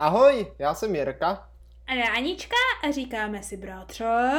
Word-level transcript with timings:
Ahoj, 0.00 0.46
já 0.58 0.74
jsem 0.74 0.94
Jirka. 0.94 1.48
A 1.86 1.94
já 1.94 2.12
Anička 2.16 2.56
a 2.88 2.90
říkáme 2.90 3.42
si 3.42 3.56
bratře. 3.56 4.30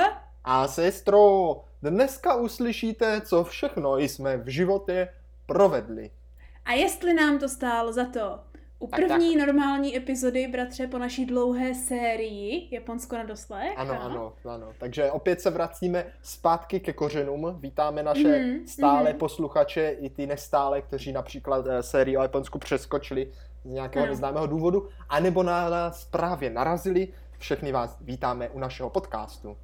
A 0.43 0.67
sestro, 0.67 1.51
dneska 1.81 2.35
uslyšíte, 2.35 3.21
co 3.21 3.43
všechno 3.43 3.97
jsme 3.97 4.37
v 4.37 4.47
životě 4.47 5.09
provedli. 5.45 6.11
A 6.65 6.73
jestli 6.73 7.13
nám 7.13 7.39
to 7.39 7.49
stálo 7.49 7.93
za 7.93 8.05
to. 8.05 8.39
U 8.79 8.87
Tak, 8.87 8.99
první 8.99 9.35
normální 9.35 9.97
epizody, 9.97 10.47
bratře, 10.47 10.87
po 10.87 10.97
naší 10.97 11.25
dlouhé 11.25 11.73
sérii 11.73 12.67
Japonsko 12.71 13.15
na 13.17 13.23
doslech. 13.23 13.73
Ano, 13.75 14.01
ano, 14.01 14.33
ano. 14.45 14.73
Takže 14.79 15.11
opět 15.11 15.41
se 15.41 15.49
vracíme 15.49 16.05
zpátky 16.21 16.79
ke 16.79 16.93
kořenům. 16.93 17.57
Vítáme 17.59 18.03
naše 18.03 18.39
Mhm, 18.39 18.67
stále 18.67 19.09
mhm. 19.09 19.19
posluchače 19.19 19.89
i 19.89 20.09
ty 20.09 20.27
nestále, 20.27 20.81
kteří 20.81 21.11
například 21.11 21.65
eh, 21.67 21.83
sérii 21.83 22.17
o 22.17 22.21
Japonsku 22.21 22.59
přeskočili 22.59 23.31
z 23.65 23.69
nějakého 23.69 24.03
Ano. 24.03 24.11
neznámého 24.11 24.47
důvodu, 24.47 24.87
anebo 25.09 25.43
na 25.43 25.69
nás 25.69 26.05
právě 26.05 26.49
narazili. 26.49 27.07
Všechny 27.37 27.71
vás 27.71 27.97
vítáme 28.01 28.49
u 28.49 28.59
našeho 28.59 28.89
podcastu. 28.89 29.57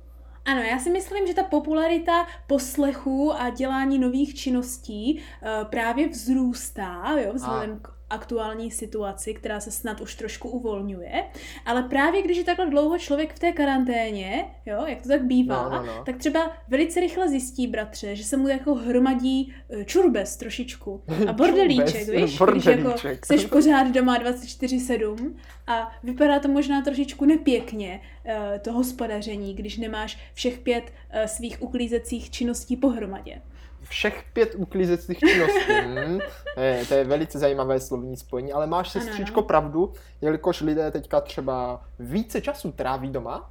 Ano, 0.45 0.61
já 0.61 0.79
si 0.79 0.89
myslím, 0.89 1.27
že 1.27 1.33
ta 1.33 1.43
popularita 1.43 2.27
poslechů 2.47 3.33
a 3.33 3.49
dělání 3.49 3.99
nových 3.99 4.35
činností 4.35 5.21
uh, 5.41 5.69
právě 5.69 6.09
vzrůstá, 6.09 7.15
jo, 7.23 7.33
vzhledem 7.33 7.79
k 7.79 7.96
aktuální 8.09 8.71
situaci, 8.71 9.33
která 9.33 9.59
se 9.59 9.71
snad 9.71 10.01
už 10.01 10.15
trošku 10.15 10.49
uvolňuje. 10.49 11.23
Ale 11.65 11.83
právě 11.83 12.21
když 12.21 12.37
je 12.37 12.43
takhle 12.43 12.69
dlouho 12.69 12.97
člověk 12.99 13.33
v 13.33 13.39
té 13.39 13.51
karanténě, 13.51 14.45
jo, 14.65 14.83
jak 14.87 15.01
to 15.01 15.09
tak 15.09 15.23
bývá, 15.23 15.63
No, 15.69 15.69
no, 15.69 15.85
no. 15.85 16.03
tak 16.05 16.17
třeba 16.17 16.51
velice 16.67 16.99
rychle 16.99 17.29
zjistí, 17.29 17.67
bratře, 17.67 18.15
že 18.15 18.23
se 18.23 18.37
mu 18.37 18.47
jako 18.47 18.75
hromadí 18.75 19.53
eh, 19.69 19.85
čurbes 19.85 20.37
trošičku 20.37 21.03
a 21.27 21.33
bordelíček, 21.33 22.05
Čurbes, 22.05 22.09
víš, 22.09 22.39
když 22.51 22.65
jako 22.65 22.81
bordelíček. 22.81 23.25
seš 23.25 23.45
pořád 23.45 23.87
doma 23.87 24.19
24-7 24.19 25.33
a 25.67 25.91
vypadá 26.03 26.39
to 26.39 26.47
možná 26.47 26.81
trošičku 26.81 27.25
nepěkně, 27.25 28.01
eh, 28.25 28.59
to 28.63 28.73
hospodaření, 28.73 29.53
když 29.53 29.77
nemáš 29.77 30.17
všech 30.33 30.59
pět 30.59 30.83
eh, 31.09 31.27
svých 31.27 31.61
uklízecích 31.61 32.29
činností 32.31 32.77
pohromadě. 32.77 33.41
Všech 33.89 34.23
pět 34.33 34.55
uklízecích 34.55 35.19
činností. 35.19 35.59
Hm, 35.85 36.19
to, 36.55 36.61
je, 36.61 36.85
to 36.85 36.93
je 36.93 37.03
velice 37.03 37.39
zajímavé 37.39 37.79
slovní 37.79 38.17
spojení, 38.17 38.53
ale 38.53 38.67
máš 38.67 38.89
sestřičko 38.89 39.41
pravdu, 39.41 39.93
jelikož 40.21 40.61
lidé 40.61 40.91
teďka 40.91 41.21
třeba 41.21 41.81
více 41.99 42.41
času 42.41 42.71
tráví 42.71 43.09
doma, 43.09 43.49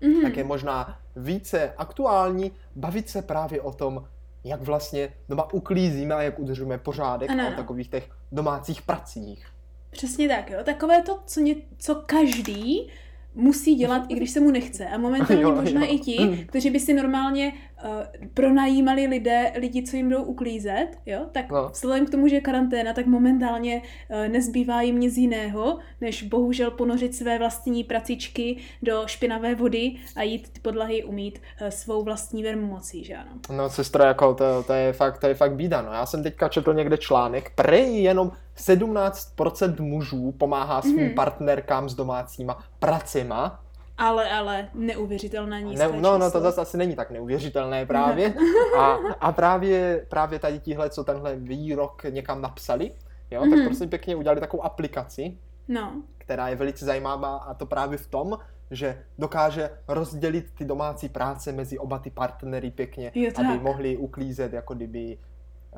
Mhm. 0.00 0.22
tak 0.22 0.36
je 0.36 0.44
možná 0.44 0.98
více 1.16 1.72
aktuální 1.76 2.52
bavit 2.76 3.08
se 3.08 3.22
právě 3.22 3.60
o 3.60 3.72
tom, 3.72 4.04
jak 4.44 4.60
vlastně 4.62 5.12
doma 5.28 5.52
uklízíme 5.52 6.14
a 6.14 6.22
jak 6.22 6.38
udržujeme 6.38 6.78
pořádek 6.78 7.30
Ano, 7.30 7.44
a 7.46 7.48
o 7.48 7.52
takových 7.56 7.88
těch 7.90 8.08
domácích 8.32 8.82
pracích. 8.82 9.46
Přesně 9.90 10.28
tak, 10.28 10.50
jo. 10.50 10.58
Takové 10.64 11.02
to, 11.02 11.18
co, 11.26 11.40
ně, 11.40 11.54
co 11.78 11.94
každý 11.94 12.90
musí 13.34 13.74
dělat, 13.74 14.02
i 14.08 14.14
když 14.14 14.30
se 14.30 14.40
mu 14.40 14.50
nechce. 14.50 14.86
A 14.86 14.98
momentálně 14.98 15.42
Jo, 15.42 15.54
možná 15.54 15.80
jo. 15.84 15.94
i 15.94 15.98
ti, 15.98 16.44
kteří 16.48 16.70
by 16.70 16.80
si 16.80 16.94
normálně 16.94 17.52
uh, 17.84 17.90
pronajímali 18.34 19.06
lidé, 19.06 19.52
lidi, 19.58 19.82
co 19.82 19.96
jim 19.96 20.08
jdou 20.08 20.22
uklízet, 20.22 20.86
jo, 21.06 21.26
tak 21.32 21.50
No. 21.52 21.68
vzhledem 21.68 22.06
k 22.06 22.10
tomu, 22.10 22.28
že 22.28 22.36
je 22.36 22.40
karanténa, 22.40 22.92
tak 22.92 23.06
momentálně 23.06 23.82
uh, 24.10 24.32
nezbývá 24.32 24.82
jim 24.82 25.00
nic 25.00 25.16
jiného, 25.16 25.78
než 26.00 26.22
bohužel 26.22 26.70
ponořit 26.70 27.14
své 27.14 27.38
vlastní 27.38 27.84
pracičky 27.84 28.56
do 28.82 29.02
špinavé 29.06 29.54
vody 29.54 29.92
a 30.16 30.22
jít 30.22 30.48
ty 30.52 30.60
podlahy 30.60 31.04
umít 31.04 31.38
uh, 31.62 31.68
svou 31.68 32.02
vlastní 32.04 32.42
vermocí, 32.42 33.04
že 33.04 33.14
ano. 33.14 33.30
No 33.56 33.70
sestra, 33.70 34.06
jako 34.06 34.34
to, 34.34 34.62
to, 34.62 34.72
je 34.72 34.92
fakt, 34.92 35.18
to 35.18 35.26
je 35.26 35.34
fakt 35.34 35.52
bída. 35.56 35.82
No. 35.82 35.92
Já 35.92 36.06
jsem 36.06 36.22
teďka 36.22 36.48
četl 36.48 36.74
někde 36.74 36.96
článek, 36.96 37.50
prej 37.54 38.02
jenom 38.02 38.32
17% 38.56 39.80
mužů 39.80 40.32
pomáhá 40.32 40.82
svým 40.82 41.04
Mhm. 41.06 41.14
partnerkám 41.14 41.88
s 41.88 41.94
domácíma 41.94 42.58
pracema. 42.78 43.60
Ale, 43.98 44.30
ale 44.30 44.68
neuvěřitelné 44.74 45.62
nízké 45.62 45.88
Ne, 45.88 46.00
no, 46.00 46.18
no, 46.18 46.30
to 46.30 46.40
zase 46.40 46.60
asi 46.60 46.76
není 46.76 46.96
tak 46.96 47.10
neuvěřitelné 47.10 47.86
právě. 47.86 48.34
A, 48.78 48.98
a 49.20 49.32
právě, 49.32 50.06
právě 50.08 50.38
tady 50.38 50.58
tihle, 50.58 50.90
co 50.90 51.04
tenhle 51.04 51.36
výrok 51.36 52.02
někam 52.10 52.42
napsali, 52.42 52.90
jo, 53.30 53.40
tak 53.40 53.50
Mhm. 53.50 53.64
prosím 53.66 53.88
pěkně 53.88 54.16
udělali 54.16 54.40
takovou 54.40 54.64
aplikaci, 54.64 55.38
No, 55.68 55.92
která 56.18 56.48
je 56.48 56.56
velice 56.56 56.84
zajímavá 56.84 57.36
a 57.36 57.54
to 57.54 57.66
právě 57.66 57.98
v 57.98 58.06
tom, 58.06 58.38
že 58.70 59.02
dokáže 59.18 59.70
rozdělit 59.88 60.46
ty 60.58 60.64
domácí 60.64 61.08
práce 61.08 61.52
mezi 61.52 61.78
oba 61.78 61.98
ty 61.98 62.10
partnery 62.10 62.70
pěkně, 62.70 63.12
Jo, 63.14 63.30
aby 63.36 63.58
mohli 63.58 63.96
uklízet 63.96 64.52
jako 64.52 64.74
kdyby 64.74 65.18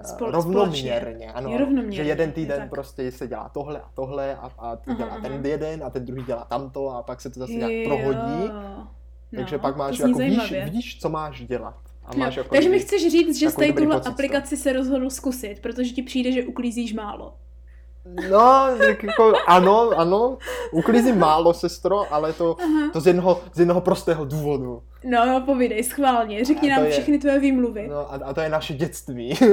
Spol- 0.03 0.31
rovnoměrně. 0.31 1.33
Ano, 1.33 1.51
Jo, 1.51 1.59
rovnoměrně, 1.59 1.97
že 1.97 2.03
jeden 2.03 2.33
týden 2.33 2.59
tak. 2.61 2.71
prostě 2.71 3.13
se 3.13 3.29
dělá 3.29 3.49
tohle 3.49 3.81
a 3.81 3.89
tohle 3.95 4.37
a, 4.37 4.51
a 4.59 4.77
ty 4.77 4.91
Aha, 4.91 4.97
dělá 4.99 5.11
aha. 5.11 5.21
ten 5.21 5.47
jeden 5.47 5.85
a 5.85 5.91
ten 5.91 6.05
druhý 6.07 6.23
dělá 6.25 6.45
tamto 6.45 6.89
a 6.91 7.03
pak 7.03 7.21
se 7.21 7.31
to 7.31 7.41
zase 7.41 7.53
nějak 7.53 7.73
Jo. 7.73 7.85
prohodí. 7.85 8.49
No, 8.53 8.89
Takže 9.37 9.59
pak 9.59 9.77
máš 9.77 9.99
jako 9.99 10.19
víš, 10.19 10.55
víš, 10.71 10.99
co 11.01 11.09
máš 11.09 11.47
dělat. 11.47 11.77
A 12.05 12.11
No, 12.15 12.19
máš 12.19 12.37
jako 12.37 12.49
takže 12.55 12.69
mi 12.69 12.79
chceš 12.79 13.03
říct, 13.13 13.37
že 13.39 13.47
tuhle 13.51 13.67
z 13.73 14.01
toho. 14.03 14.13
aplikaci 14.15 14.57
se 14.57 14.73
rozhodl 14.73 15.11
zkusit, 15.11 15.61
protože 15.61 15.91
ti 15.91 16.03
přijde, 16.03 16.33
že 16.33 16.45
uklízíš 16.45 16.93
málo. 16.95 17.35
No, 18.31 18.69
jako 19.03 19.33
ano, 19.47 19.91
ano, 19.97 20.39
uklízím 20.73 21.19
málo, 21.19 21.55
sestro, 21.55 22.15
ale 22.15 22.33
to, 22.33 22.57
Aha. 22.61 22.91
to 22.93 23.01
z 23.01 23.07
jednoho, 23.07 23.41
z 23.55 23.59
jednoho 23.59 23.81
prostého 23.81 24.25
důvodu. 24.25 24.83
No, 25.05 25.27
no, 25.27 25.41
povídej, 25.41 25.85
schválně, 25.85 26.45
řekni 26.45 26.71
nám 26.71 26.85
je- 26.85 26.91
všechny 26.91 27.19
tvoje 27.19 27.39
výmluvy. 27.39 27.89
No 27.91 28.13
a, 28.13 28.21
a 28.25 28.35
to 28.35 28.41
je 28.41 28.49
naše 28.49 28.75
dětství. 28.75 29.35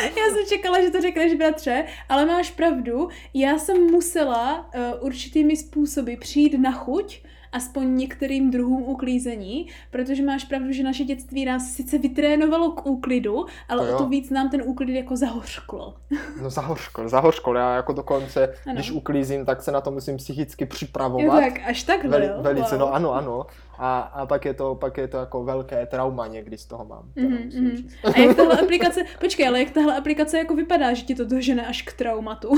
Já 0.00 0.24
jsem 0.34 0.46
čekala, 0.48 0.80
že 0.80 0.90
to 0.90 1.00
řekneš, 1.00 1.34
bratře, 1.34 1.84
ale 2.08 2.26
máš 2.26 2.50
pravdu, 2.50 3.08
já 3.34 3.58
jsem 3.58 3.76
musela 3.90 4.58
uh, 4.74 4.82
určitými 5.06 5.56
způsoby 5.56 6.14
přijít 6.14 6.58
na 6.58 6.72
chuť, 6.72 7.22
aspoň 7.52 7.96
některým 7.96 8.50
druhům 8.50 8.82
uklízení, 8.82 9.66
protože 9.90 10.22
máš 10.22 10.44
pravdu, 10.44 10.72
že 10.72 10.82
naše 10.82 11.04
dětství 11.04 11.44
nás 11.44 11.72
sice 11.72 11.98
vytrénovalo 11.98 12.70
k 12.72 12.86
úklidu, 12.86 13.46
ale 13.68 13.80
To 13.82 13.88
jo. 13.90 13.94
o 13.94 13.98
to 13.98 14.08
víc 14.08 14.30
nám 14.30 14.50
ten 14.50 14.62
úklid 14.64 14.94
jako 14.94 15.16
zahořklo. 15.16 15.94
No 16.42 16.50
zahořkol, 16.50 17.08
zahořkol. 17.08 17.56
Já 17.56 17.74
jako 17.76 17.92
dokonce, 17.92 18.54
Ano. 18.66 18.74
když 18.74 18.90
uklízím, 18.90 19.44
tak 19.46 19.62
se 19.62 19.72
na 19.72 19.80
to 19.80 19.90
musím 19.90 20.16
psychicky 20.16 20.64
Jo, 20.64 20.68
připravovat. 20.70 21.40
tak, 21.40 21.60
až 21.66 21.82
takhle, 21.82 22.10
Veli, 22.10 22.26
jo? 22.26 22.34
velice, 22.42 22.70
Wow. 22.76 22.80
no 22.80 22.94
ano, 22.94 23.12
ano. 23.14 23.46
A, 23.78 24.00
a 24.00 24.26
pak, 24.26 24.44
je 24.44 24.54
to, 24.54 24.74
pak 24.74 24.96
je 24.98 25.08
to 25.08 25.16
jako 25.16 25.44
velké 25.44 25.86
trauma 25.86 26.26
někdy 26.26 26.58
z 26.58 26.66
toho 26.66 26.84
mám. 26.84 27.02
Mhm, 27.16 27.32
mhm. 27.54 27.76
říct. 27.76 27.94
A 28.04 28.18
jak 28.20 28.36
tahle 28.36 28.60
aplikace, 28.62 29.00
počkej, 29.20 29.48
ale 29.48 29.58
jak 29.58 29.70
tahle 29.70 29.96
aplikace 29.98 30.38
jako 30.38 30.54
vypadá, 30.54 30.94
že 30.94 31.02
ti 31.04 31.14
to 31.14 31.24
dožene 31.24 31.66
až 31.66 31.82
k 31.82 31.92
traumatu? 31.92 32.50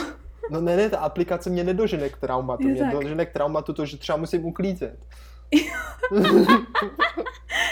No 0.51 0.61
ne, 0.61 0.77
ne, 0.77 0.89
ta 0.91 0.99
aplikace 0.99 1.51
mě 1.51 1.65
nedožene 1.65 2.09
k 2.09 2.17
traumatu. 2.17 2.63
Mě 2.63 2.81
tak. 2.81 2.93
dožene 2.93 3.27
k 3.27 3.33
traumatu 3.33 3.73
to, 3.73 3.87
že 3.87 3.97
třeba 3.97 4.19
musím 4.19 4.45
uklízet. 4.45 4.97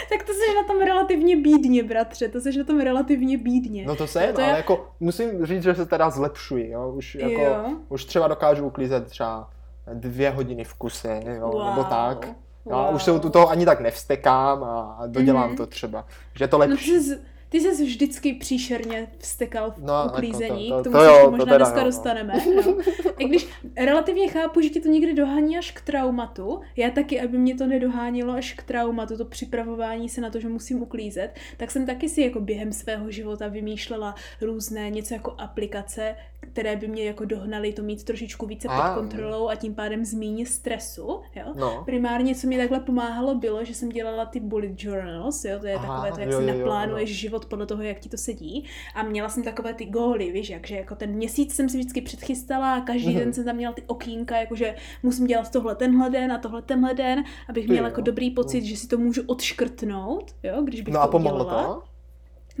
tak 0.09 0.23
to 0.25 0.33
jsi 0.33 0.55
na 0.55 0.63
tom 0.67 0.81
relativně 0.81 1.35
bídně, 1.41 1.83
bratře, 1.83 2.27
to 2.27 2.41
jsi 2.41 2.57
na 2.57 2.63
tom 2.63 2.79
relativně 2.81 3.37
bídně. 3.37 3.85
No 3.85 3.95
to 3.95 4.07
jsem, 4.07 4.33
To 4.33 4.41
je- 4.41 4.47
ale 4.47 4.57
jako 4.57 4.87
musím 4.99 5.45
říct, 5.45 5.63
že 5.63 5.75
se 5.75 5.85
teda 5.85 6.09
zlepšuji, 6.09 6.69
jo. 6.69 6.89
Už, 6.95 7.15
jako, 7.15 7.41
Jo. 7.41 7.65
už 7.89 8.05
třeba 8.05 8.27
dokážu 8.27 8.65
uklízet 8.65 9.05
třeba 9.07 9.49
dvě 9.93 10.29
hodiny 10.29 10.63
v 10.63 10.73
kuse, 10.73 11.21
jo, 11.39 11.49
Wow. 11.51 11.65
nebo 11.69 11.83
tak. 11.83 12.27
No, 12.65 12.77
a 12.77 12.85
Wow. 12.85 12.95
už 12.95 13.03
se 13.03 13.11
u 13.11 13.19
toho 13.29 13.49
ani 13.49 13.65
tak 13.65 13.79
nevstekám 13.79 14.63
a 14.63 14.99
dodělám 15.07 15.47
Mhm. 15.47 15.57
to 15.57 15.67
třeba. 15.67 16.05
Že 16.35 16.43
je 16.43 16.47
to 16.47 16.57
No 16.57 16.65
lepší. 16.65 16.91
jsi, 16.99 17.19
ty 17.51 17.59
jsi 17.59 17.85
vždycky 17.85 18.33
příšerně 18.33 19.07
vstekal 19.17 19.71
v 19.71 19.77
No, 19.77 19.93
jako 19.93 20.13
uklízení, 20.15 20.69
to- 20.69 20.75
to- 20.75 20.81
k 20.81 20.83
tomu 20.83 20.97
to 20.97 21.03
jo, 21.03 21.21
to 21.25 21.31
možná 21.31 21.45
teda 21.45 21.57
dneska 21.57 21.75
jo, 21.77 21.83
no. 21.83 21.85
dostaneme. 21.85 22.33
No. 22.55 22.77
I 23.17 23.25
když 23.25 23.47
relativně 23.77 24.27
chápu, 24.27 24.61
že 24.61 24.69
ti 24.69 24.81
to 24.81 24.89
někdy 24.89 25.13
dohání 25.13 25.57
až 25.57 25.71
k 25.71 25.81
traumatu, 25.81 26.61
já 26.75 26.89
taky, 26.89 27.21
aby 27.21 27.37
mě 27.37 27.55
to 27.55 27.67
nedohánilo 27.67 28.33
až 28.33 28.53
k 28.53 28.63
traumatu, 28.63 29.17
to 29.17 29.25
připravování 29.25 30.09
se 30.09 30.21
na 30.21 30.29
to, 30.29 30.39
že 30.39 30.49
musím 30.49 30.81
uklízet, 30.81 31.35
tak 31.57 31.71
jsem 31.71 31.85
taky 31.85 32.09
si 32.09 32.21
jako 32.21 32.39
během 32.39 32.71
svého 32.71 33.11
života 33.11 33.47
vymýšlela 33.47 34.15
různé 34.41 34.89
něco 34.89 35.13
jako 35.13 35.35
aplikace, 35.37 36.15
které 36.53 36.75
by 36.75 36.87
mě 36.87 37.03
jako 37.03 37.25
dohnaly 37.25 37.73
to 37.73 37.83
mít 37.83 38.03
trošičku 38.03 38.45
více 38.45 38.67
A. 38.67 38.89
pod 38.89 38.95
kontrolou 39.01 39.49
a 39.49 39.55
tím 39.55 39.75
pádem 39.75 40.05
zmíně 40.05 40.45
stresu, 40.45 41.21
jo. 41.35 41.53
No. 41.55 41.81
Primárně, 41.85 42.35
co 42.35 42.47
mi 42.47 42.57
takhle 42.57 42.79
pomáhalo, 42.79 43.35
bylo, 43.35 43.65
že 43.65 43.73
jsem 43.75 43.89
dělala 43.89 44.25
ty 44.25 44.39
bullet 44.39 44.83
journals, 44.83 45.45
jo, 45.45 45.59
to 45.59 45.67
je 45.67 45.75
Aha, 45.75 45.87
takové 45.87 46.11
to, 46.11 46.19
jak 46.19 46.29
jo, 46.31 46.37
si 46.39 46.43
jo, 46.47 46.49
jo, 46.53 46.57
naplánuješ 46.57 47.09
ano. 47.09 47.15
život 47.17 47.45
podle 47.45 47.65
toho, 47.65 47.83
jak 47.83 47.99
ti 47.99 48.09
to 48.09 48.17
sedí. 48.17 48.65
A 48.95 49.03
měla 49.03 49.29
jsem 49.29 49.43
takové 49.43 49.73
ty 49.73 49.85
góly, 49.85 50.31
víš, 50.31 50.49
jak, 50.49 50.67
že 50.67 50.75
jako 50.75 50.95
ten 50.95 51.11
měsíc 51.11 51.55
jsem 51.55 51.69
si 51.69 51.77
vždycky 51.77 52.01
předchystala 52.01 52.75
a 52.75 52.81
každý 52.81 53.09
Mhm. 53.09 53.19
den 53.19 53.33
jsem 53.33 53.45
tam 53.45 53.55
měla 53.55 53.73
ty 53.73 53.83
okýnka, 53.87 54.37
jakože 54.37 54.75
musím 55.03 55.27
dělat 55.27 55.51
tohle 55.51 55.75
tenhle 55.75 56.09
den 56.09 56.31
a 56.31 56.37
tohle 56.37 56.61
tenhle 56.61 56.93
den, 56.93 57.23
abych 57.49 57.67
měla 57.67 57.87
jo. 57.87 57.91
jako 57.91 58.01
dobrý 58.01 58.31
pocit, 58.31 58.63
že 58.65 58.77
si 58.77 58.87
to 58.87 58.97
můžu 58.97 59.21
odškrtnout, 59.27 60.35
jo, 60.43 60.61
když 60.63 60.81
bych 60.81 60.93
No 60.93 60.99
to 60.99 61.03
a 61.03 61.07
pomohlo 61.07 61.45
udělala. 61.45 61.63
to? 61.73 61.90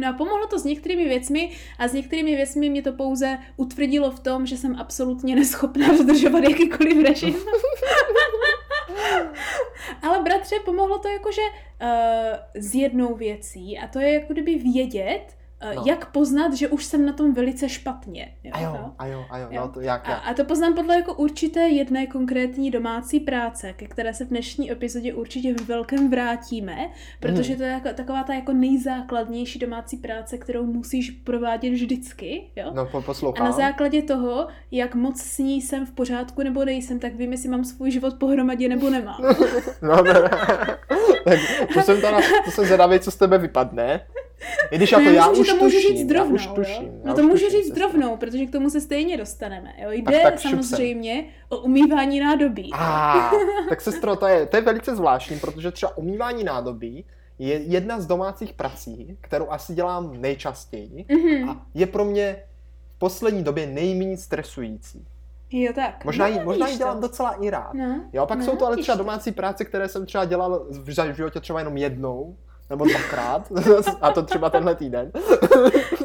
No 0.01 0.07
a 0.07 0.13
pomohlo 0.13 0.47
to 0.47 0.59
s 0.59 0.63
některými 0.63 1.03
věcmi 1.03 1.51
a 1.79 1.87
s 1.87 1.93
některými 1.93 2.35
věcmi 2.35 2.69
mě 2.69 2.81
to 2.81 2.93
pouze 2.93 3.37
utvrdilo 3.57 4.11
v 4.11 4.19
tom, 4.19 4.45
že 4.45 4.57
jsem 4.57 4.75
absolutně 4.75 5.35
neschopná 5.35 5.87
dodržovat 5.97 6.43
jakýkoliv 6.43 7.03
režim. 7.03 7.35
Ale 10.01 10.21
bratře, 10.21 10.55
pomohlo 10.65 10.99
to 10.99 11.07
jakože 11.07 11.41
uh, 11.41 11.87
s 12.55 12.75
jednou 12.75 13.15
věcí 13.15 13.79
a 13.79 13.87
to 13.87 13.99
je 13.99 14.13
jako 14.13 14.33
kdyby 14.33 14.55
vědět, 14.55 15.37
No. 15.75 15.83
Jak 15.87 16.11
poznat, 16.11 16.53
že 16.53 16.67
už 16.67 16.85
jsem 16.85 17.05
na 17.05 17.13
tom 17.13 17.33
velice 17.33 17.69
špatně. 17.69 18.35
Jo, 18.43 18.51
A 18.53 18.61
jo, 18.61 18.75
jo? 18.79 18.91
a 18.99 19.05
jo, 19.05 19.25
a 19.29 19.37
jo, 19.37 19.47
Jo. 19.51 19.61
no 19.61 19.67
to 19.69 19.81
jak, 19.81 20.07
A, 20.07 20.11
jak. 20.11 20.21
a 20.25 20.33
to 20.33 20.45
poznám 20.45 20.73
podle 20.73 20.95
jako 20.95 21.13
určité 21.13 21.59
jedné 21.69 22.07
konkrétní 22.07 22.71
domácí 22.71 23.19
práce, 23.19 23.73
ke 23.73 23.87
které 23.87 24.13
se 24.13 24.25
v 24.25 24.27
dnešní 24.27 24.71
epizodě 24.71 25.13
určitě 25.13 25.53
v 25.53 25.67
velkém 25.67 26.09
vrátíme, 26.09 26.77
protože 27.19 27.49
Mhm. 27.49 27.57
to 27.57 27.63
je 27.63 27.69
jako, 27.71 27.89
taková 27.93 28.23
ta 28.23 28.33
jako 28.33 28.53
nejzákladnější 28.53 29.59
domácí 29.59 29.97
práce, 29.97 30.37
kterou 30.37 30.65
musíš 30.65 31.11
provádět 31.11 31.69
vždycky, 31.69 32.43
jo? 32.55 32.71
No 32.73 32.85
po, 32.85 32.97
A 32.97 33.01
poslouchám. 33.01 33.45
na 33.45 33.51
základě 33.51 34.01
toho, 34.01 34.47
jak 34.71 34.95
moc 34.95 35.21
s 35.21 35.37
ní 35.37 35.61
jsem 35.61 35.85
v 35.85 35.91
pořádku 35.91 36.43
nebo 36.43 36.65
nejsem, 36.65 36.99
tak 36.99 37.15
vím, 37.15 37.31
jestli 37.31 37.49
mám 37.49 37.63
svůj 37.63 37.91
život 37.91 38.13
pohromadě 38.13 38.69
nebo 38.69 38.89
nemám. 38.89 39.21
No, 39.81 40.01
ne, 40.03 40.13
tak 41.25 41.39
to 41.73 41.81
jsem, 41.81 42.01
teda, 42.01 42.17
to 42.45 42.51
jsem 42.51 42.65
zvědavý, 42.65 42.99
co 42.99 43.11
z 43.11 43.15
tebe 43.15 43.37
vypadne. 43.37 44.01
I 44.71 44.77
když 44.77 44.91
jako 44.91 45.03
No, 45.03 45.11
já, 45.11 45.27
myslím, 45.29 45.41
už 45.41 45.47
to 45.47 45.55
můžu 45.63 45.75
tuším, 45.77 45.97
říct 45.97 46.11
rovnou, 46.11 46.25
já 46.29 46.33
už 46.35 46.45
jo? 46.45 46.53
tuším. 46.55 46.83
já 47.03 47.09
No 47.09 47.13
to 47.15 47.23
můžu 47.23 47.45
tuším, 47.45 47.63
říct 47.63 47.77
rovnou, 47.77 48.17
protože 48.17 48.45
k 48.45 48.51
tomu 48.51 48.69
se 48.69 48.81
stejně 48.81 49.17
dostaneme. 49.17 49.73
Jo? 49.77 49.91
Jde 49.91 50.19
tak 50.23 50.39
sem. 50.39 50.51
samozřejmě 50.51 51.25
o 51.49 51.57
umývání 51.57 52.19
nádobí. 52.19 52.69
Ah, 52.73 53.31
tak 53.69 53.81
sestro, 53.81 54.15
to 54.15 54.27
je, 54.27 54.45
to 54.45 54.55
je 54.57 54.61
velice 54.61 54.95
zvláštní, 54.95 55.39
protože 55.39 55.71
třeba 55.71 55.97
umývání 55.97 56.43
nádobí 56.43 57.05
je 57.39 57.53
jedna 57.57 57.99
z 58.01 58.05
domácích 58.05 58.53
prací, 58.53 59.17
kterou 59.21 59.51
asi 59.51 59.73
dělám 59.73 60.21
nejčastěji 60.21 61.05
Mhm. 61.09 61.49
a 61.49 61.65
je 61.73 61.87
pro 61.87 62.05
mě 62.05 62.35
v 62.95 62.99
poslední 62.99 63.43
době 63.43 63.67
nejméně 63.67 64.17
stresující. 64.17 65.05
Jo 65.51 65.71
tak. 65.75 66.05
Možná 66.05 66.27
ji, 66.27 66.37
No, 66.39 66.43
možná 66.45 66.65
vidíš 66.65 66.73
ji 66.75 66.79
to. 66.79 66.83
dělám 66.85 67.01
docela 67.01 67.31
i 67.31 67.49
rád. 67.49 67.73
No, 67.73 68.01
Jo, 68.13 68.25
pak 68.25 68.39
no, 68.39 68.45
jsou 68.45 68.55
to 68.55 68.65
ale 68.65 68.77
třeba 68.77 68.97
domácí 68.97 69.31
práce, 69.31 69.65
které 69.65 69.87
jsem 69.89 70.05
třeba 70.05 70.25
dělal 70.25 70.65
v 70.69 71.13
životě 71.15 71.39
třeba 71.39 71.59
jenom 71.59 71.77
jednou, 71.77 72.35
nebo 72.71 72.85
dvakrát, 72.85 73.51
a 74.01 74.11
to 74.11 74.23
třeba 74.23 74.49
tenhle 74.49 74.75
týden. 74.75 75.11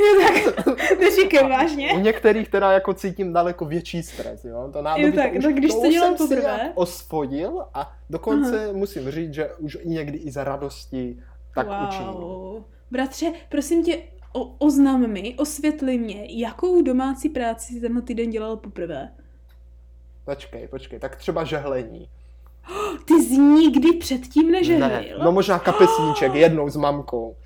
Jo 0.00 0.20
tak, 0.22 0.66
neříkej 1.00 1.48
vážně. 1.48 1.92
U 1.94 1.98
některých 1.98 2.48
teda 2.48 2.72
jako 2.72 2.94
cítím 2.94 3.32
daleko 3.32 3.64
větší 3.64 4.02
stres, 4.02 4.44
jo. 4.44 4.70
To 4.72 4.82
nádobí, 4.82 5.06
Jo, 5.06 5.12
tak, 5.22 5.32
to 5.32 5.38
už, 5.38 5.44
tak 5.44 5.54
když 5.54 5.72
to 5.74 5.90
dělám 5.90 6.16
jsem 6.16 6.28
si 6.28 6.34
poprvé. 6.34 6.72
osvojil 6.74 7.64
a 7.74 7.92
dokonce 8.10 8.72
musím 8.72 9.10
říct, 9.10 9.34
že 9.34 9.50
už 9.58 9.78
někdy 9.84 10.18
i 10.18 10.30
za 10.30 10.44
radosti 10.44 11.18
tak 11.54 11.66
učiním. 11.88 12.12
wow. 12.12 12.62
Bratře, 12.90 13.32
prosím 13.48 13.84
tě, 13.84 13.98
o, 14.32 14.44
oznam 14.58 15.06
mi, 15.06 15.34
osvětli 15.38 15.98
mě, 15.98 16.26
jakou 16.28 16.82
domácí 16.82 17.28
práci 17.28 17.72
jsi 17.74 17.80
tenhle 17.80 18.02
týden 18.02 18.30
dělal 18.30 18.56
poprvé. 18.56 19.08
Počkej, 20.24 20.68
počkej, 20.68 20.98
tak 20.98 21.16
třeba 21.16 21.44
žehlení. 21.44 22.08
Ty 23.04 23.14
jsi 23.14 23.38
nikdy 23.38 23.92
předtím 23.92 24.46
Ne, 24.50 24.58
nežehlil? 24.58 25.18
no 25.24 25.32
možná 25.32 25.58
kapesníček 25.58 26.34
jednou 26.34 26.70
s 26.70 26.76
mamkou. 26.76 27.36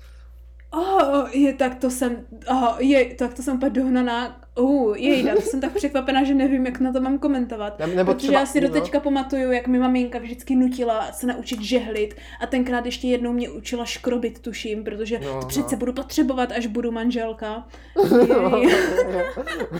Oh, 0.73 1.29
je, 1.31 1.53
tak 1.53 1.75
to 1.75 1.89
jsem, 1.89 2.25
oh, 2.49 2.75
je, 2.79 3.15
tak 3.15 3.33
to 3.33 3.41
jsem 3.43 3.55
úplně 3.55 3.69
dohnaná. 3.69 4.41
Uh, 4.59 4.97
jejda, 4.97 5.35
to 5.35 5.41
jsem 5.41 5.61
tak 5.61 5.73
překvapená, 5.73 6.23
že 6.23 6.33
nevím, 6.33 6.65
jak 6.65 6.79
na 6.79 6.93
to 6.93 7.01
mám 7.01 7.17
komentovat. 7.19 7.79
Ne, 7.79 7.87
nebo 7.87 8.13
Protože 8.13 8.27
třeba, 8.27 8.39
já 8.39 8.45
si 8.45 8.61
no, 8.61 8.67
doteďka 8.67 8.99
pamatuju, 8.99 9.51
jak 9.51 9.67
mi 9.67 9.79
maminka 9.79 10.19
vždycky 10.19 10.55
nutila 10.55 11.11
se 11.11 11.27
naučit 11.27 11.61
žehlit 11.61 12.15
a 12.41 12.47
tenkrát 12.47 12.85
ještě 12.85 13.07
jednou 13.07 13.33
mě 13.33 13.49
učila 13.49 13.85
škrobit, 13.85 14.39
tuším, 14.39 14.83
protože 14.83 15.19
No, 15.19 15.41
to 15.41 15.47
přece 15.47 15.75
no. 15.75 15.79
budu 15.79 15.93
potřebovat, 15.93 16.51
až 16.51 16.65
budu 16.67 16.91
manželka. 16.91 17.67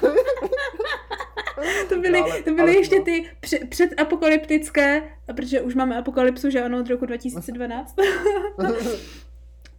to 1.89 1.99
byly, 1.99 2.19
No, 2.19 2.25
ale- 2.25 2.41
to 2.41 2.49
byly 2.49 2.61
ale 2.61 2.71
ještě 2.73 2.99
no. 2.99 3.05
ty 3.05 3.29
pře- 3.41 3.65
předapokalyptické, 3.69 5.03
protože 5.35 5.61
už 5.61 5.75
máme 5.75 5.97
apokalypsu, 5.97 6.49
že 6.49 6.63
ano, 6.63 6.79
od 6.79 6.89
roku 6.89 7.05
2012. 7.05 7.95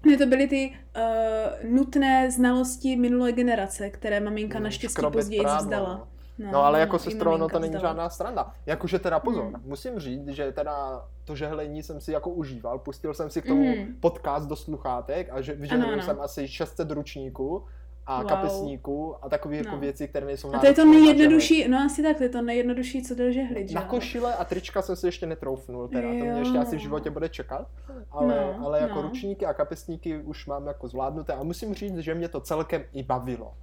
Ne, 0.06 0.17
to 0.17 0.26
byly 0.26 0.46
ty 0.46 0.73
uh, 0.96 1.70
nutné 1.70 2.31
znalosti 2.31 2.96
minulé 2.96 3.32
generace, 3.32 3.90
které 3.90 4.20
maminka 4.20 4.58
Mm, 4.58 4.64
naštěstí 4.64 5.02
později 5.12 5.40
prádlo, 5.40 5.58
vzdala. 5.64 6.06
no. 6.38 6.52
No 6.52 6.64
ale 6.64 6.81
jako 6.81 6.99
sestro, 6.99 7.38
no 7.38 7.49
to 7.49 7.58
není 7.58 7.75
vzdala. 7.76 7.88
žádná 7.94 8.11
sranda. 8.11 8.55
Jakože 8.67 8.99
teda 8.99 9.20
pozor, 9.20 9.44
Hmm. 9.44 9.62
musím 9.64 9.99
říct, 9.99 10.29
že 10.29 10.52
teda 10.52 11.05
to 11.25 11.37
žehlení 11.37 11.82
jsem 11.82 12.00
si 12.00 12.12
jako 12.12 12.31
užíval, 12.31 12.79
pustil 12.79 13.14
jsem 13.14 13.31
si 13.31 13.43
k 13.43 13.46
tomu 13.46 13.64
Mhm. 13.76 13.94
podcast 14.00 14.49
do 14.49 14.56
sluchátek 14.56 15.29
a 15.32 15.40
že 15.40 15.55
vyžehlil 15.55 16.02
jsem 16.02 16.20
asi 16.20 16.49
600 16.49 16.90
ručníků 16.90 17.64
a 18.07 18.19
Wow. 18.21 18.29
kapesníků 18.29 19.15
a 19.25 19.29
takové 19.29 19.57
jako 19.57 19.71
No. 19.71 19.79
věci, 19.79 20.09
které 20.09 20.27
nejsou 20.27 20.55
A 20.55 20.59
to 20.59 20.67
je 20.67 20.73
to 20.75 20.85
náročné 20.85 21.01
nejjednodušší, 21.07 21.69
no 21.69 21.79
asi 21.79 22.03
tak, 22.03 22.17
to 22.17 22.23
je 22.23 22.29
to 22.29 22.43
nejjednodušší, 22.43 23.03
co 23.03 23.15
jde 23.15 23.33
žehlit, 23.33 23.69
že 23.69 23.75
Na 23.75 23.83
košile 23.83 24.35
a 24.35 24.45
trička 24.45 24.83
jsem 24.83 24.97
si 24.97 25.07
ještě 25.07 25.27
netroufnul, 25.27 25.89
teda 25.89 26.09
to 26.09 26.15
mě 26.15 26.29
Jo. 26.29 26.37
ještě 26.39 26.59
asi 26.59 26.77
v 26.77 26.81
životě 26.81 27.11
bude 27.11 27.29
čekat, 27.29 27.67
ale, 28.11 28.55
No, 28.59 28.67
ale 28.67 28.81
jako 28.81 28.95
no. 28.95 29.03
ručníky 29.03 29.47
a 29.47 29.53
kapesníky 29.55 30.19
už 30.19 30.47
mám 30.47 30.67
jako 30.67 30.89
zvládnuté 30.89 31.33
a 31.33 31.43
musím 31.43 31.75
říct, 31.75 31.99
že 31.99 32.15
mě 32.15 32.29
to 32.29 32.41
celkem 32.41 32.85
i 32.93 33.03
bavilo. 33.03 33.55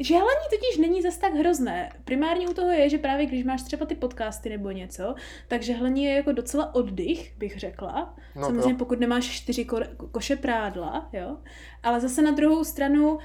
Žehlení 0.00 0.40
totiž 0.50 0.78
není 0.78 1.02
zas 1.02 1.16
tak 1.18 1.34
hrozné. 1.34 1.92
Primárně 2.04 2.48
u 2.48 2.54
toho 2.54 2.70
je, 2.70 2.88
že 2.88 2.98
právě 2.98 3.26
když 3.26 3.44
máš 3.44 3.62
třeba 3.62 3.86
ty 3.86 3.94
podcasty 3.94 4.48
nebo 4.48 4.70
něco, 4.70 5.14
tak 5.48 5.62
žehlení 5.62 6.04
je 6.04 6.14
jako 6.16 6.32
docela 6.32 6.74
oddych, 6.74 7.34
bych 7.38 7.58
řekla. 7.58 8.14
No 8.36 8.42
Samozřejmě 8.46 8.72
to, 8.74 8.78
pokud 8.78 9.00
nemáš 9.00 9.24
čtyři 9.24 9.64
ko- 9.64 9.86
koše 10.12 10.36
prádla, 10.36 11.08
jo. 11.12 11.36
Ale 11.82 12.00
zase 12.00 12.22
na 12.22 12.30
druhou 12.30 12.64
stranu, 12.64 13.12
uh, 13.12 13.18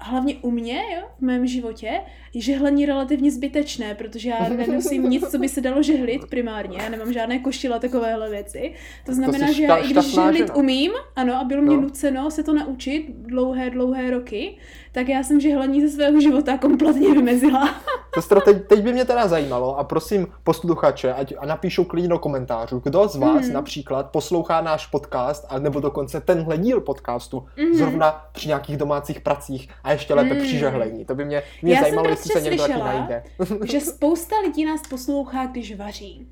hlavně 0.00 0.34
u 0.42 0.50
mě, 0.50 0.82
jo, 0.96 1.02
v 1.18 1.22
mém 1.22 1.46
životě, 1.46 2.00
je 2.34 2.40
žehlení 2.42 2.86
relativně 2.86 3.30
zbytečné, 3.30 3.94
protože 3.94 4.28
já 4.28 4.48
nenosím 4.48 5.02
nic, 5.10 5.28
co 5.30 5.38
by 5.38 5.48
se 5.48 5.60
dalo 5.60 5.82
žehlit 5.82 6.22
primárně. 6.30 6.78
Já 6.82 6.88
nemám 6.88 7.12
žádné 7.12 7.38
košile, 7.38 7.80
takovéhle 7.80 8.30
věci. 8.30 8.72
To 9.06 9.14
znamená, 9.14 9.46
jsi 9.48 9.54
že 9.54 9.62
já 9.62 9.76
i 9.76 9.88
když 9.92 10.14
žehlit 10.14 10.36
žena. 10.38 10.54
umím, 10.54 10.92
ano, 11.16 11.34
a 11.34 11.44
bylo 11.44 11.62
mě 11.62 11.76
No. 11.76 11.82
nuceno 11.82 12.30
se 12.30 12.42
to 12.42 12.52
naučit 12.54 13.06
dlouhé, 13.16 13.70
dlouhé 13.70 14.10
roky, 14.10 14.56
tak 14.92 15.08
já 15.08 15.22
jsem 15.22 15.40
žehlení 15.40 15.80
ze 15.80 15.88
svého 15.88 16.20
života 16.20 16.58
kompletně 16.58 17.12
vymezila. 17.14 17.74
Sestro, 18.14 18.40
teď, 18.40 18.66
teď 18.66 18.80
by 18.82 18.92
mě 18.92 19.04
teda 19.04 19.28
zajímalo 19.28 19.78
a 19.78 19.84
prosím 19.84 20.26
posluchače, 20.44 21.12
ať 21.12 21.34
a 21.38 21.46
napíšou 21.46 21.84
klidně 21.84 22.08
do 22.08 22.18
komentářů, 22.18 22.80
kdo 22.84 23.08
z 23.08 23.16
vás 23.16 23.44
Mhm. 23.44 23.52
například 23.52 24.10
poslouchá 24.10 24.60
náš 24.60 24.86
podcast, 24.86 25.46
a 25.48 25.58
nebo 25.58 25.80
dokonce 25.80 26.20
tenhle 26.20 26.58
díl 26.58 26.80
podcastu, 26.80 27.46
Mhm. 27.64 27.74
zrovna 27.74 28.28
při 28.32 28.48
nějakých 28.48 28.76
domácích 28.76 29.20
pracích 29.20 29.68
a 29.84 29.92
ještě 29.92 30.14
lépe 30.14 30.34
při 30.34 30.48
Mhm. 30.50 30.58
žehlení. 30.58 31.04
To 31.04 31.14
by 31.14 31.24
mě, 31.24 31.42
mě 31.62 31.74
Já 31.74 31.80
zajímalo, 31.80 32.08
jestli 32.08 32.28
se 32.32 32.40
bratře 32.40 32.50
někdo 32.50 32.66
taky 32.66 32.80
najde. 32.80 33.24
že 33.70 33.80
spousta 33.80 34.36
lidí 34.40 34.64
nás 34.64 34.80
poslouchá, 34.90 35.46
když 35.46 35.76
vaří. 35.76 36.28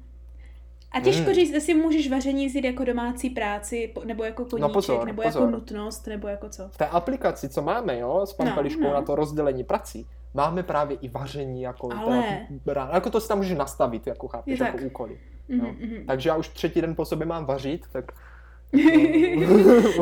A 0.92 1.00
těžko 1.00 1.24
Hmm. 1.24 1.34
říct, 1.34 1.50
jestli 1.52 1.74
můžeš 1.74 2.10
vaření 2.10 2.46
vzít 2.46 2.64
jako 2.64 2.84
domácí 2.84 3.30
práci, 3.30 3.94
nebo 4.04 4.24
jako 4.24 4.44
koníček, 4.44 4.60
No 4.60 4.68
pozor, 4.68 5.06
nebo 5.06 5.22
pozor. 5.22 5.42
jako 5.42 5.52
nutnost, 5.56 6.06
nebo 6.06 6.28
jako 6.28 6.48
co. 6.48 6.68
V 6.68 6.76
té 6.76 6.86
aplikaci, 6.86 7.48
co 7.48 7.62
máme, 7.62 7.98
jo, 7.98 8.20
s 8.26 8.32
pampeliškou 8.32 8.82
No, 8.82 8.88
no. 8.88 8.94
na 8.94 9.02
to 9.02 9.14
rozdělení 9.14 9.64
prací, 9.64 10.06
máme 10.34 10.62
právě 10.62 10.96
i 11.00 11.08
vaření 11.08 11.62
jako, 11.62 11.88
Ale- 11.96 12.46
teda, 12.64 12.90
jako 12.92 13.10
to 13.10 13.20
si 13.20 13.28
tam 13.28 13.38
můžeš 13.38 13.58
nastavit, 13.58 14.06
jako 14.06 14.28
chápeš, 14.28 14.60
Je 14.60 14.66
jako 14.66 14.78
tak. 14.78 14.86
úkoly. 14.86 15.18
Mhm, 15.48 15.60
No. 15.60 15.68
mhm. 15.80 16.06
Takže 16.06 16.28
já 16.28 16.36
už 16.36 16.48
třetí 16.48 16.80
den 16.80 16.94
po 16.94 17.04
sobě 17.04 17.26
mám 17.26 17.46
vařit, 17.46 17.82
tak... 17.92 18.12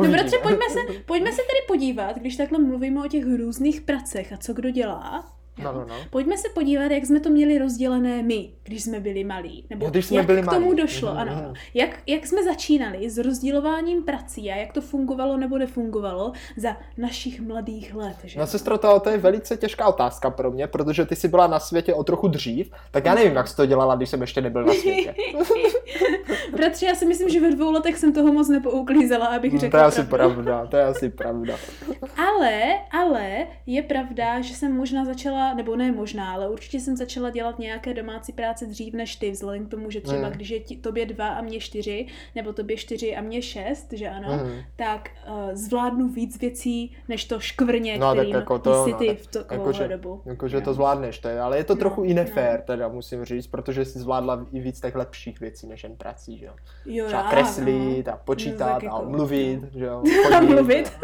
No 0.01 0.11
bratře, 0.11 0.37
pojďme 0.43 0.69
se, 0.69 0.79
pojďme 1.05 1.31
se 1.31 1.37
tedy 1.41 1.59
podívat, 1.67 2.17
když 2.17 2.35
takhle 2.35 2.59
mluvíme 2.59 3.05
o 3.05 3.07
těch 3.07 3.25
různých 3.37 3.81
pracech 3.81 4.33
a 4.33 4.37
co 4.37 4.53
kdo 4.53 4.69
dělá. 4.69 5.31
No, 5.63 5.71
no, 5.73 5.85
no. 5.87 5.95
Pojďme 6.09 6.37
se 6.37 6.49
podívat, 6.49 6.91
jak 6.91 7.05
jsme 7.05 7.19
to 7.19 7.29
měli 7.29 7.57
rozdělené 7.57 8.23
my, 8.23 8.49
když 8.63 8.83
jsme 8.83 8.99
byli 8.99 9.23
malí. 9.23 9.65
Nebo 9.69 9.85
Když 9.89 10.05
jsme 10.05 10.17
jak 10.17 10.25
byli 10.25 10.41
k 10.41 10.49
tomu 10.49 10.65
malí. 10.65 10.77
došlo, 10.77 11.09
ano. 11.09 11.31
mhm. 11.31 11.43
ano. 11.45 11.53
Jak, 11.73 11.99
jak 12.07 12.27
jsme 12.27 12.43
začínali 12.43 13.09
s 13.09 13.17
rozdělováním 13.17 14.03
prací 14.03 14.51
a 14.51 14.55
jak 14.55 14.73
to 14.73 14.81
fungovalo 14.81 15.37
nebo 15.37 15.57
nefungovalo 15.57 16.31
za 16.57 16.77
našich 16.97 17.41
mladých 17.41 17.95
let. 17.95 18.17
Že? 18.23 18.39
No 18.39 18.47
sestro, 18.47 18.77
to, 18.77 18.99
to 18.99 19.09
je 19.09 19.17
velice 19.17 19.57
těžká 19.57 19.87
otázka 19.87 20.29
pro 20.29 20.51
mě, 20.51 20.67
protože 20.67 21.05
ty 21.05 21.15
jsi 21.15 21.27
byla 21.27 21.47
na 21.47 21.59
světě 21.59 21.93
o 21.93 22.03
trochu 22.03 22.27
dřív, 22.27 22.71
tak 22.91 23.05
já 23.05 23.15
nevím, 23.15 23.35
jak 23.35 23.47
jsi 23.47 23.55
to 23.55 23.65
dělala, 23.65 23.95
když 23.95 24.09
jsem 24.09 24.21
ještě 24.21 24.41
nebyl 24.41 24.65
na 24.65 24.73
světě. 24.73 25.15
Bratře, 26.57 26.85
já 26.85 26.95
si 26.95 27.05
myslím, 27.05 27.29
že 27.29 27.41
ve 27.41 27.51
dvou 27.51 27.71
letech 27.71 27.97
jsem 27.97 28.13
toho 28.13 28.33
moc 28.33 28.49
nepouklízela, 28.49 29.25
abych 29.27 29.53
Hm, 29.53 29.59
řekla 29.59 29.79
to 29.79 29.83
je 29.83 29.87
asi 29.87 30.03
pravdu. 30.03 30.43
pravda, 30.43 30.65
to 30.67 30.77
je 30.77 30.83
asi 30.83 31.09
pravda. 31.09 31.55
Ale, 32.17 32.61
ale 32.91 33.47
je 33.65 33.81
pravda, 33.81 34.41
že 34.41 34.53
jsem 34.55 34.77
možná 34.77 35.05
začala, 35.05 35.53
nebo 35.53 35.75
ne 35.75 35.91
možná, 35.91 36.31
ale 36.33 36.49
určitě 36.49 36.79
jsem 36.79 36.97
začala 36.97 37.29
dělat 37.29 37.59
nějaké 37.59 37.93
domácí 37.93 38.33
práce 38.33 38.65
dřív 38.65 38.93
než 38.93 39.15
ty, 39.15 39.31
vzhledem 39.31 39.65
k 39.65 39.69
tomu, 39.69 39.91
že 39.91 40.01
třeba 40.01 40.21
Hmm. 40.21 40.31
když 40.31 40.49
je 40.49 40.59
ti, 40.59 40.75
tobě 40.77 41.05
dva 41.05 41.27
a 41.27 41.41
mě 41.41 41.59
čtyři, 41.59 42.05
nebo 42.35 42.53
tobě 42.53 42.77
čtyři 42.77 43.15
a 43.15 43.21
mě 43.21 43.41
šest, 43.41 43.87
že 43.93 44.09
ano, 44.09 44.27
Mhm. 44.35 44.51
tak 44.75 45.09
uh, 45.27 45.33
zvládnu 45.53 46.07
víc 46.07 46.39
věcí, 46.39 46.95
než 47.07 47.25
to 47.25 47.39
škvrně, 47.39 47.97
No, 47.97 48.07
tak 48.07 48.17
kterým 48.17 48.35
jako 48.35 48.59
to, 48.59 48.83
jsi 48.83 48.91
no, 48.91 48.97
ty 48.97 49.15
v 49.15 49.27
takovou 49.27 49.59
jakože- 49.61 49.87
dobu. 49.87 50.21
Jakože 50.25 50.57
Jo. 50.57 50.61
to 50.61 50.73
zvládneš, 50.73 51.19
to 51.19 51.27
je, 51.27 51.39
ale 51.41 51.57
je 51.57 51.63
to 51.63 51.73
No, 51.75 51.79
trochu 51.79 52.03
i 52.03 52.09
no. 52.13 52.15
nefér, 52.15 52.61
teda 52.61 52.87
musím 52.87 53.25
říct, 53.25 53.47
protože 53.47 53.85
jsi 53.85 53.99
zvládla 53.99 54.45
i 54.53 54.59
víc 54.59 54.81
těch 54.81 54.95
lepších 54.95 55.39
věcí 55.39 55.67
než 55.67 55.83
jen 55.83 55.95
práci. 55.95 56.10
Prací, 56.11 56.37
že 56.37 56.45
jo. 56.45 56.51
Jo, 56.85 57.05
Třeba 57.05 57.21
já, 57.21 57.29
kreslit 57.29 58.07
no. 58.07 58.13
a 58.13 58.17
počítat 58.17 58.65
tak 58.73 58.83
a 58.83 58.85
jako, 58.85 59.05
mluvit, 59.09 59.59
že 59.75 59.85
jo. 59.85 60.03
A 60.33 60.35
chodit. 60.39 60.49
mluvit. 60.53 60.91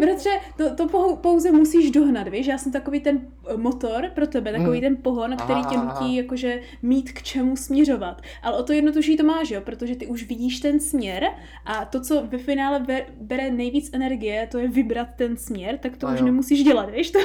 Bratře, 0.00 0.30
to, 0.56 0.74
to 0.74 0.86
pou- 0.86 1.16
pouze 1.16 1.52
musíš 1.52 1.90
dohnat, 1.90 2.28
víš? 2.28 2.46
Já 2.46 2.58
jsem 2.58 2.72
takový 2.72 3.00
ten 3.00 3.20
motor 3.56 4.04
pro 4.14 4.26
tebe, 4.26 4.52
takový 4.52 4.78
Hmm. 4.80 4.80
ten 4.80 4.96
pohon, 5.02 5.36
který 5.36 5.60
tě 5.64 5.76
Aha, 5.76 5.82
aha. 5.90 6.00
nutí 6.00 6.16
jakože 6.16 6.60
mít 6.82 7.12
k 7.12 7.22
čemu 7.22 7.56
směřovat. 7.56 8.22
Ale 8.42 8.56
o 8.58 8.62
to 8.62 8.72
jednodušší 8.72 9.16
to 9.16 9.24
máš, 9.24 9.50
jo? 9.50 9.60
Protože 9.60 9.96
ty 9.96 10.06
už 10.06 10.24
vidíš 10.28 10.60
ten 10.60 10.80
směr 10.80 11.24
a 11.66 11.84
to, 11.84 12.00
co 12.00 12.22
ve 12.26 12.38
finále 12.38 12.80
be- 12.80 13.06
bere 13.20 13.50
nejvíc 13.50 13.90
energie, 13.92 14.48
to 14.50 14.58
je 14.58 14.68
vybrat 14.68 15.08
ten 15.16 15.36
směr, 15.36 15.78
tak 15.78 15.96
to 15.96 16.08
A 16.08 16.12
už 16.12 16.18
jo. 16.20 16.24
nemusíš 16.26 16.64
dělat, 16.64 16.90
víš? 16.90 17.10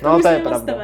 To, 0.00 0.08
No, 0.10 0.16
už 0.16 0.22
to 0.22 0.28
je 0.28 0.38
pravda. 0.38 0.74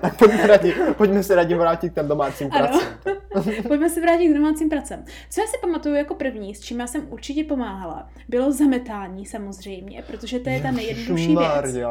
tak 0.00 0.18
pojďme, 0.18 0.46
radě, 0.46 0.74
pojďme 0.96 1.22
se 1.22 1.34
radě 1.34 1.56
vrátit 1.56 1.90
k 1.90 1.94
těm 1.94 2.08
domácím 2.08 2.48
Ano. 2.52 2.80
Pojďme 3.68 3.90
se 3.90 4.00
vrátit 4.00 4.28
k 4.28 4.34
domácím 4.34 4.68
pracem. 4.68 5.04
Co 5.30 5.40
já 5.40 5.46
si 5.46 5.58
pamatuju 5.60 5.94
jako 5.94 6.14
první, 6.14 6.54
s 6.54 6.60
čím 6.60 6.80
já 6.80 6.86
jsem 6.86 7.06
určitě 7.10 7.44
pomáhala, 7.44 8.08
bylo 8.28 8.52
zametání 8.52 9.26
samozřejmě, 9.26 10.02
protože 10.06 10.38
to 10.38 10.50
je 10.50 10.60
ta 10.60 10.70
nejjednodušší 10.70 11.26
věc. 11.26 11.38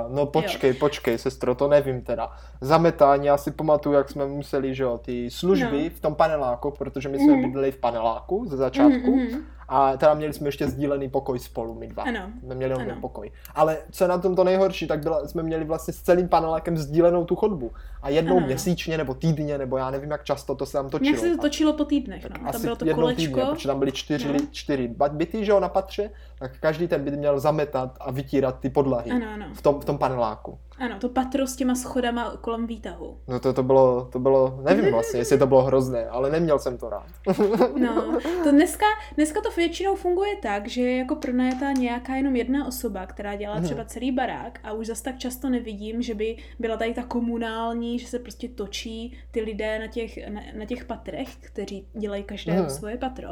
No 0.10 0.26
počkej, 0.26 0.74
počkej, 0.74 1.18
sestro, 1.18 1.56
to 1.56 1.68
nevím 1.68 2.02
teda. 2.02 2.32
Zametání, 2.62 3.28
já 3.28 3.38
si 3.38 3.52
pamatuju, 3.52 3.96
jak 3.96 4.10
jsme 4.10 4.26
museli, 4.26 4.76
že 4.76 4.84
jo, 4.84 4.98
ty 5.06 5.32
služby 5.32 5.84
No. 5.84 5.90
v 5.96 6.00
tom 6.00 6.16
paneláku, 6.16 6.72
protože 6.72 7.10
my 7.10 7.18
jsme 7.18 7.34
Mhm. 7.34 7.42
bydleli 7.42 7.72
v 7.72 7.78
paneláku 7.78 8.46
ze 8.46 8.58
začátku. 8.58 9.16
Mhm, 9.16 9.26
mhm. 9.32 9.42
A 9.76 9.98
teda 9.98 10.14
měli 10.14 10.34
jsme 10.34 10.48
ještě 10.48 10.68
sdílený 10.68 11.10
pokoj 11.10 11.40
spolu, 11.40 11.74
my 11.74 11.88
dva. 11.88 12.04
Ano. 12.04 12.20
Jsme 12.40 12.56
měli 12.56 12.74
jenom 12.84 13.02
pokoj. 13.02 13.32
Ale 13.56 13.78
co 13.92 14.04
je 14.04 14.08
na 14.08 14.18
tom 14.18 14.36
to 14.36 14.44
nejhorší, 14.44 14.88
tak 14.88 15.00
byla, 15.04 15.28
jsme 15.28 15.44
měli 15.44 15.66
vlastně 15.66 15.94
s 15.94 16.02
celým 16.02 16.28
panelákem 16.30 16.78
sdílenou 16.78 17.26
tu 17.26 17.36
chodbu. 17.36 17.72
A 18.02 18.10
jednou 18.10 18.38
Ano. 18.38 18.46
měsíčně 18.46 18.98
nebo 18.98 19.14
týdně, 19.14 19.58
nebo 19.58 19.78
já 19.78 19.92
nevím, 19.92 20.12
jak 20.12 20.24
často 20.24 20.56
to 20.56 20.66
se 20.66 20.74
tam 20.74 20.90
točilo. 20.90 21.10
Jak 21.12 21.20
se 21.20 21.30
to 21.36 21.42
točilo 21.42 21.74
po 21.74 21.86
týdnech, 21.86 22.22
Tak 22.24 22.32
no. 22.32 22.38
Tam 22.38 22.48
asi 22.48 22.64
bylo 22.64 22.76
to 22.76 22.86
jednou 22.86 23.02
kolečko. 23.04 23.22
týdně, 23.22 23.44
protože 23.52 23.68
tam 23.68 23.80
byly 23.80 23.92
čtyři, 23.92 24.28
No. 24.34 24.40
čtyři 24.52 24.96
byty, 25.12 25.46
že 25.46 25.52
jo, 25.52 25.60
na 25.60 25.70
patře, 25.70 26.10
tak 26.44 26.60
každý 26.60 26.88
ten 26.88 27.04
byt 27.04 27.14
měl 27.14 27.40
zametat 27.40 27.98
a 28.00 28.12
vytírat 28.12 28.60
ty 28.60 28.70
podlahy 28.70 29.12
Ano, 29.12 29.26
ano. 29.34 29.46
v 29.54 29.62
tom, 29.62 29.80
v 29.80 29.86
tom 29.86 29.98
paneláku. 29.98 30.58
Ano, 30.80 30.96
to 31.00 31.10
patro 31.10 31.48
s 31.48 31.56
těma 31.56 31.76
schodama 31.76 32.38
kolem 32.42 32.68
výtahu. 32.68 33.18
No 33.28 33.40
to, 33.40 33.54
to 33.54 33.64
bylo, 33.64 34.06
to 34.12 34.20
bylo, 34.20 34.60
nevím 34.64 34.92
vlastně, 34.92 35.20
jestli 35.20 35.38
to 35.38 35.48
bylo 35.48 35.62
hrozné, 35.64 36.06
ale 36.10 36.30
neměl 36.32 36.60
jsem 36.60 36.78
to 36.78 36.90
rád. 36.90 37.06
No, 37.80 38.20
to 38.44 38.52
dneska, 38.52 38.86
dneska 39.16 39.42
to 39.42 39.50
většinou 39.52 39.96
funguje 39.96 40.36
tak, 40.42 40.68
že 40.68 40.82
je 40.82 40.98
jako 40.98 41.16
pronajatá 41.16 41.72
nějaká 41.72 42.16
jenom 42.16 42.36
jedna 42.36 42.68
osoba, 42.68 43.06
která 43.06 43.36
dělá 43.36 43.56
Mhm. 43.56 43.64
třeba 43.64 43.86
celý 43.86 44.12
barák 44.12 44.60
a 44.64 44.72
už 44.74 44.88
zas 44.88 45.02
tak 45.02 45.18
často 45.18 45.50
nevidím, 45.50 46.02
že 46.02 46.16
by 46.16 46.38
byla 46.60 46.78
tady 46.78 46.94
ta 46.94 47.04
komunální, 47.04 48.00
že 48.00 48.08
se 48.08 48.20
prostě 48.20 48.48
točí 48.48 49.18
ty 49.32 49.42
lidé 49.42 49.80
na 49.80 49.88
těch, 49.88 50.30
na, 50.30 50.42
na 50.60 50.66
těch 50.66 50.86
patrech, 50.86 51.36
kteří 51.40 51.88
dělají 52.00 52.24
každé 52.24 52.54
Mhm. 52.54 52.70
svoje 52.70 52.98
patro, 52.98 53.30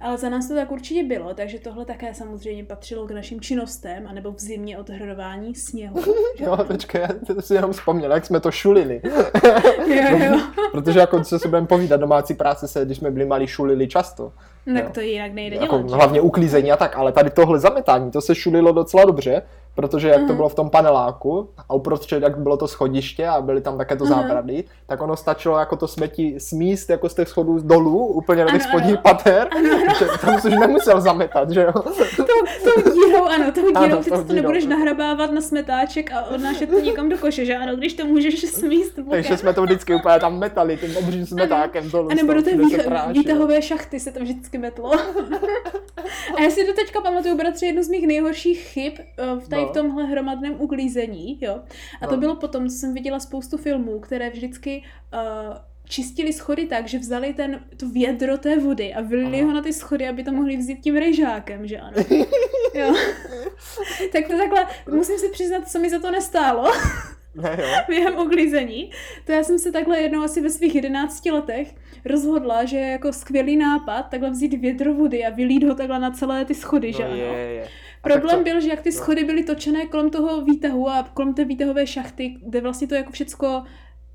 ale 0.00 0.18
za 0.18 0.28
nás 0.28 0.48
to 0.48 0.54
tak 0.54 0.72
určitě 0.72 1.04
bylo, 1.04 1.34
takže 1.34 1.58
tohle 1.58 1.84
také 1.84 2.14
samozřejmě 2.14 2.49
patřilo 2.66 3.06
k 3.06 3.10
našim 3.10 3.40
činnostem, 3.40 4.06
anebo 4.06 4.32
v 4.32 4.40
zimě 4.40 4.78
odhrodování 4.78 5.54
sněhu. 5.54 6.00
No, 6.46 6.52
ano. 6.52 6.64
počkej, 6.64 7.00
já 7.00 7.08
to 7.34 7.42
si 7.42 7.54
jenom 7.54 7.72
vzpomněl, 7.72 8.12
jak 8.12 8.26
jsme 8.26 8.40
to 8.40 8.50
šulili. 8.50 9.00
jo, 9.86 10.18
jo. 10.18 10.40
Protože 10.72 10.98
jako, 11.00 11.24
co 11.24 11.38
si 11.38 11.48
budeme 11.48 11.66
povídat, 11.66 12.00
domácí 12.00 12.34
práce 12.34 12.68
se, 12.68 12.84
když 12.84 12.98
jsme 12.98 13.10
byli 13.10 13.26
malí, 13.26 13.46
šulili 13.46 13.88
často. 13.88 14.32
No, 14.66 14.74
tak 14.74 14.84
Jo. 14.84 14.90
to 14.94 15.00
jinak 15.00 15.32
nejde 15.32 15.56
Jako, 15.56 15.78
dělat. 15.78 15.90
hlavně 15.90 16.20
uklízení 16.20 16.72
a 16.72 16.76
tak, 16.76 16.96
ale 16.96 17.12
tady 17.12 17.30
tohle 17.30 17.58
zametání, 17.58 18.10
to 18.10 18.20
se 18.20 18.34
šulilo 18.34 18.72
docela 18.72 19.04
dobře, 19.04 19.42
protože 19.74 20.08
jak 20.08 20.18
to 20.20 20.24
Mhm. 20.26 20.36
bylo 20.36 20.48
v 20.48 20.54
tom 20.54 20.70
paneláku 20.70 21.48
a 21.68 21.74
uprostřed, 21.74 22.22
jak 22.22 22.38
bylo 22.38 22.56
to 22.56 22.68
schodiště 22.68 23.26
a 23.28 23.40
byly 23.40 23.60
tam 23.60 23.78
také 23.78 23.96
to 23.96 24.04
Mhm. 24.04 24.14
zábrady, 24.14 24.64
tak 24.86 25.02
ono 25.02 25.16
stačilo 25.16 25.58
jako 25.58 25.76
to 25.76 25.88
smetí 25.88 26.40
smíst 26.40 26.90
jako 26.90 27.08
z 27.08 27.14
těch 27.14 27.28
schodů 27.28 27.58
dolů, 27.60 28.06
úplně 28.06 28.44
do 28.44 28.50
těch 28.50 28.60
Ano, 28.62 28.68
spodních 28.70 28.92
ano. 28.92 29.02
pater, 29.02 29.48
že 29.98 30.06
tam 30.20 30.40
jsi 30.40 30.48
už 30.48 30.54
nemusel 30.56 31.00
zametat, 31.00 31.50
že 31.50 31.60
jo? 31.62 31.72
Tou, 32.16 32.24
tou 32.64 32.90
dírou, 32.92 33.24
ano, 33.24 33.52
tou 33.52 33.60
Ano, 33.74 33.86
dírou, 33.86 34.02
tou 34.02 34.10
to 34.10 34.22
dírou. 34.22 34.34
nebudeš 34.34 34.66
nahrabávat 34.66 35.30
na 35.32 35.40
smetáček 35.40 36.12
a 36.12 36.22
odnášet 36.24 36.70
to 36.70 36.80
někam 36.80 37.08
do 37.08 37.18
koše, 37.18 37.44
že 37.44 37.56
ano, 37.56 37.76
když 37.76 37.94
to 37.94 38.06
můžeš 38.06 38.40
smíst 38.50 38.98
bokem. 38.98 39.10
Takže 39.10 39.36
jsme 39.36 39.52
to 39.54 39.62
vždycky 39.62 39.94
úplně 39.94 40.20
tam 40.20 40.38
metali, 40.38 40.76
tím 40.76 40.96
obřím 40.96 41.26
smetákem 41.26 41.90
dolů. 41.90 42.08
A 42.10 42.14
nebo 42.14 42.34
do 42.34 42.42
té 42.42 42.56
vých, 42.56 42.76
výtahové 43.12 43.62
šachty 43.62 44.00
se 44.00 44.12
to 44.12 44.20
vždycky 44.20 44.58
metlo. 44.58 44.90
a 46.36 46.42
já 46.42 46.50
si 46.50 46.66
do 46.66 46.72
teďka 46.72 47.00
pamatuju, 47.00 47.36
bratře, 47.36 47.66
jednu 47.66 47.82
z 47.82 47.88
mých 47.88 48.06
nejhorších 48.06 48.58
chyb 48.60 48.92
eh, 48.98 49.34
v 49.40 49.48
tady 49.60 49.70
v 49.70 49.74
tomhle 49.74 50.04
hromadném 50.04 50.54
uklízení, 50.58 51.38
jo. 51.40 51.60
A 52.02 52.06
to 52.06 52.12
No. 52.14 52.20
bylo 52.20 52.36
potom, 52.36 52.68
co 52.68 52.76
jsem 52.76 52.94
viděla 52.94 53.20
spoustu 53.20 53.56
filmů, 53.56 54.00
které 54.00 54.30
vždycky 54.30 54.82
uh, 55.14 55.56
čistili 55.84 56.32
schody 56.32 56.66
tak, 56.66 56.88
že 56.88 56.98
vzali 56.98 57.32
ten, 57.34 57.60
to 57.76 57.88
vědro 57.88 58.38
té 58.38 58.58
vody 58.58 58.94
a 58.94 59.00
vylili 59.00 59.42
ho 59.42 59.52
na 59.52 59.62
ty 59.62 59.72
schody, 59.72 60.08
aby 60.08 60.24
to 60.24 60.32
mohli 60.32 60.56
vzít 60.56 60.80
tím 60.80 60.96
rejžákem, 60.96 61.66
že 61.66 61.78
ano. 61.78 61.96
jo. 62.74 62.94
tak 64.12 64.26
to 64.28 64.36
takhle, 64.36 64.66
musím 64.90 65.18
si 65.18 65.28
přiznat, 65.28 65.70
co 65.70 65.78
mi 65.78 65.90
za 65.90 65.98
to 65.98 66.10
nestálo 66.10 66.70
Ne, 67.34 67.56
jo. 67.60 67.66
během 67.88 68.18
uklízení. 68.18 68.90
To 69.26 69.32
já 69.32 69.42
jsem 69.44 69.58
se 69.58 69.72
takhle 69.72 70.00
jednou 70.00 70.22
asi 70.22 70.40
ve 70.40 70.50
svých 70.50 70.74
11 70.74 71.26
letech 71.26 71.74
rozhodla, 72.04 72.64
že 72.64 72.76
je 72.76 72.88
jako 72.90 73.12
skvělý 73.12 73.56
nápad 73.56 74.02
takhle 74.02 74.30
vzít 74.30 74.54
vědro 74.54 74.94
vody 74.94 75.24
a 75.26 75.30
vylít 75.30 75.64
ho 75.64 75.74
takhle 75.74 75.98
na 75.98 76.10
celé 76.10 76.44
ty 76.44 76.54
schody, 76.54 76.92
že 76.92 77.02
No 77.02 77.08
ano. 77.08 77.16
je, 77.16 77.38
je. 77.38 77.68
Problém 78.02 78.36
tak 78.36 78.44
byl, 78.44 78.60
že 78.60 78.68
jak 78.68 78.80
ty 78.80 78.90
no. 78.90 78.96
schody 78.96 79.24
byly 79.24 79.44
točené 79.44 79.86
kolem 79.86 80.10
toho 80.10 80.40
výtahu 80.44 80.88
a 80.88 81.02
kolem 81.14 81.34
té 81.34 81.44
výtahové 81.44 81.86
šachty, 81.86 82.36
kde 82.46 82.60
vlastně 82.60 82.86
to 82.86 82.94
jako 82.94 83.12
všecko 83.12 83.62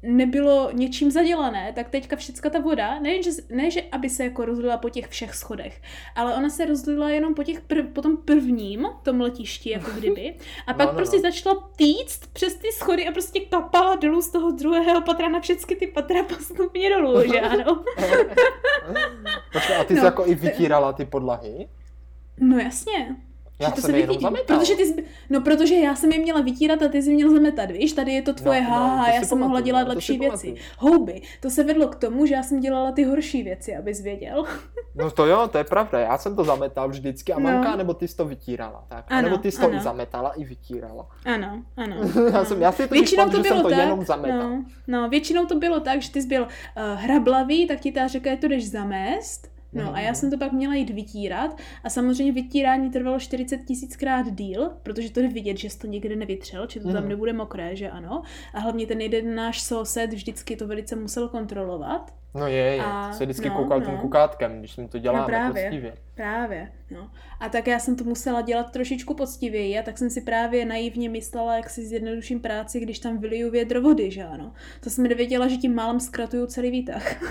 nebylo 0.08 0.70
něčím 0.74 1.12
zadělané, 1.12 1.74
tak 1.76 1.90
teďka 1.90 2.16
všecka 2.16 2.50
ta 2.50 2.60
voda, 2.60 3.00
ne 3.00 3.24
že, 3.24 3.32
ne, 3.50 3.72
že 3.72 3.82
aby 3.92 4.10
se 4.10 4.24
jako 4.24 4.46
rozlila 4.46 4.78
po 4.78 4.90
těch 4.90 5.08
všech 5.08 5.36
schodech, 5.36 5.82
ale 6.16 6.36
ona 6.36 6.50
se 6.50 6.66
rozlila 6.66 7.10
jenom 7.10 7.34
po, 7.34 7.44
těch 7.44 7.62
prv, 7.62 7.86
po 7.94 8.02
tom 8.02 8.18
prvním, 8.18 8.88
tom 9.04 9.22
letišti, 9.22 9.70
jako 9.70 9.92
kdyby, 10.00 10.36
a 10.68 10.72
No, 10.72 10.78
pak 10.78 10.88
no, 10.88 10.96
prostě 10.96 11.16
no. 11.16 11.22
začala 11.22 11.70
týct 11.76 12.34
přes 12.34 12.56
ty 12.56 12.68
schody 12.72 13.08
a 13.08 13.12
prostě 13.12 13.40
kapala 13.40 13.96
dolů 13.96 14.22
z 14.22 14.30
toho 14.32 14.52
druhého 14.52 15.02
patra 15.02 15.30
na 15.30 15.40
všechny 15.40 15.76
ty 15.76 15.88
patra 15.88 16.24
postupně 16.24 16.90
dolů, 16.90 17.22
že 17.34 17.40
ano? 17.40 17.84
Počkej, 19.54 19.76
a 19.78 19.84
ty 19.84 19.94
No, 19.94 20.00
jsi 20.00 20.06
jako 20.06 20.26
i 20.28 20.36
to- 20.36 20.42
vytírala 20.42 20.94
ty 20.94 21.06
podlahy? 21.06 21.68
No 22.40 22.58
jasně. 22.58 23.16
Já 23.60 23.72
to 23.72 23.82
jsem 23.82 23.92
se 23.92 23.98
je 23.98 24.02
jenom 24.02 24.20
zametal. 24.20 24.60
Protože 24.60 24.76
ty 24.76 24.86
jsi, 24.86 25.06
no 25.30 25.42
protože 25.42 25.76
já 25.76 25.96
jsem 25.96 26.12
je 26.12 26.20
měla 26.20 26.42
vytírat 26.42 26.82
a 26.82 26.88
ty 26.88 27.02
jsi 27.02 27.14
měl 27.14 27.32
zametat, 27.34 27.72
víš, 27.72 27.94
tady 27.94 28.12
je 28.12 28.22
to 28.22 28.34
tvoje 28.34 28.62
No, 28.62 28.70
no, 28.70 28.76
no, 28.76 28.82
haha, 28.82 29.06
to 29.06 29.12
já 29.16 29.22
jsem 29.22 29.38
mohla 29.40 29.62
dělat 29.62 29.80
no, 29.80 29.86
to 29.86 29.92
lepší 29.92 30.18
věci. 30.18 30.48
pamatuju. 30.48 30.56
Houby, 30.80 31.22
to 31.42 31.50
se 31.50 31.64
vedlo 31.64 31.88
k 31.88 31.96
tomu, 31.96 32.26
že 32.26 32.34
já 32.34 32.44
jsem 32.44 32.60
dělala 32.60 32.92
ty 32.92 33.04
horší 33.04 33.44
věci, 33.44 33.76
abys 33.76 34.02
věděl. 34.02 34.46
No 34.96 35.12
to 35.12 35.26
jo, 35.26 35.48
to 35.52 35.58
je 35.58 35.64
pravda, 35.64 36.00
já 36.00 36.18
jsem 36.18 36.36
to 36.36 36.44
zametal 36.44 36.90
vždycky 36.90 37.34
a 37.34 37.40
No. 37.40 37.44
mamka, 37.52 37.76
nebo 37.76 37.94
ty 37.94 38.08
jsi 38.08 38.16
to 38.18 38.26
vytírala, 38.26 38.86
tak. 38.90 39.06
A 39.12 39.16
Ano, 39.18 39.22
nebo 39.30 39.38
ty 39.42 39.52
jsi 39.52 39.60
to 39.60 39.66
ano. 39.68 39.78
i 39.78 39.80
zametala, 39.82 40.30
i 40.34 40.44
vytírala. 40.44 41.08
Ano, 41.26 41.64
ano. 41.78 41.96
já, 42.34 42.46
jsem, 42.46 42.62
já 42.62 42.72
si 42.72 42.88
to 42.88 42.94
Většinou 42.94 43.24
pamatuju, 43.24 43.44
to 43.44 43.48
že 43.48 43.50
jsem 43.50 43.58
bylo 43.58 43.70
to 43.70 43.76
tak, 43.76 43.84
jenom 43.86 44.06
zametal. 44.06 44.50
no, 44.50 44.66
no, 44.88 45.10
většinou 45.10 45.46
to 45.46 45.56
bylo 45.56 45.80
tak, 45.80 46.02
že 46.02 46.12
ty 46.12 46.22
jsi 46.22 46.28
byl 46.28 46.42
uh, 46.44 46.48
hrablavý, 47.02 47.68
tak 47.68 47.80
ti 47.80 47.92
ta 47.92 48.08
řekla, 48.08 48.36
to 48.36 48.48
jdeš 48.48 48.70
zamést, 48.72 49.55
No 49.76 49.96
a 49.96 50.00
já 50.00 50.08
Mhm. 50.08 50.16
jsem 50.16 50.32
to 50.32 50.38
pak 50.38 50.52
měla 50.52 50.76
jít 50.76 50.90
vytírat 50.90 51.58
a 51.84 51.90
samozřejmě 51.90 52.34
vytírání 52.34 52.90
trvalo 52.92 53.20
40 53.20 53.58
tisíckrát 53.58 54.26
díl, 54.32 54.72
protože 54.84 55.12
to 55.12 55.20
jde 55.22 55.28
vidět, 55.28 55.58
že 55.58 55.70
jsi 55.70 55.80
to 55.80 55.88
někde 55.88 56.16
nevytřel, 56.16 56.68
že 56.70 56.80
to 56.80 56.88
tam 56.94 57.02
Mhm. 57.02 57.10
nebude 57.10 57.34
mokré, 57.34 57.76
že 57.76 57.90
ano. 57.90 58.22
A 58.54 58.60
hlavně 58.60 58.88
ten 58.88 59.02
jeden 59.02 59.36
náš 59.36 59.62
soused 59.62 60.14
vždycky 60.14 60.56
to 60.56 60.68
velice 60.68 60.96
musel 60.96 61.30
kontrolovat. 61.30 62.14
No 62.36 62.48
je, 62.48 62.56
je. 62.56 62.84
A- 62.84 63.14
se 63.14 63.24
vždycky 63.26 63.50
no, 63.50 63.56
koukal 63.56 63.80
no. 63.80 63.86
tím 63.86 63.98
kukátkem, 63.98 64.60
když 64.60 64.72
jsem 64.72 64.88
to 64.88 65.00
dělal 65.00 65.22
No 65.22 65.26
právě. 65.28 65.64
poctivě. 65.64 65.94
Právě, 66.16 66.72
no. 66.92 67.10
A 67.40 67.50
tak 67.50 67.68
já 67.68 67.80
jsem 67.80 67.96
to 67.96 68.04
musela 68.04 68.42
dělat 68.42 68.72
trošičku 68.72 69.14
poctivěji 69.14 69.80
a 69.80 69.84
tak 69.84 69.98
jsem 69.98 70.10
si 70.10 70.22
právě 70.22 70.66
naivně 70.66 71.10
myslela, 71.10 71.56
jak 71.56 71.70
si 71.70 71.86
zjednoduším 71.86 72.40
práci, 72.40 72.80
když 72.80 73.00
tam 73.00 73.18
vyliju 73.18 73.52
vědro 73.52 73.82
vody, 73.82 74.12
že 74.12 74.24
ano. 74.24 74.54
To 74.84 74.90
jsem 74.90 75.04
nevěděla, 75.08 75.48
že 75.48 75.58
tím 75.58 75.76
málem 75.76 76.00
zkratuju 76.00 76.46
celý 76.46 76.72
výtah. 76.72 77.16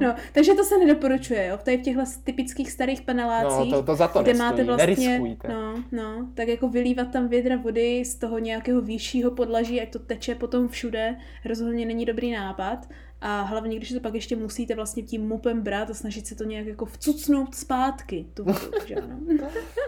no, 0.00 0.14
takže 0.32 0.54
to 0.54 0.64
se 0.64 0.78
nedoporučuje, 0.78 1.46
jo. 1.46 1.58
Tady 1.62 1.76
v 1.78 1.82
těchto 1.82 2.02
typických 2.24 2.70
starých 2.70 3.02
panelácích, 3.02 3.72
No 3.72 3.78
to, 3.78 3.82
to 3.82 3.96
za 3.96 4.08
to 4.08 4.22
kde 4.22 4.32
nestojí, 4.32 4.50
máte 4.50 4.64
vlastně, 4.64 4.86
neriskujte. 4.86 5.48
no, 5.48 5.84
no, 5.92 6.28
tak 6.34 6.48
jako 6.48 6.68
vylívat 6.68 7.10
tam 7.10 7.28
vědra 7.28 7.56
vody 7.56 8.04
z 8.04 8.14
toho 8.14 8.38
nějakého 8.38 8.80
vyššího 8.80 9.30
podlaží, 9.30 9.80
ať 9.80 9.90
to 9.92 9.98
teče 9.98 10.34
potom 10.34 10.68
všude, 10.68 11.16
rozhodně 11.44 11.86
není 11.86 12.04
dobrý 12.04 12.32
nápad. 12.32 12.88
A 13.26 13.40
hlavně, 13.42 13.76
když 13.76 13.92
to 13.92 14.00
pak 14.00 14.14
ještě 14.14 14.36
musíte 14.36 14.74
vlastně 14.74 15.02
tím 15.02 15.28
mopem 15.28 15.62
brát 15.62 15.90
a 15.90 15.94
snažit 15.94 16.26
se 16.26 16.34
to 16.34 16.44
nějak 16.44 16.66
jako 16.66 16.84
vcucnout 16.84 17.54
zpátky, 17.54 18.26
tu 18.34 18.44
že 18.86 18.94
ano. 18.94 19.16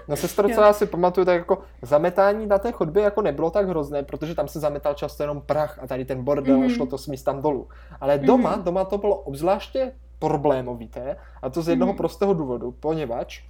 No 0.09 0.17
sestro, 0.17 0.49
co 0.49 0.61
já 0.61 0.73
si 0.73 0.87
pamatuju, 0.87 1.25
tak 1.25 1.35
jako 1.37 1.63
zametání 1.83 2.47
na 2.47 2.59
té 2.59 2.73
chodbě 2.73 3.03
jako 3.03 3.23
nebylo 3.23 3.51
tak 3.51 3.69
hrozné, 3.69 4.03
protože 4.03 4.35
tam 4.35 4.49
se 4.49 4.61
zametal 4.61 4.95
často 4.95 5.23
jenom 5.23 5.41
prach 5.41 5.79
a 5.83 5.87
tady 5.87 6.05
ten 6.05 6.25
bordel 6.25 6.63
a 6.63 6.69
šlo 6.69 6.87
to 6.87 6.99
smíst 6.99 7.25
tam 7.25 7.43
dolů. 7.43 7.69
Ale 8.01 8.19
doma, 8.19 8.51
Mhm. 8.57 8.63
doma 8.65 8.85
to 8.85 8.99
bylo 8.99 9.17
obzvláště 9.17 9.93
problémovité 10.19 11.17
a 11.43 11.51
to 11.51 11.63
z 11.63 11.69
jednoho 11.69 11.93
Mhm. 11.93 11.97
prostého 11.97 12.35
důvodu, 12.35 12.71
poněvadž 12.81 13.41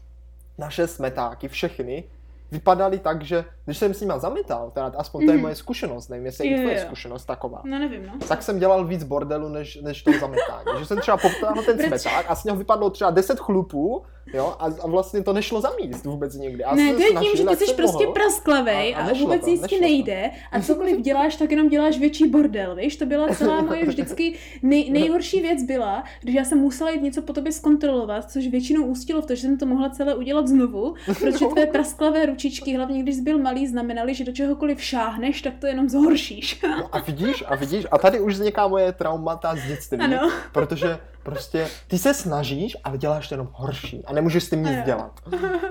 naše 0.59 0.87
smetáky, 0.87 1.49
všechny, 1.49 2.05
vypadaly 2.53 2.99
tak, 2.99 3.23
že 3.25 3.45
když 3.67 3.79
jsem 3.79 3.95
s 3.95 4.01
nima 4.01 4.19
zametal, 4.19 4.71
teda 4.71 4.93
aspoň 4.97 5.25
to 5.27 5.31
je 5.31 5.35
Mhm. 5.37 5.43
moje 5.43 5.55
zkušenost, 5.55 6.09
nevím, 6.09 6.27
jestli 6.27 6.49
je 6.49 6.59
tvoje 6.61 6.81
zkušenost 6.81 7.25
taková. 7.25 7.63
No 7.65 7.79
nevím, 7.79 8.07
no. 8.07 8.13
Tak 8.29 8.43
jsem 8.43 8.59
dělal 8.59 8.85
víc 8.85 9.05
bordelu, 9.05 9.49
než, 9.49 9.79
než 9.83 10.03
to 10.03 10.13
zametání. 10.21 10.79
Že 10.79 10.87
jsem 10.87 10.99
třeba 10.99 11.17
poptáhl 11.17 11.63
ten 11.63 11.79
smeták 11.79 12.27
a 12.29 12.35
z 12.35 12.45
něho 12.45 12.57
vypadlo 12.57 12.91
třeba 12.91 13.11
10 13.11 13.39
chlupů, 13.41 14.03
jo, 14.35 14.55
a, 14.59 14.65
a 14.83 14.87
vlastně 14.87 15.23
to 15.23 15.33
nešlo 15.33 15.61
zamíst 15.61 16.05
vůbec 16.05 16.35
nikdy. 16.35 16.65
A 16.65 16.75
ne, 16.75 16.95
to 16.95 17.01
je 17.03 17.09
tím, 17.09 17.37
že 17.37 17.45
ty 17.57 17.67
jsi 17.67 17.75
prostě 17.75 18.05
mohl. 18.05 18.13
prasklavej 18.13 18.95
A- 18.95 18.99
a 18.99 19.11
a, 19.11 19.13
vůbec 19.13 19.41
to, 19.45 19.51
jísky 19.51 19.63
nešlo 19.63 19.79
to. 19.79 19.83
nejde 19.85 20.31
a 20.53 20.61
cokoliv 20.61 21.01
děláš, 21.01 21.37
tak 21.37 21.51
jenom 21.51 21.69
děláš 21.69 21.99
větší 21.99 22.27
bordel, 22.31 22.75
víš? 22.77 22.97
To 22.97 23.07
byla 23.07 23.29
celá 23.35 23.61
moje 23.63 23.85
vždycky 23.85 24.35
nej, 24.63 24.91
nejhorší 24.91 25.41
věc 25.41 25.63
byla, 25.63 26.05
když 26.23 26.35
já 26.35 26.45
jsem 26.45 26.59
musela 26.59 26.91
jít 26.91 27.03
něco 27.03 27.23
po 27.23 27.33
tobě 27.33 27.53
zkontrolovat, 27.53 28.31
což 28.31 28.47
většinou 28.47 28.87
ústilo 28.87 29.23
v 29.23 29.27
to, 29.27 29.35
že 29.35 29.41
jsem 29.43 29.59
to 29.59 29.67
mohla 29.67 29.91
celé 29.91 30.15
udělat 30.15 30.49
znovu, 30.49 30.95
protože 31.07 31.45
No. 31.45 31.51
tvé 31.51 31.67
prasklavé 31.67 32.27
ručičky, 32.27 32.77
hlavně 32.77 33.03
když 33.03 33.15
jsi 33.17 33.23
byl 33.23 33.39
malý, 33.39 33.56
znamenaly, 33.67 34.15
že 34.15 34.25
do 34.25 34.33
čehokoliv 34.33 34.83
šáhneš, 34.83 35.43
tak 35.43 35.55
to 35.61 35.67
jenom 35.67 35.89
zhoršíš. 35.89 36.61
No 36.63 36.89
a 36.95 36.99
vidíš, 37.01 37.45
a 37.47 37.55
vidíš, 37.55 37.87
a 37.91 37.99
tady 37.99 38.21
už 38.21 38.33
vzniká 38.35 38.69
moje 38.69 38.93
traumata 38.93 39.57
z 39.57 39.67
dětství, 39.69 39.99
Ano. 39.99 40.31
protože 40.53 40.99
prostě 41.23 41.69
ty 41.89 41.99
se 41.99 42.15
snažíš, 42.15 42.77
ale 42.85 42.99
děláš 42.99 43.29
to 43.29 43.35
jenom 43.35 43.49
horší 43.53 44.03
a 44.07 44.13
nemůžeš 44.13 44.45
s 44.45 44.51
tím 44.51 44.59
nic 44.63 44.73
Ano. 44.75 44.83
dělat. 44.87 45.21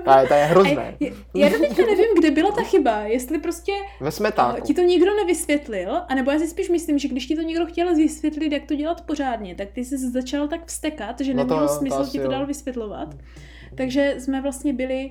To 0.04 0.10
je, 0.18 0.26
to 0.28 0.34
je 0.34 0.42
A 0.42 0.46
hrozné. 0.46 0.96
já, 1.00 1.10
já 1.34 1.48
do 1.48 1.58
teďka 1.58 1.82
nevím, 1.82 2.06
kde 2.18 2.30
byla 2.30 2.50
ta 2.52 2.62
chyba, 2.62 3.00
jestli 3.00 3.38
prostě 3.38 3.72
Ve 4.00 4.10
smetáku. 4.10 4.60
ti 4.60 4.74
to 4.74 4.80
nikdo 4.80 5.16
nevysvětlil, 5.16 6.02
anebo 6.08 6.30
já 6.30 6.38
si 6.38 6.46
spíš 6.48 6.68
myslím, 6.68 6.98
že 6.98 7.08
když 7.08 7.26
ti 7.26 7.36
to 7.36 7.42
někdo 7.42 7.66
chtěl 7.66 7.94
vysvětlit, 7.94 8.52
jak 8.52 8.64
to 8.64 8.74
dělat 8.74 9.00
pořádně, 9.00 9.54
tak 9.54 9.68
ty 9.72 9.84
jsi 9.84 9.98
začal 10.10 10.48
tak 10.48 10.66
vstekat, 10.66 11.20
že 11.20 11.34
No 11.34 11.44
to 11.44 11.48
nemělo 11.48 11.68
to 11.68 11.74
smysl 11.74 11.94
asi 11.96 12.10
ti 12.10 12.20
to 12.20 12.28
dál 12.28 12.46
vysvětlovat. 12.46 13.08
Takže 13.74 14.14
jsme 14.18 14.40
vlastně 14.42 14.72
byli 14.72 15.10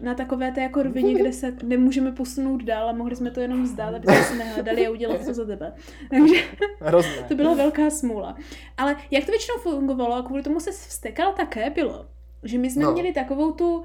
na 0.00 0.14
takové 0.14 0.52
té 0.52 0.60
jako 0.62 0.82
rovině, 0.82 1.14
kde 1.14 1.32
se 1.32 1.54
nemůžeme 1.62 2.12
posunout 2.12 2.62
dál 2.62 2.88
a 2.88 2.92
mohli 2.92 3.16
jsme 3.16 3.30
to 3.30 3.40
jenom 3.40 3.62
vzdát, 3.64 3.94
aby 3.94 4.06
jsme 4.06 4.22
se 4.24 4.34
nehledali 4.36 4.86
a 4.86 4.90
udělat 4.90 5.24
to 5.26 5.34
za 5.34 5.44
tebe. 5.44 5.72
Takže 6.10 6.34
Hrozné. 6.80 7.22
to 7.28 7.34
byla 7.34 7.54
velká 7.54 7.90
smůla. 7.90 8.36
Ale 8.76 8.96
jak 9.10 9.24
to 9.24 9.30
většinou 9.30 9.56
fungovalo 9.58 10.14
a 10.14 10.22
kvůli 10.22 10.42
tomu 10.42 10.60
se 10.60 10.70
vstekal 10.72 11.32
také 11.32 11.70
bylo, 11.70 12.06
že 12.42 12.58
my 12.58 12.70
jsme 12.70 12.82
No. 12.84 12.92
měli 12.92 13.12
takovou 13.12 13.52
tu 13.52 13.76
uh, 13.76 13.84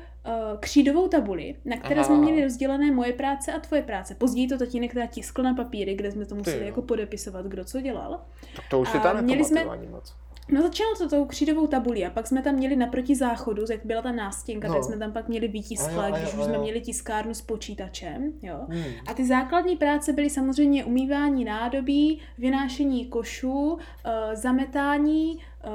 křídovou 0.59 1.07
tabuli, 1.07 1.55
na 1.65 1.77
které 1.77 1.95
Aha. 1.95 2.03
jsme 2.03 2.17
měli 2.17 2.43
rozdělené 2.43 2.91
moje 2.91 3.13
práce 3.13 3.51
a 3.53 3.59
tvoje 3.59 3.81
práce. 3.81 4.15
Později 4.15 4.48
to 4.48 4.57
tatínek 4.57 4.93
teda 4.93 5.05
tiskl 5.05 5.43
na 5.43 5.53
papíry, 5.53 5.95
kde 5.95 6.12
jsme 6.12 6.25
to 6.25 6.36
museli 6.36 6.59
jo. 6.59 6.65
jako 6.65 6.81
podepisovat, 6.81 7.45
kdo 7.45 7.65
co 7.65 7.81
dělal. 7.81 8.21
Tak 8.55 8.65
to 8.69 8.79
už 8.79 8.89
si 8.89 8.98
A 8.98 9.01
tady 9.01 9.21
měli 9.21 9.45
jsme- 9.45 9.65
moc. 9.91 10.15
No 10.51 10.62
začalo 10.62 10.96
to 10.98 11.10
tou 11.10 11.25
křídovou 11.25 11.68
tabulí 11.68 12.06
a 12.06 12.10
pak 12.10 12.27
jsme 12.27 12.41
tam 12.41 12.56
měli 12.56 12.75
naproti 12.75 13.15
záchodu, 13.15 13.63
jak 13.72 13.86
byla 13.86 14.01
ta 14.01 14.12
nástěnka, 14.12 14.68
No. 14.68 14.74
tak 14.74 14.84
jsme 14.84 14.98
tam 14.98 15.12
pak 15.12 15.27
měli 15.27 15.48
výtiskle, 15.48 16.12
když 16.12 16.34
už 16.34 16.44
jsme 16.44 16.58
měli 16.58 16.82
tiskárnu 16.82 17.34
s 17.34 17.41
počítačem, 17.41 18.34
jo. 18.41 18.60
Hmm. 18.70 18.84
A 19.08 19.13
ty 19.13 19.25
základní 19.27 19.75
práce 19.75 20.13
byly 20.13 20.29
samozřejmě 20.29 20.86
umývání 20.86 21.46
nádobí, 21.46 22.20
vynášení 22.38 23.06
košů, 23.06 23.77
eh, 24.06 24.36
zametání, 24.36 25.39
eh, 25.63 25.70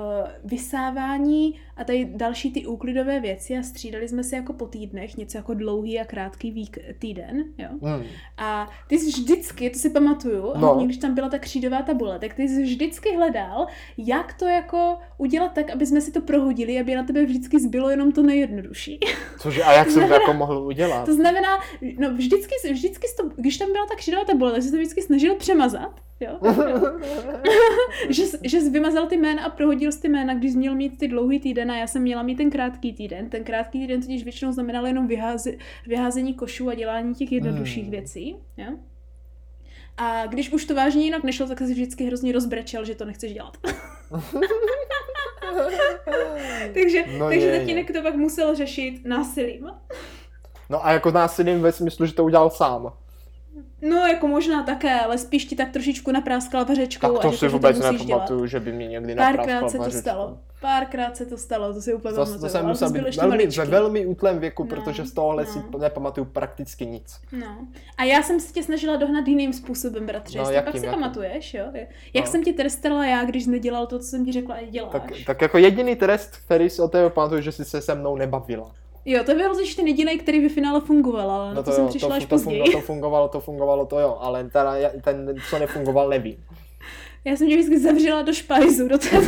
vysávání 0.45 1.61
a 1.77 1.85
tady 1.85 2.05
další 2.15 2.53
ty 2.53 2.67
úklidové 2.67 3.21
věci 3.21 3.59
a 3.59 3.63
střídali 3.63 4.09
jsme 4.09 4.25
se 4.25 4.37
jako 4.37 4.53
po 4.53 4.67
týdnech, 4.67 5.17
něco 5.17 5.39
jako 5.39 5.55
dlouhý 5.55 6.01
a 6.01 6.05
krátký 6.05 6.51
vík, 6.51 6.79
týden, 6.99 7.45
jo. 7.59 7.69
Hmm. 7.83 8.03
A 8.39 8.71
ty 8.89 8.99
jsi 8.99 9.07
vždycky, 9.07 9.71
to 9.71 9.79
si 9.79 9.91
pamatuju, 9.91 10.43
No. 10.43 10.53
hlavně 10.55 10.85
když 10.85 10.97
tam 10.97 11.15
byla 11.15 11.29
ta 11.29 11.39
křídová 11.39 11.83
tabule, 11.83 12.19
tak 12.19 12.35
ty 12.35 12.49
jsi 12.49 12.63
vždycky 12.63 13.17
hledal, 13.17 13.67
jak 13.99 14.33
to 14.35 14.47
jako 14.47 14.97
udělat 15.19 15.53
tak, 15.53 15.71
aby 15.71 15.87
jsme 15.87 16.01
si 16.01 16.13
to 16.13 16.21
prohodili, 16.21 16.81
aby 16.81 16.95
na 16.95 17.03
tebe 17.05 17.25
vždycky 17.25 17.61
zbylo 17.61 17.91
jenom 17.91 18.13
to 18.13 18.23
nejjednodušší. 18.23 19.01
Cože, 19.41 19.63
a 19.63 19.73
jak 19.73 19.91
jsem 19.91 20.09
to 20.09 20.13
jako 20.15 20.33
mohl 20.33 20.59
udělat? 20.59 21.05
To 21.07 21.15
znamená, 21.15 21.49
no 21.99 22.15
vždycky, 22.15 22.55
vždycky 22.73 23.07
to, 23.17 23.31
když 23.37 23.57
tam 23.57 23.73
byla 23.73 23.87
ta 23.87 23.95
křídová 23.97 24.25
tabule, 24.25 24.53
tak 24.53 24.63
jsi 24.63 24.71
to 24.71 24.77
vždycky 24.77 25.03
snažil 25.03 25.35
přemazat, 25.35 26.01
jo? 26.21 26.39
že, 28.09 28.23
jsi- 28.27 28.39
že 28.45 28.61
jsi 28.61 28.71
vymazal 28.71 29.07
ty 29.07 29.17
jména 29.17 29.45
a 29.45 29.51
prohodil 29.51 29.93
jsi 29.93 30.01
ty 30.03 30.09
jména, 30.09 30.35
když 30.35 30.53
jsi 30.53 30.59
měl 30.59 30.75
mít 30.75 30.99
ty 30.99 31.09
dlouhý 31.09 31.41
týden 31.41 31.64
a 31.71 31.77
já 31.77 31.87
jsem 31.87 32.03
měla 32.03 32.23
mít 32.23 32.37
ten 32.37 32.51
krátký 32.51 32.93
týden. 32.93 33.31
Ten 33.31 33.45
krátký 33.45 33.81
týden 33.81 34.01
totiž 34.01 34.25
většinou 34.25 34.53
znamenal 34.53 34.87
jenom 34.87 35.07
vyháze, 35.07 35.53
vyházení 35.87 36.35
košů 36.35 36.69
a 36.69 36.75
dělání 36.75 37.15
těch 37.15 37.33
jednodušších 37.33 37.83
Hmm. 37.83 37.91
věcí, 37.91 38.37
jo? 38.57 38.67
A 39.97 40.27
když 40.27 40.53
už 40.53 40.65
to 40.65 40.75
vážně 40.75 41.05
jinak 41.05 41.25
nešlo, 41.25 41.47
tak 41.47 41.59
jsi 41.59 41.73
vždycky 41.73 42.05
hrozně 42.05 42.33
rozbrečel, 42.33 42.85
že 42.85 42.95
to 42.95 43.05
nechceš 43.05 43.33
dělat. 43.33 43.57
takže 46.75 47.05
No 47.19 47.29
takže 47.29 47.47
je, 47.47 47.53
je. 47.55 47.61
tatínek 47.61 47.93
to 47.93 48.03
pak 48.03 48.15
musel 48.15 48.55
řešit 48.55 49.01
násilím. 49.05 49.71
No 50.71 50.87
a 50.87 50.93
jako 50.93 51.11
násilím 51.11 51.63
ve 51.63 51.73
smyslu, 51.73 52.07
že 52.07 52.15
to 52.15 52.25
udělal 52.25 52.51
sám. 52.51 52.93
No, 53.83 53.97
jako 53.97 54.29
možná 54.29 54.63
také, 54.63 55.01
ale 55.01 55.19
spíš 55.19 55.45
ti 55.45 55.57
tak 55.57 55.71
trošičku 55.71 56.13
napráskal 56.13 56.65
vařečkou 56.65 57.13
Tak 57.13 57.23
to 57.23 57.29
a 57.29 57.33
si 57.33 57.49
vůbec 57.49 57.79
to 57.79 57.87
musíš 57.87 58.07
dělat. 58.07 58.19
nepamatuju, 58.19 58.47
že 58.47 58.61
by 58.61 58.73
mi 58.73 58.87
někdy 58.89 59.15
Párkrát 59.15 59.47
napráskal 59.47 59.71
se 59.71 59.79
to 59.79 59.91
stalo. 59.99 60.39
Párkrát 60.61 61.17
se 61.17 61.27
to 61.27 61.37
stalo, 61.39 61.75
to 61.75 61.83
si 61.83 61.95
úplně 61.95 62.15
To, 62.15 62.39
to 62.39 62.49
jsem 62.49 62.67
musel 62.67 62.91
být 62.91 63.03
ještě 63.07 63.21
velmi, 63.21 63.47
ve 63.47 63.65
velmi 63.65 64.07
útlém 64.07 64.39
věku, 64.39 64.63
No, 64.65 64.69
protože 64.69 65.05
z 65.05 65.13
tohohle 65.13 65.47
si 65.47 65.59
no. 65.73 65.79
nepamatuju 65.79 66.25
prakticky 66.25 66.87
nic. 66.87 67.17
No. 67.33 67.47
A 67.99 68.05
já 68.05 68.23
jsem 68.23 68.41
se 68.41 68.53
tě 68.53 68.63
snažila 68.63 68.97
dohnat 68.97 69.29
jiným 69.29 69.53
způsobem, 69.53 70.07
bratře. 70.07 70.39
No, 70.39 70.51
jakým, 70.51 70.73
pak 70.73 70.81
si 70.81 70.87
jakým? 70.87 71.01
pamatuješ, 71.01 71.55
jo? 71.55 71.65
Jak 72.15 72.25
No. 72.25 72.31
jsem 72.31 72.45
tě 72.45 72.53
trestala 72.53 73.07
já, 73.07 73.25
když 73.25 73.45
jsi 73.45 73.51
nedělal 73.51 73.87
to, 73.87 73.99
co 73.99 74.05
jsem 74.05 74.25
ti 74.25 74.33
řekla, 74.33 74.57
děláš. 74.71 74.93
Tak, 74.93 75.13
tak 75.27 75.41
jako 75.43 75.59
jediný 75.59 75.97
trest, 75.97 76.37
který 76.47 76.71
si 76.71 76.83
o 76.83 76.89
tebe 76.89 77.11
pamatuju, 77.11 77.41
že 77.41 77.53
jsi 77.53 77.65
se 77.65 77.81
se 77.83 77.95
mnou 77.95 78.17
nebavila. 78.17 78.71
Jo, 79.05 79.25
to 79.25 79.35
byl 79.35 79.55
totiž 79.55 79.75
ten 79.75 79.87
jediný, 79.87 80.19
který 80.19 80.43
ve 80.43 80.49
finále 80.49 80.81
fungoval, 80.81 81.31
ale 81.31 81.55
no, 81.55 81.63
to, 81.63 81.73
jsem 81.73 81.85
jo, 81.85 81.89
přišla 81.89 82.09
to, 82.09 82.15
až 82.15 82.23
to, 82.23 82.29
později. 82.29 82.63
fungo, 82.63 82.73
to 82.73 82.81
fungovalo, 82.81 83.29
to 83.29 83.41
fungovalo, 83.41 83.87
to 83.87 83.99
jo, 83.99 84.17
ale 84.21 84.45
teda 84.45 84.75
ten, 85.03 85.35
co 85.51 85.59
nefungoval, 85.59 86.09
nevím. 86.09 86.45
Já 87.25 87.37
jsem 87.37 87.49
tě 87.49 87.57
vždycky 87.57 87.79
zavřela 87.81 88.23
do 88.23 88.33
špajzu, 88.33 88.89
do 88.89 88.99
té 88.99 89.09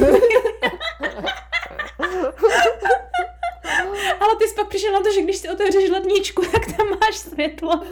Ale 4.20 4.36
ty 4.38 4.48
jsi 4.48 4.54
pak 4.54 4.68
přišel 4.68 4.92
na 4.92 5.00
to, 5.00 5.12
že 5.12 5.22
když 5.22 5.36
si 5.36 5.48
otevřeš 5.48 5.90
ledničku, 5.90 6.42
tak 6.52 6.76
tam 6.76 6.88
máš 6.88 7.16
světlo. 7.16 7.82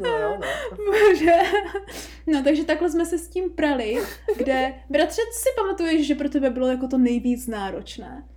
No, 0.00 0.08
jo, 0.08 0.38
no. 0.40 0.46
Bože. 0.86 1.36
No, 2.26 2.42
takže 2.44 2.64
takhle 2.64 2.90
jsme 2.90 3.06
se 3.06 3.18
s 3.18 3.28
tím 3.28 3.50
prali, 3.50 3.98
kde, 4.36 4.74
bratře, 4.90 5.22
si 5.32 5.48
pamatuješ, 5.56 6.06
že 6.06 6.14
pro 6.14 6.28
tebe 6.28 6.50
bylo 6.50 6.66
jako 6.66 6.88
to 6.88 6.98
nejvíc 6.98 7.46
náročné? 7.46 8.28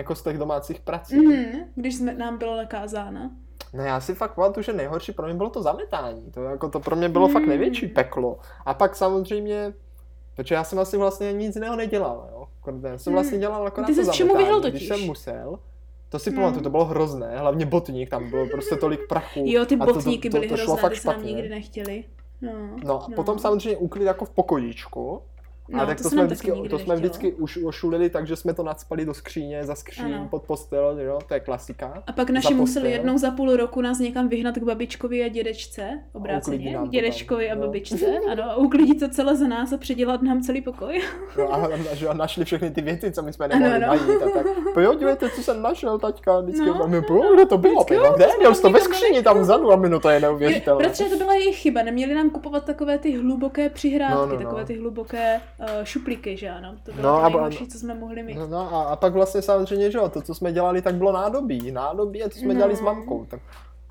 Jako 0.00 0.14
z 0.14 0.22
těch 0.22 0.38
domácích 0.38 0.80
prací. 0.80 1.16
Mhm, 1.26 1.60
když 1.74 1.94
jsme, 1.96 2.14
nám 2.14 2.38
bylo 2.38 2.56
nakázáno. 2.56 3.30
No 3.74 3.84
já 3.84 4.00
si 4.00 4.14
fakt 4.14 4.34
pamatuju, 4.34 4.64
že 4.64 4.72
nejhorší 4.72 5.12
pro 5.12 5.26
mě 5.26 5.34
bylo 5.34 5.50
to 5.50 5.62
zametání. 5.62 6.30
To, 6.30 6.42
jako 6.42 6.68
to 6.68 6.80
pro 6.80 6.96
mě 6.96 7.08
bylo 7.08 7.28
fakt 7.28 7.42
Mm. 7.42 7.48
největší 7.48 7.86
peklo. 7.86 8.38
A 8.66 8.74
pak 8.74 8.96
samozřejmě, 8.96 9.72
protože 10.36 10.54
já 10.54 10.64
jsem 10.64 10.78
asi 10.78 10.96
vlastně 10.96 11.32
nic 11.32 11.54
jiného 11.54 11.76
nedělal, 11.76 12.28
jo. 12.32 12.46
Já 12.82 12.98
jsem 12.98 13.10
Mm. 13.10 13.14
vlastně 13.14 13.38
dělal 13.38 13.66
akorát 13.66 13.86
Ty 13.86 13.94
to 13.94 14.02
se 14.04 14.12
s 14.12 14.14
čemu 14.14 14.28
zametání, 14.28 14.44
vyhnul 14.44 14.60
když 14.60 14.72
totiž? 14.72 14.88
jsem 14.88 15.06
musel. 15.06 15.58
To 16.08 16.18
si 16.18 16.30
Mm. 16.30 16.36
pamatuju, 16.36 16.62
to 16.62 16.70
bylo 16.70 16.84
hrozné, 16.84 17.38
hlavně 17.38 17.66
botník, 17.66 18.10
tam 18.10 18.30
bylo 18.30 18.46
prostě 18.46 18.76
tolik 18.76 19.00
prachu. 19.08 19.42
Jo, 19.46 19.66
ty 19.66 19.74
a 19.74 19.78
to- 19.78 19.86
to- 19.86 19.92
botníky 19.94 20.30
to- 20.30 20.36
byly 20.36 20.48
to 20.48 20.54
hrozné, 20.54 20.90
ty 20.90 20.96
se 20.96 21.08
nám 21.08 21.24
nikdy 21.24 21.48
nechtěli. 21.48 22.04
No, 22.42 22.52
No 22.84 23.02
a 23.04 23.06
potom 23.16 23.38
samozřejmě 23.38 23.76
úklid 23.78 24.04
jako 24.04 24.24
v 24.24 24.30
pokojíčku. 24.30 25.22
No, 25.72 25.80
a 25.82 25.86
tak 25.86 25.96
to 25.96 26.02
to, 26.02 26.10
jsme 26.10 26.24
vždycky, 26.24 26.52
to 26.70 26.78
jsme 26.78 26.94
vždycky 26.96 27.32
už 27.32 27.58
ošulili, 27.64 28.10
takže 28.10 28.36
jsme 28.36 28.54
to 28.54 28.62
nadspali 28.62 29.04
do 29.04 29.14
skříně, 29.14 29.64
za 29.64 29.74
skříň, 29.74 30.04
Ano. 30.14 30.28
pod 30.30 30.42
postel, 30.42 30.98
jo, 31.00 31.18
to 31.28 31.34
je 31.34 31.40
klasika. 31.40 32.02
A 32.06 32.12
pak 32.12 32.30
naši 32.30 32.54
museli 32.54 32.90
jednou 32.90 33.18
za 33.18 33.30
půl 33.30 33.56
roku 33.56 33.80
nás 33.80 33.98
někam 33.98 34.28
vyhnat 34.28 34.54
k 34.58 34.62
babičkovi 34.62 35.24
a 35.24 35.28
dědečce, 35.28 36.00
obráceně, 36.12 36.78
to 36.78 36.86
dědečkovi 36.86 37.48
tam, 37.48 37.58
a 37.58 37.60
no. 37.60 37.66
babičce, 37.66 38.06
ano, 38.32 38.42
a 38.44 38.56
uklidit 38.56 39.00
to 39.00 39.08
celé 39.08 39.36
za 39.36 39.46
nás 39.46 39.72
a 39.72 39.76
předělat 39.76 40.22
nám 40.22 40.40
celý 40.42 40.60
pokoj. 40.62 41.02
No, 41.38 41.54
a, 41.54 41.68
a, 42.10 42.14
našli 42.14 42.44
všechny 42.44 42.70
ty 42.70 42.80
věci, 42.82 43.12
co 43.12 43.22
my 43.22 43.32
jsme 43.32 43.48
nemohli 43.48 43.74
ano. 43.74 43.86
najít. 43.86 44.22
A 44.22 44.28
tak, 44.30 44.46
podívejte, 44.74 45.30
co 45.30 45.42
jsem 45.42 45.62
našel, 45.62 45.98
taťka. 45.98 46.40
Vždycky, 46.40 46.66
No. 46.66 46.74
no. 46.78 46.88
my, 46.88 47.00
"Bro, 47.00 47.34
kde 47.34 47.46
to 47.46 47.58
bylo? 47.58 47.74
Vždycky, 47.74 47.94
jo, 47.94 48.12
kde? 48.16 48.26
Měl 48.38 48.54
to 48.54 48.70
ve 48.70 48.80
skříni 48.80 49.22
tam 49.22 49.38
vzadu 49.40 49.72
a 49.72 49.76
my, 49.76 49.88
no 49.88 50.00
to 50.00 50.08
je 50.10 50.20
neuvěřitelné. 50.20 50.88
Protože 50.88 51.04
to 51.04 51.16
byla 51.16 51.34
jejich 51.34 51.56
chyba, 51.56 51.82
neměli 51.82 52.14
nám 52.14 52.30
kupovat 52.30 52.64
takové 52.64 52.98
ty 52.98 53.16
hluboké 53.16 53.68
přihrádky, 53.68 54.14
No, 54.16 54.26
no, 54.26 54.32
no. 54.34 54.38
takové 54.42 54.64
ty 54.64 54.78
hluboké 54.78 55.40
šuplíky, 55.84 56.36
že 56.36 56.50
ano. 56.50 56.74
To 56.82 56.92
bylo 56.92 57.02
No, 57.02 57.12
no, 57.22 57.30
to 57.30 57.36
nejhorší, 57.36 57.68
co 57.68 57.78
jsme 57.78 57.94
mohli 57.94 58.22
mít. 58.22 58.34
No, 58.34 58.46
no 58.46 58.74
a, 58.74 58.82
a, 58.84 58.96
pak 58.96 59.12
vlastně 59.12 59.42
samozřejmě, 59.42 59.90
že 59.90 59.98
jo, 59.98 60.08
to, 60.08 60.22
co 60.22 60.34
jsme 60.34 60.52
dělali, 60.52 60.82
tak 60.82 60.94
bylo 60.94 61.12
nádobí. 61.12 61.70
Nádobí 61.72 62.22
a 62.24 62.28
to 62.28 62.34
jsme 62.34 62.48
No. 62.48 62.54
dělali 62.54 62.76
s 62.76 62.80
mamkou. 62.80 63.24
Tak, 63.24 63.40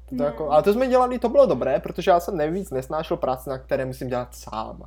to 0.09 0.15
No. 0.15 0.25
jako, 0.25 0.51
ale 0.51 0.63
to 0.63 0.73
jsme 0.73 0.87
dělali, 0.87 1.19
to 1.19 1.29
bylo 1.29 1.45
dobré, 1.45 1.79
protože 1.79 2.11
já 2.11 2.19
jsem 2.19 2.37
nejvíc 2.37 2.71
nesnášel 2.71 3.17
práci, 3.17 3.49
na 3.49 3.57
které 3.57 3.85
musím 3.85 4.07
dělat 4.07 4.35
sám. 4.35 4.83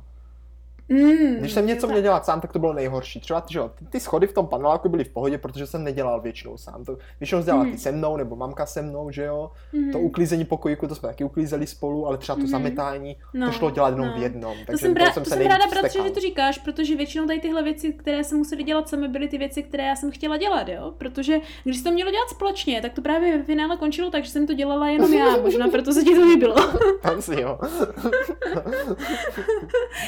Mm, 0.93 1.35
Když 1.39 1.51
jsem 1.51 1.67
něco 1.67 1.87
měl 1.87 2.01
dělat 2.01 2.25
sám, 2.25 2.41
tak 2.41 2.51
to 2.53 2.59
bylo 2.59 2.73
nejhorší. 2.73 3.19
Třeba 3.19 3.41
ty, 3.41 3.53
že 3.53 3.59
jo, 3.59 3.71
ty, 3.79 3.85
ty 3.85 3.99
schody 3.99 4.27
v 4.27 4.33
tom 4.33 4.47
paneláku 4.47 4.89
byly 4.89 5.03
v 5.03 5.09
pohodě, 5.09 5.37
protože 5.37 5.67
jsem 5.67 5.83
nedělal 5.83 6.21
většinou 6.21 6.57
sám. 6.57 6.85
To 6.85 6.97
většinou 7.19 7.41
dělala 7.43 7.63
Mhm. 7.63 7.71
ty 7.71 7.77
se 7.77 7.91
mnou, 7.91 8.17
nebo 8.17 8.35
mamka 8.35 8.65
se 8.65 8.81
mnou, 8.81 9.11
že 9.11 9.23
jo. 9.23 9.51
Mhm. 9.73 9.91
To 9.91 9.99
uklízení 9.99 10.45
pokojíku, 10.45 10.87
to 10.87 10.95
jsme 10.95 11.09
taky 11.09 11.23
uklízeli 11.23 11.67
spolu, 11.67 12.07
ale 12.07 12.17
třeba 12.17 12.35
to 12.35 12.39
Mhm. 12.41 12.49
zametání, 12.49 13.15
No, 13.33 13.45
to 13.47 13.51
šlo 13.51 13.71
dělat 13.71 13.89
jenom 13.89 14.07
no. 14.07 14.13
v 14.17 14.21
jednom. 14.21 14.53
To 14.59 14.65
Takže 14.65 14.81
jsem, 14.85 14.93
toho 14.95 15.05
rád, 15.05 15.13
jsem 15.13 15.23
to 15.23 15.29
se 15.29 15.35
jsem 15.35 15.45
ráda, 15.47 15.67
bratře, 15.67 15.99
že 16.03 16.09
to 16.09 16.19
říkáš, 16.19 16.57
protože 16.57 16.95
většinou 16.95 17.25
tady 17.27 17.39
tyhle 17.39 17.63
věci, 17.63 17.93
které 17.93 18.23
jsem 18.23 18.37
museli 18.37 18.63
dělat 18.63 18.89
sami, 18.89 19.07
byly 19.07 19.27
ty 19.27 19.37
věci, 19.37 19.63
které 19.63 19.83
já 19.87 19.95
jsem 19.95 20.11
chtěla 20.11 20.37
dělat, 20.37 20.67
jo? 20.67 20.93
Protože 20.97 21.39
když 21.63 21.77
se 21.77 21.83
to 21.83 21.91
mělo 21.91 22.11
dělat 22.11 22.29
společně, 22.29 22.81
tak 22.81 22.93
to 22.93 23.01
právě 23.01 23.37
ve 23.37 23.43
finále 23.43 23.77
končilo 23.77 24.11
tak, 24.11 24.23
že 24.25 24.31
jsem 24.31 24.47
to 24.47 24.53
dělala 24.53 24.89
jenom 24.89 25.13
já, 25.13 25.37
možná 25.41 25.67
proto 25.67 25.93
se 25.93 26.03
ti 26.03 26.15
to 26.15 26.21
líbilo. 26.25 26.55
Tam 27.01 27.21
si 27.21 27.41
jo. 27.41 27.59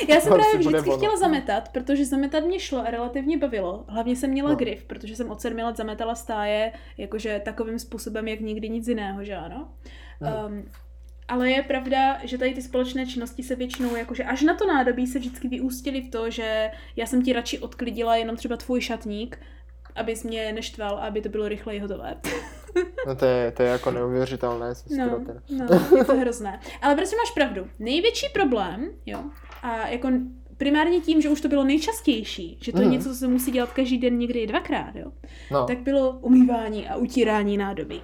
Já 0.07 0.21
jsem 0.21 0.31
To 0.31 0.35
právě 0.37 0.57
vždycky 0.81 0.89
ono. 0.89 0.97
chtěla 0.97 1.17
zametat, 1.17 1.69
protože 1.69 2.05
zametat 2.05 2.43
mě 2.43 2.59
šlo 2.59 2.79
a 2.79 2.89
relativně 2.91 3.37
bavilo. 3.37 3.85
Hlavně 3.87 4.15
jsem 4.15 4.29
měla 4.29 4.49
No. 4.49 4.55
grif, 4.55 4.83
protože 4.83 5.15
jsem 5.15 5.31
od 5.31 5.41
sedmi 5.41 5.63
let 5.63 5.77
zametala 5.77 6.15
stáje, 6.15 6.71
jakože 6.97 7.41
takovým 7.45 7.79
způsobem, 7.79 8.27
jak 8.27 8.39
nikdy 8.39 8.69
nic 8.69 8.87
jiného, 8.87 9.23
že 9.23 9.35
ano. 9.35 9.67
Mhm. 10.21 10.33
Um, 10.45 10.63
ale 11.27 11.49
je 11.51 11.63
pravda, 11.63 12.17
že 12.23 12.37
tady 12.37 12.53
ty 12.53 12.61
společné 12.61 13.05
činnosti 13.05 13.43
se 13.43 13.55
většinou, 13.55 13.95
jakože 13.95 14.23
až 14.23 14.41
na 14.41 14.53
to 14.55 14.67
nádobí 14.67 15.07
se 15.07 15.19
vždycky 15.19 15.47
vyústily 15.47 16.01
v 16.01 16.11
to, 16.11 16.29
že 16.29 16.71
já 16.95 17.05
jsem 17.05 17.23
ti 17.23 17.33
radši 17.33 17.59
odklidila 17.59 18.15
jenom 18.15 18.35
třeba 18.35 18.57
tvůj 18.57 18.81
šatník, 18.81 19.39
abys 19.95 20.23
mě 20.23 20.53
neštval, 20.53 20.97
aby 20.97 21.21
to 21.21 21.29
bylo 21.29 21.47
rychleji 21.47 21.79
hotové. 21.79 22.15
No 23.07 23.15
to 23.15 23.25
je, 23.25 23.51
to 23.51 23.63
je 23.63 23.69
jako 23.69 23.91
neuvěřitelné, 23.91 24.75
sestro. 24.75 25.05
No, 25.05 25.25
teda. 25.25 25.41
no, 25.49 25.97
je 25.97 26.05
to 26.05 26.15
hrozné. 26.17 26.59
Ale 26.81 26.95
prostě 26.95 27.15
máš 27.17 27.31
pravdu. 27.31 27.67
Největší 27.79 28.25
problém, 28.33 28.89
jo, 29.05 29.23
a 29.63 29.87
jako 29.87 30.09
primárně 30.57 30.99
tím, 31.01 31.21
že 31.21 31.29
už 31.29 31.41
to 31.41 31.47
bylo 31.47 31.63
nejčastější, 31.63 32.57
že 32.61 32.71
to 32.71 32.77
je 32.79 32.85
Mhm. 32.85 32.91
něco, 32.91 33.09
co 33.09 33.15
se 33.15 33.27
musí 33.27 33.51
dělat 33.51 33.71
každý 33.73 33.97
den 33.97 34.17
někdy 34.17 34.39
i 34.39 34.47
dvakrát, 34.47 34.95
jo, 34.95 35.11
No. 35.51 35.65
tak 35.65 35.77
bylo 35.79 36.11
umývání 36.21 36.87
a 36.87 36.95
utírání 36.95 37.57
nádobí. 37.57 38.01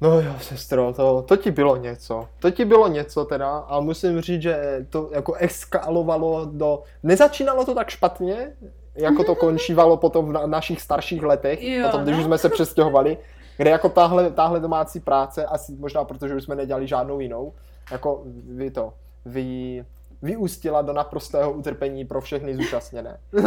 No 0.00 0.20
jo, 0.20 0.32
sestro, 0.40 0.92
to, 0.92 1.22
to 1.22 1.36
ti 1.36 1.50
bylo 1.50 1.76
něco. 1.76 2.28
To 2.40 2.50
ti 2.50 2.64
bylo 2.64 2.88
něco 2.88 3.24
teda 3.24 3.56
a 3.58 3.80
musím 3.80 4.20
říct, 4.20 4.42
že 4.42 4.86
to 4.90 5.10
jako 5.12 5.34
eskalovalo 5.34 6.44
do... 6.52 6.82
Nezačínalo 7.02 7.64
to 7.64 7.74
tak 7.74 7.90
špatně, 7.90 8.52
jako 8.94 9.24
to 9.24 9.34
končívalo 9.44 9.96
potom 9.96 10.26
v 10.28 10.32
na, 10.32 10.46
našich 10.46 10.80
starších 10.80 11.22
letech, 11.22 11.62
Jo, 11.62 11.82
potom 11.88 12.02
když 12.02 12.12
no. 12.16 12.18
už 12.20 12.24
jsme 12.26 12.38
se 12.38 12.48
přestěhovali, 12.48 13.18
kde 13.56 13.70
jako 13.70 13.88
tahle, 13.88 14.30
tahle 14.30 14.60
domácí 14.60 15.00
práce, 15.00 15.44
asi 15.46 15.72
možná 15.78 16.04
protože 16.04 16.34
už 16.34 16.42
jsme 16.44 16.54
nedělali 16.56 16.86
žádnou 16.86 17.20
jinou, 17.20 17.52
jako 17.90 18.22
vy 18.48 18.70
to, 18.70 18.92
vy, 19.24 19.84
vyústila 20.26 20.82
do 20.82 20.92
naprostého 20.92 21.52
utrpení 21.52 22.04
pro 22.04 22.20
všechny 22.20 22.54
zúčastněné. 22.56 23.18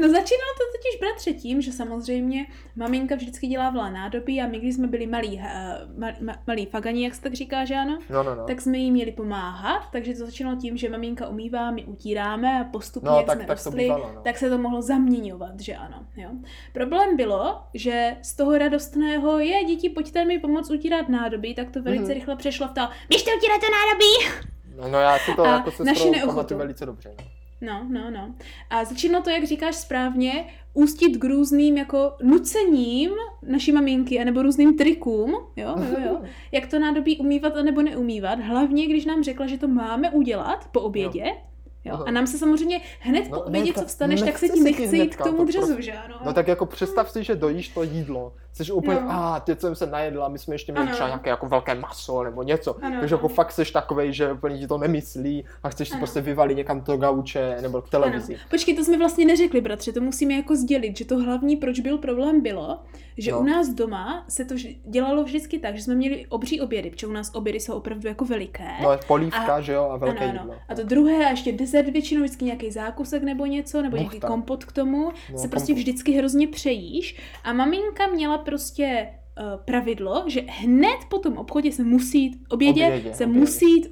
No 0.00 0.08
začínalo 0.08 0.52
to 0.58 0.64
totiž 0.78 1.00
bratře 1.00 1.32
tím, 1.32 1.62
že 1.62 1.72
samozřejmě 1.72 2.46
maminka 2.76 3.14
vždycky 3.14 3.46
dělávala 3.46 3.90
nádobí 3.90 4.40
a 4.40 4.46
my, 4.46 4.58
když 4.58 4.74
jsme 4.74 4.86
byli 4.86 5.06
malí, 5.06 5.36
uh, 5.36 5.98
ma, 5.98 6.06
ma, 6.20 6.32
malí 6.46 6.66
fagani, 6.66 7.04
jak 7.04 7.14
se 7.14 7.22
tak 7.22 7.32
říká, 7.34 7.64
že 7.64 7.74
ano, 7.74 7.98
No, 8.10 8.22
no, 8.22 8.34
no. 8.34 8.44
tak 8.44 8.60
jsme 8.60 8.78
jí 8.78 8.90
měli 8.90 9.12
pomáhat, 9.12 9.82
takže 9.92 10.12
to 10.14 10.26
začínalo 10.26 10.56
tím, 10.56 10.76
že 10.76 10.88
maminka 10.88 11.28
umývá, 11.28 11.70
my 11.70 11.84
utíráme 11.84 12.60
a 12.60 12.64
postupně, 12.64 13.10
No, 13.10 13.16
jak 13.16 13.26
tak- 13.26 13.36
jsme 13.36 13.46
tak 13.46 13.58
to 13.62 13.64
rostli, 13.70 13.82
bývalo, 13.84 14.10
no. 14.14 14.20
tak 14.22 14.38
se 14.38 14.50
to 14.50 14.58
mohlo 14.58 14.82
zaměňovat, 14.82 15.60
že 15.60 15.74
ano. 15.74 16.06
Jo. 16.16 16.30
Problém 16.72 17.16
bylo, 17.16 17.60
že 17.74 18.16
z 18.22 18.36
toho 18.36 18.58
radostného 18.58 19.38
je, 19.38 19.64
děti, 19.64 19.88
pojďte 19.88 20.24
mi 20.24 20.38
pomoct 20.38 20.70
utírat 20.70 21.08
nádobí, 21.08 21.54
tak 21.54 21.70
to 21.70 21.82
velice 21.82 22.04
Mhm. 22.04 22.12
rychle 22.14 22.36
přešlo 22.36 22.68
v 22.68 22.72
to, 22.72 22.80
běžte 23.08 23.30
utírat 23.36 23.60
to 23.60 23.66
nádobí! 23.70 24.44
No, 24.76 24.88
no 24.88 25.00
já 25.00 25.18
si 25.18 25.34
to 25.36 25.42
A 25.42 25.48
jako 25.48 25.70
se 25.70 25.84
naši 25.84 26.10
pamatuju 26.26 26.58
velice 26.58 26.86
dobře. 26.86 27.14
No. 27.18 27.24
No, 27.60 27.86
no, 27.88 28.10
no. 28.10 28.34
A 28.70 28.84
začínalo 28.84 29.24
to, 29.24 29.30
jak 29.30 29.44
říkáš 29.44 29.76
správně, 29.76 30.44
ústit 30.74 31.16
k 31.16 31.24
různým 31.24 31.76
jako 31.76 32.12
nucením 32.22 33.10
naší 33.42 33.72
maminky, 33.72 34.20
anebo 34.20 34.42
různým 34.42 34.76
trikům, 34.76 35.30
jo, 35.56 35.74
jo, 35.78 35.96
jo, 36.06 36.20
jak 36.52 36.66
to 36.66 36.78
nádobí 36.78 37.18
umývat 37.18 37.56
anebo 37.56 37.82
neumývat, 37.82 38.40
hlavně 38.40 38.86
když 38.86 39.04
nám 39.04 39.24
řekla, 39.24 39.46
že 39.46 39.58
to 39.58 39.68
máme 39.68 40.10
udělat 40.10 40.68
po 40.72 40.80
obědě, 40.80 41.24
jo, 41.24 41.36
Aha. 41.92 42.04
a 42.06 42.10
nám 42.10 42.26
se 42.26 42.38
samozřejmě 42.38 42.80
hned 43.00 43.30
No, 43.30 43.38
po 43.38 43.44
obědě, 43.44 43.72
co 43.72 43.84
vstaneš, 43.84 44.22
tak 44.22 44.38
se 44.38 44.48
ti 44.48 44.60
nechce 44.60 44.96
jít 44.96 45.16
k 45.16 45.22
tomu 45.24 45.36
to 45.36 45.44
dřezu, 45.44 45.66
prostě- 45.66 45.82
že 45.82 45.92
ano? 45.92 46.14
No 46.24 46.32
tak 46.32 46.48
jako 46.48 46.66
představ 46.66 47.10
si, 47.10 47.24
že 47.24 47.34
dojíš 47.36 47.68
to 47.68 47.82
jídlo. 47.82 48.32
Jsi 48.52 48.72
úplně, 48.72 49.00
No. 49.00 49.10
a 49.10 49.40
teď 49.40 49.60
jsem 49.60 49.74
se 49.74 49.86
najedla, 49.86 50.28
my 50.28 50.38
jsme 50.38 50.54
ještě 50.54 50.72
měli 50.72 50.86
Ano. 50.86 50.94
třeba 50.94 51.08
nějaké 51.08 51.30
jako 51.30 51.46
velké 51.48 51.74
maso 51.74 52.22
nebo 52.22 52.42
něco. 52.42 52.76
Ano, 52.84 52.96
Takže 53.00 53.14
jako 53.14 53.28
fakt 53.28 53.52
jsi 53.52 53.72
takovej, 53.72 54.12
že 54.12 54.32
úplně 54.32 54.58
ti 54.58 54.66
to 54.66 54.78
nemyslí 54.78 55.44
a 55.62 55.68
chceš 55.68 55.88
si 55.88 55.96
prostě 55.96 56.20
vyvalit 56.20 56.56
někam 56.56 56.80
do 56.80 56.96
gauče 56.96 57.56
nebo 57.62 57.82
k 57.82 57.88
televizi. 57.90 58.34
Ano. 58.34 58.44
Počkej, 58.50 58.76
to 58.76 58.84
jsme 58.84 58.98
vlastně 58.98 59.24
neřekli, 59.24 59.60
bratře, 59.60 59.92
to 59.92 60.00
musíme 60.00 60.34
jako 60.34 60.56
sdělit, 60.56 60.96
že 60.98 61.04
to 61.04 61.18
hlavní, 61.18 61.56
proč 61.56 61.80
byl 61.80 61.98
problém, 61.98 62.40
bylo, 62.40 62.78
že 63.18 63.32
No. 63.32 63.40
u 63.40 63.42
nás 63.44 63.68
doma 63.68 64.24
se 64.28 64.44
to 64.44 64.54
dělalo 64.84 65.24
vždycky 65.24 65.58
tak, 65.58 65.76
že 65.76 65.82
jsme 65.82 65.94
měli 65.94 66.26
obří 66.28 66.60
obědy, 66.60 66.90
protože 66.90 67.06
u 67.06 67.12
nás 67.12 67.30
obědy 67.34 67.60
jsou 67.60 67.74
opravdu 67.74 68.08
jako 68.08 68.24
veliké. 68.24 68.64
No 68.82 68.90
polívka, 69.06 69.54
A- 69.54 69.60
že 69.60 69.72
jo, 69.72 69.88
a 69.90 69.96
velké 69.96 70.18
ano, 70.18 70.26
jídlo. 70.32 70.40
ano. 70.52 70.60
A 70.68 70.74
to 70.74 70.82
druhé 70.82 71.26
a 71.26 71.30
ještě 71.30 71.52
dezert 71.74 71.92
většinou 71.92 72.22
vždycky 72.22 72.44
nějaký 72.44 72.70
zákusek 72.70 73.22
nebo 73.22 73.46
něco, 73.46 73.82
nebo 73.82 73.96
nějaký 73.96 74.20
kompot 74.20 74.64
k 74.64 74.72
tomu, 74.72 75.10
No, 75.32 75.38
se 75.38 75.48
prostě 75.48 75.74
vždycky 75.74 76.12
hrozně 76.12 76.48
přejíš. 76.48 77.16
A 77.44 77.52
maminka 77.52 78.06
měla 78.06 78.38
prostě 78.38 79.08
uh, 79.40 79.60
pravidlo, 79.64 80.24
že 80.26 80.40
hned 80.48 80.98
po 81.10 81.18
tom 81.18 81.36
obchodě 81.38 81.72
se 81.72 81.84
musí, 81.84 82.18
jít- 82.22 82.38
obědě, 82.48 82.86
Obědě, 82.86 83.14
se 83.14 83.24
obědě. 83.24 83.40
musí 83.40 83.66
jít 83.70 83.88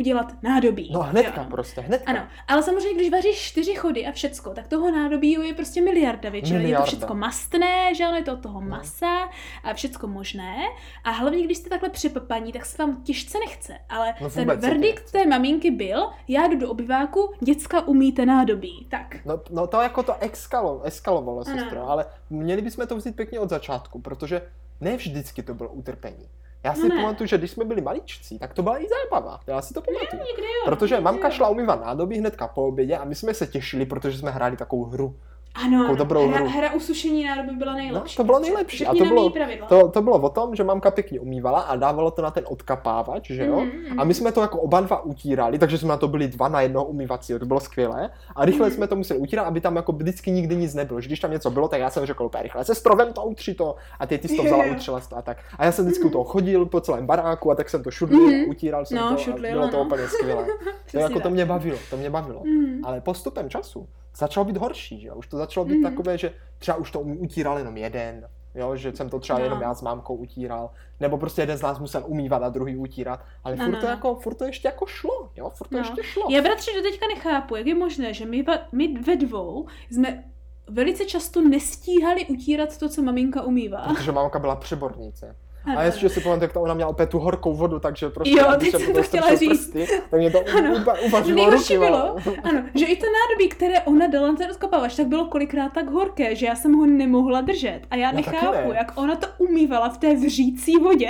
udělat 0.00 0.42
nádobí. 0.42 0.90
No 0.92 1.00
hnedka 1.00 1.40
ano? 1.40 1.50
prostě, 1.50 1.80
hnedka. 1.80 2.10
Ano, 2.10 2.26
ale 2.48 2.62
samozřejmě, 2.62 2.94
když 2.94 3.10
vaříš 3.10 3.36
čtyři 3.36 3.74
chody 3.74 4.06
a 4.06 4.12
všecko, 4.12 4.50
tak 4.50 4.68
toho 4.68 4.90
nádobí 4.90 5.32
je 5.32 5.54
prostě 5.54 5.82
miliarda 5.82 6.30
většinou. 6.30 6.60
Je 6.60 6.76
to 6.76 6.82
všecko 6.82 7.14
mastné, 7.14 7.94
že 7.94 8.04
ano, 8.04 8.16
je 8.16 8.22
to 8.22 8.32
od 8.32 8.42
toho 8.42 8.60
No. 8.60 8.68
masa 8.68 9.28
a 9.64 9.74
všecko 9.74 10.06
možné. 10.06 10.56
A 11.04 11.10
hlavně, 11.10 11.44
když 11.44 11.58
jste 11.58 11.70
takhle 11.70 11.90
připapaní, 11.90 12.52
tak 12.52 12.66
se 12.66 12.82
vám 12.82 13.02
těžce 13.02 13.38
nechce. 13.38 13.78
Ale 13.88 14.14
No 14.20 14.30
ten 14.30 14.46
verdikt 14.60 15.12
té 15.12 15.26
maminky 15.26 15.70
byl, 15.70 16.10
já 16.28 16.46
jdu 16.48 16.58
do 16.58 16.70
obyváku, 16.70 17.32
děcka 17.40 17.80
umíte 17.88 18.26
nádobí. 18.26 18.86
Tak. 18.90 19.16
No, 19.24 19.40
no 19.50 19.66
to 19.66 19.80
jako 19.80 20.02
to 20.02 20.14
eskalo, 20.20 20.82
eskalovalo, 20.82 21.44
sestro, 21.44 21.88
ale 21.90 22.06
měli 22.30 22.62
bychom 22.62 22.86
to 22.86 22.96
vzít 22.96 23.16
pěkně 23.16 23.40
od 23.40 23.50
začátku, 23.50 24.00
protože 24.00 24.42
ne 24.80 24.96
vždycky 24.96 25.42
to 25.42 25.54
bylo 25.54 25.68
utrpení. 25.70 26.28
Já 26.64 26.74
si 26.74 26.88
No 26.88 26.88
ne. 26.88 26.94
pamatuju, 27.02 27.26
že 27.26 27.38
když 27.38 27.50
jsme 27.50 27.64
byli 27.64 27.80
maličcí, 27.80 28.38
tak 28.38 28.54
to 28.54 28.62
byla 28.62 28.82
i 28.82 28.86
zábava. 28.88 29.40
Já 29.46 29.62
si 29.62 29.74
to 29.74 29.80
pamatuju. 29.82 30.22
Jo. 30.22 30.44
Protože 30.64 30.94
někdy 30.94 31.04
mamka 31.04 31.28
jo. 31.28 31.34
šla 31.34 31.48
umývat 31.48 31.84
nádobí 31.84 32.18
hnedka 32.18 32.48
po 32.48 32.66
obědě 32.68 32.96
a 32.96 33.04
my 33.04 33.14
jsme 33.14 33.34
se 33.34 33.46
těšili, 33.46 33.86
protože 33.86 34.18
jsme 34.18 34.30
hráli 34.30 34.56
takovou 34.56 34.84
hru. 34.84 35.16
Ano, 35.54 35.84
ano. 35.84 35.96
dobrou 35.96 36.28
hra, 36.28 36.38
hru. 36.38 36.48
hra 36.48 36.72
usušení 36.72 37.24
nádoby 37.24 37.50
byla 37.56 37.74
nejlepší. 37.74 38.14
No, 38.18 38.22
to 38.22 38.26
bylo 38.26 38.38
nejlepší. 38.38 38.78
Řekni 38.78 39.00
A 39.00 39.04
to 39.04 39.08
bylo- 39.08 39.30
pravidla. 39.30 39.66
To, 39.66 39.88
to 39.88 40.02
bylo 40.02 40.18
o 40.20 40.28
tom, 40.28 40.54
že 40.54 40.64
mamka 40.64 40.90
pěkně 40.90 41.20
umývala 41.20 41.60
a 41.60 41.76
dávalo 41.76 42.10
to 42.10 42.22
na 42.22 42.30
ten 42.30 42.44
odkapávač, 42.48 43.30
že 43.30 43.46
jo? 43.46 43.60
Mhm, 43.60 44.00
A 44.00 44.04
my 44.04 44.14
jsme 44.14 44.32
to 44.32 44.40
jako 44.40 44.60
oba 44.60 44.80
dva 44.80 45.02
utírali, 45.04 45.58
takže 45.58 45.78
jsme 45.78 45.88
na 45.88 45.96
to 45.96 46.08
byli 46.08 46.28
dva 46.28 46.48
na 46.48 46.60
jednoho 46.60 46.86
umývacího, 46.86 47.38
to 47.38 47.46
bylo 47.46 47.60
skvělé. 47.60 48.10
A 48.36 48.44
rychle 48.44 48.66
Mhm. 48.66 48.76
jsme 48.76 48.86
to 48.86 48.96
museli 48.96 49.20
utírat, 49.20 49.46
aby 49.46 49.60
tam 49.60 49.76
jako 49.76 49.92
vždycky 49.92 50.30
nikdy 50.30 50.56
nic 50.56 50.74
nebylo. 50.74 51.00
Že 51.00 51.06
když 51.08 51.20
tam 51.20 51.30
něco 51.30 51.50
bylo, 51.50 51.68
tak 51.68 51.80
já 51.80 51.90
jsem 51.90 52.06
řekl 52.06 52.24
úplně 52.24 52.42
rychle, 52.42 52.64
se 52.64 52.74
strovem 52.74 53.12
to 53.12 53.22
utři 53.24 53.54
to. 53.54 53.76
A 53.98 54.06
ty, 54.06 54.18
ty 54.18 54.28
jsi 54.28 54.36
to 54.36 54.42
vzala, 54.42 54.64
Jo. 54.70 54.72
utřela 54.74 55.00
to 55.00 55.16
a 55.16 55.22
tak. 55.22 55.36
A 55.58 55.64
já 55.64 55.72
jsem 55.72 55.84
vždycky 55.84 56.04
u 56.04 56.10
toho 56.10 56.24
chodil 56.24 56.66
po 56.66 56.80
celém 56.80 57.06
baráku 57.06 57.50
a 57.50 57.54
tak 57.54 57.70
jsem 57.70 57.82
to 57.82 57.90
šudlil, 57.90 58.26
Mhm. 58.26 58.48
utíral 58.50 58.84
jsem 58.84 58.98
No, 58.98 59.08
to 59.08 59.14
a 59.14 59.16
šudlil, 59.16 59.52
bylo 59.52 59.68
to 59.68 59.76
ano. 59.76 59.86
úplně 59.86 60.08
skvělé. 60.08 60.46
To, 60.92 60.98
jako 60.98 61.20
to 61.20 61.30
mě 61.30 61.46
bavilo, 61.46 61.78
to 61.90 61.96
mě 61.96 62.10
bavilo. 62.10 62.42
Mhm. 62.44 62.80
Ale 62.84 63.00
postupem 63.00 63.50
času 63.50 63.86
začalo 64.16 64.44
být 64.44 64.56
horší, 64.56 65.00
že 65.00 65.08
jo? 65.08 65.14
Už 65.14 65.26
to 65.26 65.36
začalo 65.36 65.66
být 65.66 65.74
Mhm. 65.80 65.82
takové, 65.90 66.18
že 66.18 66.32
třeba 66.58 66.76
už 66.76 66.90
to 66.90 67.00
utíral 67.00 67.58
jenom 67.58 67.76
jeden, 67.76 68.28
jo? 68.54 68.76
Že 68.76 68.92
jsem 68.96 69.10
to 69.10 69.18
třeba 69.18 69.38
No. 69.38 69.44
jenom 69.44 69.62
já 69.62 69.74
s 69.74 69.82
mámkou 69.82 70.14
utíral, 70.14 70.70
nebo 71.00 71.18
prostě 71.18 71.42
jeden 71.42 71.56
z 71.58 71.62
nás 71.62 71.78
musel 71.78 72.02
umývat 72.06 72.42
a 72.42 72.48
druhý 72.48 72.76
utírat, 72.76 73.24
ale 73.44 73.56
No, 73.56 73.64
furt, 73.64 73.72
no, 73.72 73.80
to 73.80 73.86
no. 73.86 73.90
jako, 73.90 74.14
furt 74.14 74.34
to 74.34 74.44
ještě 74.44 74.68
jako 74.68 74.86
šlo, 74.86 75.30
jo? 75.36 75.50
Furt 75.50 75.68
to 75.68 75.74
No. 75.74 75.80
ještě 75.80 76.02
šlo. 76.02 76.26
Já 76.30 76.42
bratře 76.42 76.70
do 76.76 76.82
teďka 76.82 77.06
nechápu, 77.14 77.56
jak 77.56 77.66
je 77.66 77.74
možné, 77.74 78.14
že 78.14 78.26
my, 78.26 78.44
my 78.72 78.98
ve 79.00 79.16
dvou 79.16 79.66
jsme 79.90 80.24
velice 80.68 81.04
často 81.04 81.40
nestíhali 81.40 82.26
utírat 82.26 82.78
to, 82.78 82.88
co 82.88 83.02
maminka 83.02 83.42
umývá. 83.42 83.84
Protože 83.88 84.12
mámka 84.12 84.38
byla 84.38 84.56
přebornice. 84.56 85.36
A 85.76 85.82
ještě 85.82 86.08
si 86.08 86.20
pamatuju, 86.20 86.42
jak 86.44 86.52
to 86.52 86.60
ona 86.62 86.74
měla 86.74 86.90
opět 86.90 87.08
tu 87.08 87.18
horkou 87.18 87.54
vodu, 87.54 87.78
takže 87.80 88.08
prostě, 88.08 88.38
Jo, 88.38 88.44
teď 88.58 88.70
jsem 88.70 88.80
to 88.80 88.92
toho 88.92 89.02
chtěla 89.02 89.34
říct. 89.34 89.48
prsty, 89.50 89.86
tak 90.10 90.20
mě 90.20 90.30
to 90.30 90.38
Ano. 90.58 90.84
uvařilo 91.06 91.36
Nejhorší 91.36 91.76
ruky. 91.76 91.86
bylo, 91.86 91.98
ale- 92.10 92.22
ano, 92.44 92.62
že 92.74 92.86
i 92.86 92.96
to 92.96 93.06
nádobí, 93.06 93.48
které 93.48 93.80
ona 93.80 94.06
dala 94.06 94.28
na 94.28 94.36
ten 94.36 94.50
odkopávač, 94.50 94.96
tak 94.96 95.06
bylo 95.06 95.24
kolikrát 95.24 95.72
tak 95.72 95.90
horké, 95.90 96.34
že 96.36 96.46
já 96.46 96.54
jsem 96.54 96.72
ho 96.74 96.86
nemohla 96.86 97.40
držet. 97.40 97.80
A 97.90 97.96
já 97.96 98.06
Já 98.10 98.12
nechápu, 98.16 98.68
ne. 98.68 98.74
jak 98.76 98.92
ona 98.96 99.16
to 99.16 99.26
umývala 99.38 99.88
v 99.88 99.98
té 99.98 100.14
vřící 100.14 100.76
vodě. 100.76 101.08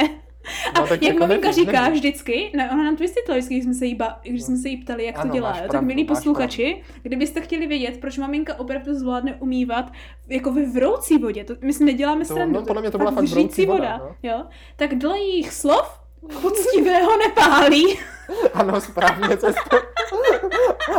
A 0.75 0.81
No, 0.81 0.87
tak 0.87 0.91
jak 0.91 1.03
jako 1.03 1.19
maminka 1.21 1.49
nevím, 1.49 1.65
říká 1.65 1.81
nevím. 1.81 1.93
vždycky, 1.95 2.51
ne, 2.57 2.71
ona 2.73 2.85
nám 2.85 2.97
to 2.97 3.03
vysvětlila 3.03 3.37
vždycky, 3.39 3.55
když 3.55 3.65
jsme 3.65 3.75
se 3.75 3.87
jí, 3.87 3.95
ba, 3.95 4.21
když 4.23 4.43
jsme 4.43 4.57
se 4.57 4.69
jí 4.69 4.77
ptali, 4.77 5.05
jak 5.05 5.19
Ano, 5.19 5.31
to 5.31 5.35
dělá. 5.37 5.49
jo. 5.51 5.57
tak 5.61 5.71
pravdu, 5.71 5.87
milí 5.87 6.05
posluchači, 6.05 6.83
kdybyste 7.03 7.41
chtěli 7.41 7.67
vědět, 7.67 7.99
proč 8.01 8.19
maminka 8.19 8.59
opravdu 8.61 8.95
zvládne 8.95 9.35
umývat 9.41 9.93
jako 10.29 10.53
ve 10.53 10.67
vroucí 10.67 11.19
vodě, 11.19 11.45
to 11.45 11.55
my 11.63 11.73
si 11.73 11.85
neděláme 11.85 12.25
To- 12.25 12.35
srandu, 12.35 12.61
no, 12.61 12.67
podle 12.67 12.83
mě 12.83 12.91
to 12.91 12.99
byla 12.99 13.11
fakt 13.11 13.25
vřící 13.25 13.35
vroucí 13.41 13.67
voda, 13.67 13.79
voda, 13.79 13.99
no. 14.23 14.31
jo. 14.31 14.45
Tak 14.77 14.95
dle 14.95 15.19
jejich 15.19 15.53
slov 15.53 16.00
poctivého 16.43 17.17
nepálí. 17.17 17.99
Ano, 18.55 18.81
správně 18.81 19.37
cestu. 19.37 19.77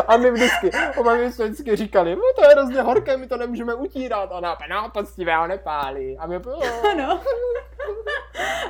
A 0.08 0.18
my 0.18 0.32
vždycky, 0.32 0.72
oba 0.98 1.16
my 1.16 1.32
jsme 1.32 1.46
vždycky 1.46 1.76
říkali, 1.76 2.16
no 2.16 2.22
to 2.36 2.44
je 2.44 2.50
hrozně 2.50 2.82
horké, 2.82 3.18
my 3.18 3.28
to 3.28 3.38
nemůžeme 3.38 3.74
utírat. 3.74 4.32
A 4.32 4.36
ona, 4.36 4.58
no 4.70 4.90
poctivé, 4.94 5.38
ho 5.38 5.48
nepálí. 5.48 6.18
A 6.18 6.28
my, 6.28 6.40
no. 6.46 6.60
Ano. 6.92 7.22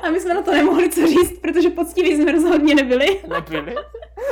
A 0.02 0.10
my 0.10 0.20
jsme 0.20 0.34
na 0.34 0.42
to 0.42 0.52
nemohli 0.52 0.90
co 0.90 1.08
říct, 1.08 1.40
protože 1.42 1.70
poctiví 1.70 2.16
jsme 2.16 2.32
rozhodně 2.32 2.76
nebyli. 2.76 3.22
Nebyli. 3.28 3.76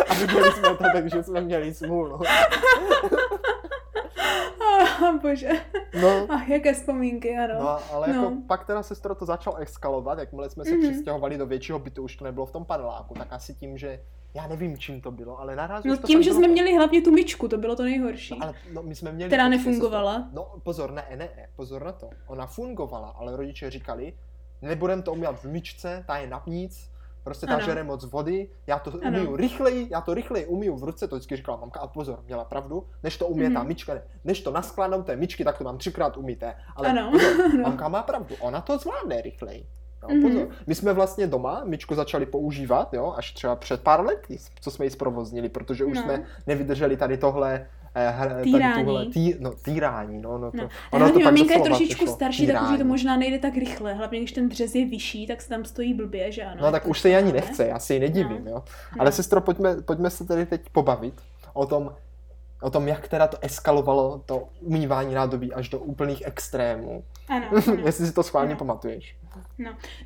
A 0.10 0.14
viděli 0.14 0.52
jsme 0.52 0.70
to, 0.76 0.84
takže 0.94 1.24
jsme 1.24 1.42
měli 1.42 1.74
smůlu. 1.74 2.20
Oh, 4.62 5.16
bože. 5.22 5.50
No. 6.02 6.26
Ach, 6.30 6.50
jaké 6.50 6.74
vzpomínky, 6.74 7.38
ano. 7.38 7.54
No, 7.60 7.80
ale 7.94 8.10
jako 8.10 8.22
No. 8.22 8.38
pak 8.48 8.66
teda 8.66 8.84
sestro 8.84 9.16
to 9.16 9.26
začalo 9.26 9.56
eskalovat, 9.58 10.20
jakmile 10.20 10.50
jsme 10.50 10.66
se 10.66 10.72
Mhm. 10.72 10.82
přistěhovali 10.82 11.38
do 11.38 11.46
většího 11.46 11.80
bytu, 11.80 12.04
už 12.04 12.16
to 12.16 12.24
nebylo 12.26 12.46
v 12.46 12.52
tom 12.52 12.66
paneláku, 12.66 13.14
tak 13.14 13.28
asi 13.34 13.54
tím, 13.54 13.78
že 13.78 14.00
já 14.34 14.48
nevím, 14.48 14.78
čím 14.78 15.02
to 15.02 15.12
bylo, 15.12 15.40
ale 15.40 15.56
naraz 15.56 15.84
No 15.84 15.98
tím, 15.98 16.24
že 16.24 16.30
bylo 16.30 16.40
jsme 16.44 16.48
měli 16.48 16.76
hlavně 16.76 17.02
tu 17.02 17.12
myčku, 17.12 17.48
to 17.48 17.58
bylo 17.58 17.76
to 17.76 17.84
nejhorší. 17.84 18.34
No, 18.40 18.44
ale 18.46 18.54
no, 18.74 18.84
my 18.84 18.96
jsme 18.96 19.12
měli... 19.12 19.30
Která 19.30 19.44
počkej, 19.46 19.58
nefungovala. 19.58 20.30
No 20.34 20.48
pozor, 20.64 20.92
ne, 20.92 21.06
ne, 21.10 21.16
ne, 21.18 21.50
pozor 21.56 21.84
na 21.86 21.92
to. 21.92 22.10
Ona 22.28 22.46
fungovala, 22.46 23.08
ale 23.08 23.36
rodiče 23.38 23.70
říkali, 23.70 24.14
nebudem 24.62 25.02
to 25.02 25.12
umělat 25.14 25.40
v 25.40 25.46
myčce, 25.46 26.04
ta 26.08 26.18
je 26.18 26.28
na 26.28 26.44
nic, 26.48 26.90
prostě 27.30 27.46
ta 27.48 27.54
Ano. 27.54 27.66
žere 27.66 27.84
moc 27.84 28.06
vody, 28.06 28.50
já 28.68 28.80
to 28.80 28.92
Ano. 28.92 29.18
umiju 29.18 29.36
rychleji, 29.36 29.88
já 29.92 30.02
to 30.02 30.14
rychleji 30.14 30.46
umiju 30.46 30.76
v 30.78 30.84
ruce, 30.84 31.08
to 31.08 31.16
vždycky 31.16 31.36
říkala 31.36 31.58
mamka, 31.58 31.80
a 31.80 31.88
pozor, 31.88 32.20
měla 32.26 32.44
pravdu, 32.46 32.86
než 33.04 33.18
to 33.18 33.28
umí 33.28 33.44
ta 33.54 33.60
Mhm. 33.60 33.68
myčka, 33.68 33.94
ne, 33.94 34.02
než 34.24 34.42
to 34.42 34.52
naskladnou 34.52 35.04
té 35.04 35.16
myčky, 35.16 35.44
tak 35.44 35.58
to 35.58 35.64
mám 35.64 35.78
třikrát 35.78 36.18
umíte, 36.18 36.56
ale 36.76 36.90
Ano. 36.90 37.12
pozor, 37.12 37.46
Ano. 37.46 37.64
mamka 37.64 37.88
má 37.88 38.04
pravdu, 38.04 38.36
ona 38.40 38.62
to 38.62 38.78
zvládne 38.78 39.22
rychleji. 39.22 39.66
No, 40.04 40.10
Mhm. 40.16 40.22
pozor. 40.22 40.48
My 40.68 40.76
jsme 40.76 40.94
vlastně 40.94 41.28
doma 41.28 41.62
myčku 41.66 41.96
začali 41.96 42.26
používat, 42.26 42.94
jo, 42.94 43.14
až 43.18 43.32
třeba 43.32 43.56
před 43.56 43.82
pár 43.84 44.06
lety, 44.06 44.38
co 44.62 44.72
jsme 44.72 44.86
ji 44.86 44.90
zprovoznili, 44.92 45.50
protože 45.50 45.86
už 45.86 45.98
No. 45.98 46.04
jsme 46.04 46.24
nevydrželi 46.48 46.98
tady 46.98 47.18
tohle 47.18 47.68
Týrání. 48.44 48.84
tuhle 48.86 49.06
tý, 49.06 49.34
no, 49.40 49.52
týrání, 49.52 50.22
no, 50.22 50.38
no 50.38 50.52
to, 50.52 50.58
No. 50.58 50.70
ono 50.92 51.06
Hlavně 51.06 51.24
pak 51.24 51.34
maminka 51.34 51.54
je 51.54 51.60
trošičku 51.62 51.96
přešlo, 51.96 52.16
starší, 52.16 52.48
tak 52.48 52.56
už 52.56 52.62
to 52.62 52.66
týrání. 52.74 52.90
možná 52.90 53.18
nejde 53.18 53.40
tak 53.40 53.54
rychle. 53.58 53.94
Hlavně 53.94 54.20
když 54.20 54.32
ten 54.32 54.50
dřez 54.50 54.76
je 54.76 54.86
vyšší, 54.86 55.28
tak 55.28 55.42
se 55.42 55.50
tam 55.50 55.66
stojí 55.66 55.94
blbě, 55.94 56.32
že 56.32 56.44
ano. 56.44 56.62
No 56.62 56.72
tak 56.72 56.84
to 56.84 56.90
už 56.90 57.00
se 57.00 57.10
jí 57.10 57.16
ani 57.16 57.28
ne? 57.28 57.34
nechce, 57.34 57.66
já 57.68 57.80
si 57.80 57.94
ji 57.94 58.00
nedivím, 58.00 58.42
No. 58.46 58.52
jo. 58.52 58.64
No. 58.96 59.02
Ale 59.02 59.12
sestro, 59.12 59.42
pojďme, 59.42 59.76
pojďme 59.82 60.10
se 60.10 60.26
tedy 60.26 60.46
teď 60.46 60.62
pobavit 60.72 61.14
o 61.54 61.66
tom, 61.66 61.92
o 62.62 62.70
tom, 62.70 62.88
jak 62.88 63.08
teda 63.08 63.28
to 63.28 63.38
eskalovalo, 63.42 64.22
to 64.26 64.48
umývání 64.62 65.14
nádobí 65.14 65.54
až 65.54 65.70
do 65.70 65.80
úplných 65.80 66.24
extrémů. 66.26 67.04
Ano, 67.30 67.46
ano. 67.68 67.78
Jestli 67.86 68.08
si 68.08 68.14
to 68.14 68.24
schválně 68.24 68.52
No. 68.54 68.58
pamatuješ. 68.58 69.16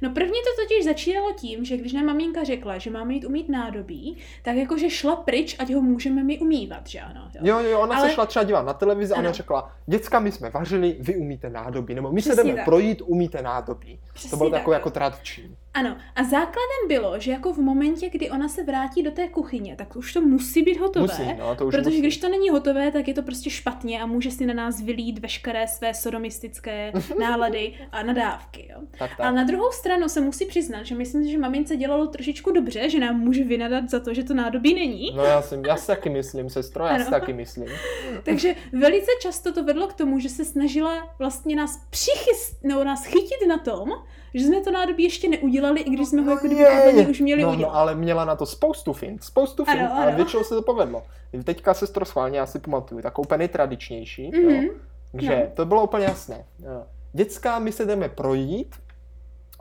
No 0.01 0.09
první 0.13 0.33
to 0.33 0.61
totiž 0.63 0.85
začínalo 0.85 1.33
tím, 1.33 1.65
že 1.65 1.77
když 1.77 1.93
nám 1.93 2.05
maminka 2.05 2.43
řekla, 2.43 2.77
že 2.77 2.89
máme 2.91 3.13
jít 3.13 3.25
umít 3.25 3.49
nádobí, 3.49 4.17
tak 4.43 4.55
jakože 4.55 4.89
šla 4.89 5.15
pryč, 5.15 5.55
ať 5.59 5.73
ho 5.73 5.81
můžeme 5.81 6.23
my 6.23 6.39
umývat, 6.39 6.87
že 6.87 6.99
ano. 6.99 7.29
Jo. 7.33 7.41
Jo, 7.59 7.69
jo, 7.69 7.79
ona 7.79 7.95
Ale- 7.97 8.07
se 8.09 8.13
šla 8.13 8.25
třeba 8.25 8.43
dívat 8.43 8.65
na 8.65 8.73
televizi 8.73 9.13
a 9.13 9.17
ona 9.17 9.27
Ano. 9.27 9.33
řekla, 9.33 9.71
děcka, 9.85 10.19
my 10.19 10.31
jsme 10.31 10.49
vařili, 10.49 10.97
vy 10.99 11.15
umíte 11.15 11.49
nádobí, 11.49 11.93
nebo 11.95 12.11
my 12.11 12.21
se 12.21 12.29
Přesně 12.29 12.43
jdeme 12.43 12.55
tak. 12.55 12.65
projít, 12.65 13.01
umíte 13.05 13.41
nádobí. 13.41 13.97
to 14.07 14.13
Přesně 14.13 14.37
bylo 14.37 14.49
tak, 14.49 14.59
takové 14.59 14.75
jako 14.75 14.89
tradiční. 14.89 15.57
Ano, 15.75 15.97
a 16.15 16.23
základem 16.23 16.87
bylo, 16.87 17.19
že 17.19 17.31
jako 17.31 17.53
v 17.53 17.57
momentě, 17.57 18.09
kdy 18.09 18.29
ona 18.29 18.47
se 18.49 18.63
vrátí 18.63 19.03
do 19.03 19.11
té 19.11 19.27
kuchyně, 19.27 19.75
tak 19.75 19.95
už 19.95 20.13
to 20.13 20.21
musí 20.21 20.61
být 20.63 20.79
hotové. 20.79 21.01
Musí, 21.05 21.23
no, 21.39 21.55
to 21.55 21.65
už 21.65 21.71
Protože 21.75 21.89
musí. 21.89 21.99
když 21.99 22.17
to 22.17 22.29
není 22.29 22.49
hotové, 22.49 22.91
tak 22.91 23.07
je 23.07 23.13
to 23.13 23.21
prostě 23.23 23.49
špatně 23.49 24.01
a 24.01 24.05
může 24.05 24.31
si 24.31 24.45
na 24.45 24.53
nás 24.53 24.81
vylít 24.81 25.19
veškeré 25.19 25.67
své 25.67 25.93
sodomistické 25.93 26.91
nálady 27.19 27.73
a 27.91 28.03
nadávky. 28.03 28.67
Jo. 28.71 28.79
Tak, 28.99 29.09
tak. 29.09 29.19
Ale 29.19 29.31
na 29.31 29.43
druhou 29.43 29.71
stranu 29.71 30.09
se 30.09 30.21
musí 30.21 30.45
přiznat, 30.45 30.83
že 30.83 30.95
myslím, 30.95 31.27
že 31.27 31.37
mamince 31.37 31.75
dělalo 31.77 32.07
trošičku 32.07 32.51
dobře, 32.51 32.89
že 32.89 32.99
nám 32.99 33.19
může 33.19 33.43
vynadat 33.43 33.89
za 33.89 33.99
to, 33.99 34.13
že 34.13 34.23
to 34.23 34.33
nádobí 34.33 34.73
není. 34.73 35.11
No 35.15 35.23
já 35.23 35.41
si, 35.41 35.55
já 35.67 35.77
si 35.77 35.87
taky 35.87 36.09
myslím, 36.09 36.49
sestro, 36.49 36.85
já 36.85 36.89
Ano. 36.95 37.05
si 37.05 37.11
taky 37.11 37.33
myslím. 37.33 37.67
Takže 38.23 38.55
velice 38.73 39.11
často 39.21 39.53
to 39.53 39.63
vedlo 39.63 39.87
k 39.87 39.93
tomu, 39.93 40.19
že 40.19 40.29
se 40.29 40.45
snažila 40.45 41.15
vlastně 41.19 41.55
nás 41.55 41.85
přichyst, 41.89 42.63
nebo 42.63 42.83
nás 42.83 43.05
chytit 43.05 43.47
na 43.47 43.57
tom, 43.57 43.89
že 44.33 44.45
jsme 44.45 44.61
to 44.61 44.71
nádobí 44.71 45.03
ještě 45.03 45.29
neudělali, 45.29 45.79
i 45.81 45.89
když 45.89 46.07
jsme 46.07 46.21
ho 46.21 46.31
jako 46.31 46.47
kdyby 46.47 47.07
už 47.09 47.19
měli 47.19 47.43
no, 47.43 47.51
udělat. 47.53 47.69
no, 47.71 47.75
ale 47.75 47.95
měla 47.95 48.25
na 48.25 48.35
to 48.35 48.45
spoustu 48.45 48.93
fint, 48.93 49.23
spoustu 49.23 49.65
fint, 49.65 49.79
Ano, 49.81 49.95
ale 49.95 50.07
ano. 50.07 50.15
většinou 50.15 50.43
se 50.43 50.55
to 50.55 50.61
povedlo. 50.61 51.03
Teďka 51.43 51.73
sestro 51.73 52.05
schválně, 52.05 52.39
já 52.39 52.45
si 52.45 52.59
pamatuju, 52.59 53.01
takovou 53.01 53.25
úplně 53.25 53.37
nejtradičnější, 53.37 54.31
Mhm. 54.31 54.51
jo, 54.63 54.71
že 55.21 55.51
to 55.53 55.65
bylo 55.65 55.83
úplně 55.83 56.05
jasné. 56.05 56.45
Děcka, 57.13 57.59
my 57.59 57.71
se 57.71 57.85
jdeme 57.85 58.09
projít, 58.09 58.75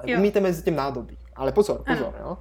Jo. 0.04 0.18
umíte 0.18 0.40
mezi 0.40 0.62
tím 0.62 0.76
nádobí. 0.76 1.16
Ale 1.36 1.52
pozor, 1.52 1.82
Ano. 1.86 1.96
pozor, 1.98 2.14
jo. 2.20 2.36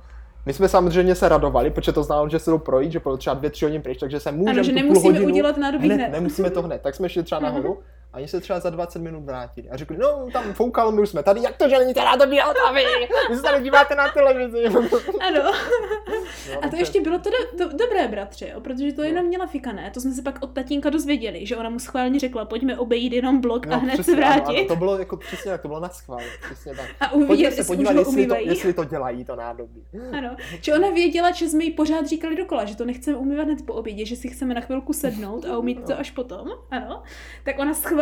My 0.46 0.54
jsme 0.54 0.70
samozřejmě 0.70 1.16
se 1.16 1.30
radovali, 1.30 1.70
protože 1.72 1.92
to 1.92 2.04
znalo, 2.04 2.30
že 2.30 2.40
se 2.40 2.52
jdou 2.52 2.58
projít, 2.58 2.92
že 2.92 3.00
bylo 3.00 3.18
třeba 3.18 3.34
dvě, 3.34 3.50
tři 3.50 3.66
hodiny 3.66 3.84
pryč, 3.84 4.00
takže 4.00 4.20
se 4.20 4.32
můžeme 4.32 4.52
Ano, 4.52 4.64
že 4.64 4.72
půl 4.72 4.82
nemusíme 4.82 5.14
hodinu 5.14 5.32
udělat 5.34 5.58
nádobí 5.58 5.86
hned, 5.86 5.96
hned. 5.96 6.10
nemusíme 6.10 6.50
to 6.50 6.62
hned. 6.62 6.82
Tak 6.82 6.96
jsme 6.96 7.10
šli 7.10 7.24
třeba 7.24 7.42
Mhm. 7.42 7.50
nahoru 7.50 7.80
a 8.14 8.18
oni 8.18 8.28
se 8.28 8.42
třeba 8.42 8.60
za 8.60 8.70
20 8.70 9.00
minut 9.02 9.24
vrátili. 9.24 9.70
A 9.70 9.78
řekli, 9.78 9.98
no 9.98 10.28
tam 10.34 10.54
foukalo, 10.54 10.92
my 10.92 11.02
už 11.02 11.10
jsme 11.10 11.24
tady, 11.24 11.42
jak 11.44 11.58
to, 11.58 11.70
že 11.70 11.80
není 11.80 11.94
ta 11.94 12.04
nádobí 12.04 12.40
hotový? 12.40 12.82
Vy 13.30 13.36
se 13.36 13.42
tady 13.42 13.64
díváte 13.64 13.96
na 13.96 14.08
televizi. 14.12 14.64
Ano. 15.28 15.52
No, 16.54 16.66
A 16.66 16.70
to 16.70 16.76
ještě 16.76 17.02
bylo 17.02 17.20
to 17.20 17.30
do, 17.30 17.66
do, 17.66 17.78
dobré, 17.78 18.08
bratře, 18.08 18.50
jo, 18.54 18.62
protože 18.62 18.92
to 18.94 19.02
No. 19.02 19.08
jenom 19.08 19.26
měla 19.26 19.48
fikané. 19.48 19.92
To 19.94 20.02
jsme 20.02 20.12
se 20.12 20.22
pak 20.22 20.40
od 20.42 20.54
tatínka 20.54 20.90
dozvěděli, 20.90 21.46
že 21.46 21.58
ona 21.58 21.70
mu 21.70 21.80
schválně 21.80 22.20
řekla, 22.20 22.46
pojďme 22.46 22.78
obejít 22.78 23.14
jenom 23.14 23.42
blok 23.42 23.68
a 23.68 23.76
hned 23.76 23.88
No, 23.92 23.94
přesně, 23.94 24.14
se 24.16 24.24
ano, 24.24 24.36
vrátit. 24.36 24.58
ano, 24.60 24.68
to 24.68 24.76
bylo 24.76 24.98
jako 25.00 25.18
přesně 25.18 25.52
tak, 25.52 25.62
to 25.62 25.68
bylo 25.68 25.80
na 25.80 25.90
schvál, 25.90 26.20
přesně 26.46 26.76
tak. 26.76 26.86
A 27.00 27.12
uvidět, 27.14 27.54
se 27.54 27.64
podívat, 27.64 27.92
jestli 27.96 28.28
to, 28.28 28.36
jestli 28.36 28.74
to 28.74 28.84
dělají, 28.84 29.26
to 29.26 29.36
nádobí. 29.36 29.84
Ano, 30.18 30.36
že 30.62 30.74
ona 30.74 30.90
věděla, 30.90 31.32
že 31.32 31.50
jsme 31.50 31.64
jí 31.64 31.72
pořád 31.72 32.08
říkali 32.08 32.36
dokola, 32.36 32.66
že 32.66 32.76
to 32.78 32.86
nechceme 32.86 33.18
umývat 33.18 33.46
hned 33.48 33.66
po 33.66 33.74
obědě, 33.74 34.06
že 34.06 34.16
si 34.16 34.30
chceme 34.30 34.54
na 34.54 34.62
chvilku 34.62 34.94
sednout 34.94 35.46
a 35.46 35.58
umít 35.58 35.86
to 35.86 35.92
No. 35.92 36.00
až 36.00 36.12
potom, 36.12 36.48
ano. 36.72 37.04
Tak 37.44 37.60
ona 37.60 37.74
schválně, 37.74 38.01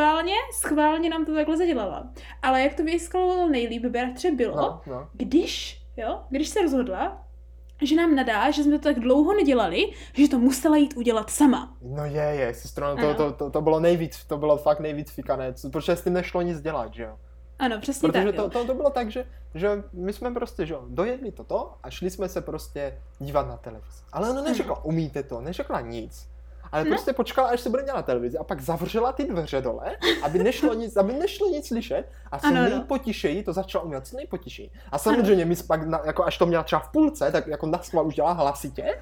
schválně 0.54 1.10
nám 1.10 1.26
to 1.26 1.34
takhle 1.34 1.58
zadělala. 1.58 2.10
Ale 2.42 2.62
jak 2.62 2.74
to 2.74 2.84
vyeskalovalo 2.84 3.50
nejlíp, 3.50 3.86
bratře, 3.86 4.32
bylo, 4.32 4.56
No, 4.56 4.82
no. 4.88 5.08
když, 5.14 5.82
jo, 5.98 6.22
když 6.30 6.50
se 6.50 6.62
rozhodla, 6.62 7.26
že 7.82 7.96
nám 7.96 8.16
nadá, 8.16 8.52
že 8.52 8.64
jsme 8.64 8.80
to 8.80 8.84
tak 8.84 9.00
dlouho 9.00 9.34
nedělali, 9.34 9.92
že 10.14 10.30
to 10.30 10.40
musela 10.40 10.78
jít 10.78 10.94
udělat 10.98 11.30
sama. 11.30 11.78
No 11.82 12.06
je, 12.06 12.22
je, 12.24 12.54
sestro, 12.54 12.86
to, 12.86 12.92
Ano. 13.08 13.14
to, 13.16 13.32
to, 13.32 13.50
to, 13.50 13.62
bylo 13.62 13.80
nejvíc, 13.80 14.26
to 14.26 14.38
bylo 14.38 14.58
fakt 14.58 14.80
nejvíc 14.80 15.12
fikané, 15.12 15.54
protože 15.72 15.96
s 15.96 16.04
tím 16.04 16.14
nešlo 16.14 16.42
nic 16.42 16.62
dělat, 16.62 16.94
že 16.94 17.04
jo. 17.04 17.18
Ano, 17.60 17.80
přesně 17.82 18.10
Protože 18.10 18.26
tak, 18.26 18.36
to, 18.36 18.42
jo. 18.42 18.50
to, 18.50 18.66
to 18.66 18.74
bylo 18.74 18.90
tak, 18.90 19.12
že, 19.12 19.26
že 19.56 19.84
my 19.94 20.14
jsme 20.14 20.32
prostě, 20.34 20.66
že 20.66 20.74
jo, 20.74 20.84
dojedli 20.90 21.32
toto 21.32 21.74
a 21.84 21.90
šli 21.90 22.10
jsme 22.10 22.30
se 22.30 22.42
prostě 22.42 23.02
dívat 23.20 23.48
na 23.48 23.58
televizi. 23.58 24.02
Ale 24.14 24.30
ona 24.30 24.42
neřekla, 24.42 24.86
umíte 24.86 25.24
to, 25.24 25.42
neřekla 25.42 25.82
nic. 25.82 26.30
Ale 26.72 26.84
No. 26.84 26.90
prostě 26.90 27.14
počkala, 27.14 27.48
až 27.50 27.60
se 27.62 27.70
bude 27.70 27.84
dělat 27.84 28.06
televizi 28.06 28.38
a 28.38 28.44
pak 28.44 28.62
zavřela 28.62 29.12
ty 29.12 29.24
dveře 29.24 29.62
dole, 29.62 29.84
aby 30.24 30.40
nešlo 30.40 30.74
nic, 30.74 30.98
aby 30.98 31.14
nešlo 31.14 31.48
nic 31.50 31.68
slyšet 31.68 32.04
a 32.32 32.40
co 32.40 32.48
Ano, 32.48 32.60
ano. 32.60 32.70
nejpotišeji 32.70 33.44
to 33.44 33.54
začala 33.54 33.84
umět, 33.84 34.08
co 34.08 34.16
nejpotišeji. 34.18 34.70
A 34.92 34.98
samozřejmě 34.98 35.46
my 35.46 35.56
jsme 35.56 35.68
pak, 35.68 35.88
na, 35.88 36.02
jako 36.06 36.24
až 36.26 36.38
to 36.38 36.46
měla 36.46 36.64
třeba 36.64 36.80
v 36.80 36.90
půlce, 36.92 37.32
tak 37.32 37.48
jako 37.48 37.66
na 37.66 37.80
schvál 37.84 38.08
už 38.08 38.16
dělala 38.16 38.34
hlasitě. 38.34 38.96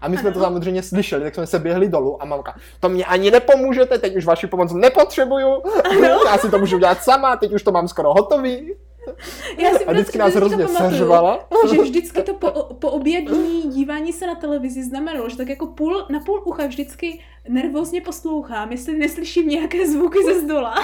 A 0.00 0.08
my 0.08 0.16
jsme 0.16 0.28
Ano. 0.30 0.34
to 0.38 0.44
samozřejmě 0.44 0.82
slyšeli, 0.82 1.22
tak 1.24 1.34
jsme 1.34 1.46
se 1.46 1.58
běhli 1.58 1.88
dolů 1.88 2.22
a 2.22 2.24
mamka, 2.24 2.54
to 2.80 2.88
mě 2.88 3.04
ani 3.04 3.30
nepomůžete, 3.30 3.98
teď 3.98 4.16
už 4.16 4.24
vaši 4.24 4.46
pomoc 4.46 4.72
nepotřebuju, 4.72 5.62
já 6.26 6.38
si 6.38 6.50
to 6.50 6.58
můžu 6.58 6.78
dělat 6.78 7.02
sama, 7.02 7.36
teď 7.36 7.52
už 7.52 7.62
to 7.62 7.72
mám 7.72 7.88
skoro 7.88 8.12
hotový. 8.14 8.74
Já 9.58 9.78
si 9.78 9.84
A 9.84 9.92
vždycky 9.92 10.18
bratře 10.18 10.40
nás 10.40 10.48
hrozně 10.48 10.68
seřvala. 10.68 11.48
že 11.70 11.82
vždycky 11.82 12.22
to 12.22 12.34
po, 12.34 12.50
po 12.74 12.90
obědní 12.90 13.62
dívání 13.62 14.12
se 14.12 14.26
na 14.26 14.34
televizi 14.34 14.84
znamenalo, 14.84 15.28
že 15.28 15.36
tak 15.36 15.48
jako 15.48 15.66
půl, 15.66 16.06
na 16.10 16.20
půl 16.20 16.42
ucha 16.44 16.66
vždycky 16.66 17.20
nervózně 17.48 18.00
poslouchám, 18.00 18.72
jestli 18.72 18.98
neslyším 18.98 19.48
nějaké 19.48 19.88
zvuky 19.88 20.18
ze 20.24 20.40
zdola. 20.40 20.74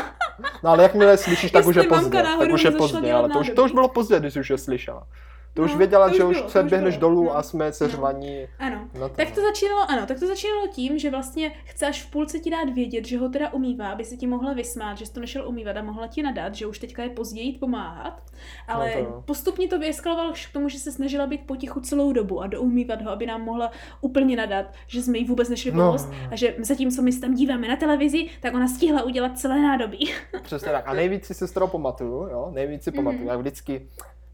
No 0.62 0.70
ale 0.70 0.82
jakmile 0.82 1.16
slyšíš, 1.16 1.50
tak 1.50 1.66
už 1.66 1.76
je 1.76 1.82
Jestli 1.82 1.96
pozdě. 1.96 2.22
Tak 2.38 2.52
už 2.52 2.64
je 2.64 2.70
pozdě, 2.70 3.12
ale 3.12 3.28
to 3.28 3.38
už, 3.38 3.50
to 3.50 3.64
už 3.64 3.72
bylo 3.72 3.88
pozdě, 3.88 4.20
když 4.20 4.36
už 4.36 4.50
je 4.50 4.58
slyšela. 4.58 5.06
To 5.54 5.62
už 5.62 5.72
No, 5.72 5.78
věděla, 5.78 6.08
to 6.08 6.16
že 6.16 6.24
už 6.24 6.30
už 6.30 6.36
bylo, 6.36 6.48
se 6.50 6.58
to 6.58 6.64
už 6.64 6.70
běhneš 6.70 6.96
bylo, 6.96 7.10
dolů 7.10 7.24
no. 7.24 7.36
a 7.36 7.42
jsme 7.42 7.72
seřvaní. 7.72 8.46
Ano. 8.58 8.88
No 9.00 9.08
to, 9.08 9.14
Tak 9.14 9.30
to 9.30 9.40
začínalo, 9.40 9.90
ano, 9.90 10.06
tak 10.06 10.18
to 10.20 10.26
začínalo 10.26 10.66
tím, 10.66 10.98
že 10.98 11.10
vlastně 11.10 11.52
chce 11.64 11.86
až 11.86 12.02
v 12.02 12.10
půlce 12.10 12.38
ti 12.38 12.50
dát 12.50 12.68
vědět, 12.74 13.06
že 13.06 13.18
ho 13.18 13.28
teda 13.28 13.52
umývá, 13.52 13.88
aby 13.90 14.04
se 14.04 14.16
ti 14.16 14.26
mohla 14.26 14.52
vysmát, 14.52 14.98
že 14.98 15.06
jsi 15.06 15.12
to 15.12 15.20
nešel 15.20 15.48
umývat 15.48 15.76
a 15.76 15.82
mohla 15.82 16.06
ti 16.06 16.22
nadat, 16.22 16.54
že 16.54 16.66
už 16.66 16.78
teďka 16.78 17.02
je 17.02 17.08
pozdě 17.10 17.40
jít 17.40 17.60
pomáhat. 17.60 18.22
Ale 18.68 18.92
No 19.00 19.06
to 19.06 19.22
postupně 19.26 19.68
to 19.68 19.78
vyeskalovalo 19.78 20.32
k 20.32 20.52
tomu, 20.52 20.68
že 20.68 20.78
se 20.78 20.92
snažila 20.92 21.26
být 21.26 21.46
potichu 21.46 21.80
celou 21.80 22.12
dobu 22.12 22.40
a 22.40 22.46
doumývat 22.46 23.02
ho, 23.02 23.10
aby 23.10 23.26
nám 23.26 23.42
mohla 23.42 23.70
úplně 24.00 24.36
nadat, 24.36 24.66
že 24.86 25.02
jsme 25.02 25.18
jí 25.18 25.24
vůbec 25.24 25.48
nešli 25.48 25.72
No. 25.72 25.76
pomoct 25.86 26.08
a 26.30 26.36
že 26.36 26.54
zatímco 26.58 27.02
my 27.02 27.12
se 27.12 27.20
tam 27.20 27.34
díváme 27.34 27.68
na 27.68 27.76
televizi, 27.76 28.26
tak 28.40 28.54
ona 28.54 28.68
stihla 28.68 29.02
udělat 29.02 29.38
celé 29.38 29.62
nádobí. 29.62 30.10
Přesně 30.42 30.72
tak. 30.72 30.88
A 30.88 30.94
nejvíc 30.94 31.24
si 31.26 31.34
se 31.34 31.46
z 31.48 31.52
toho 31.52 31.68
pamatuju, 31.68 32.12
jo, 32.30 32.50
nejvíc 32.54 32.82
si 32.84 32.92
pamatuju. 32.92 33.20
Mhm. 33.22 33.28
Jak 33.30 33.38
vždycky, 33.40 33.88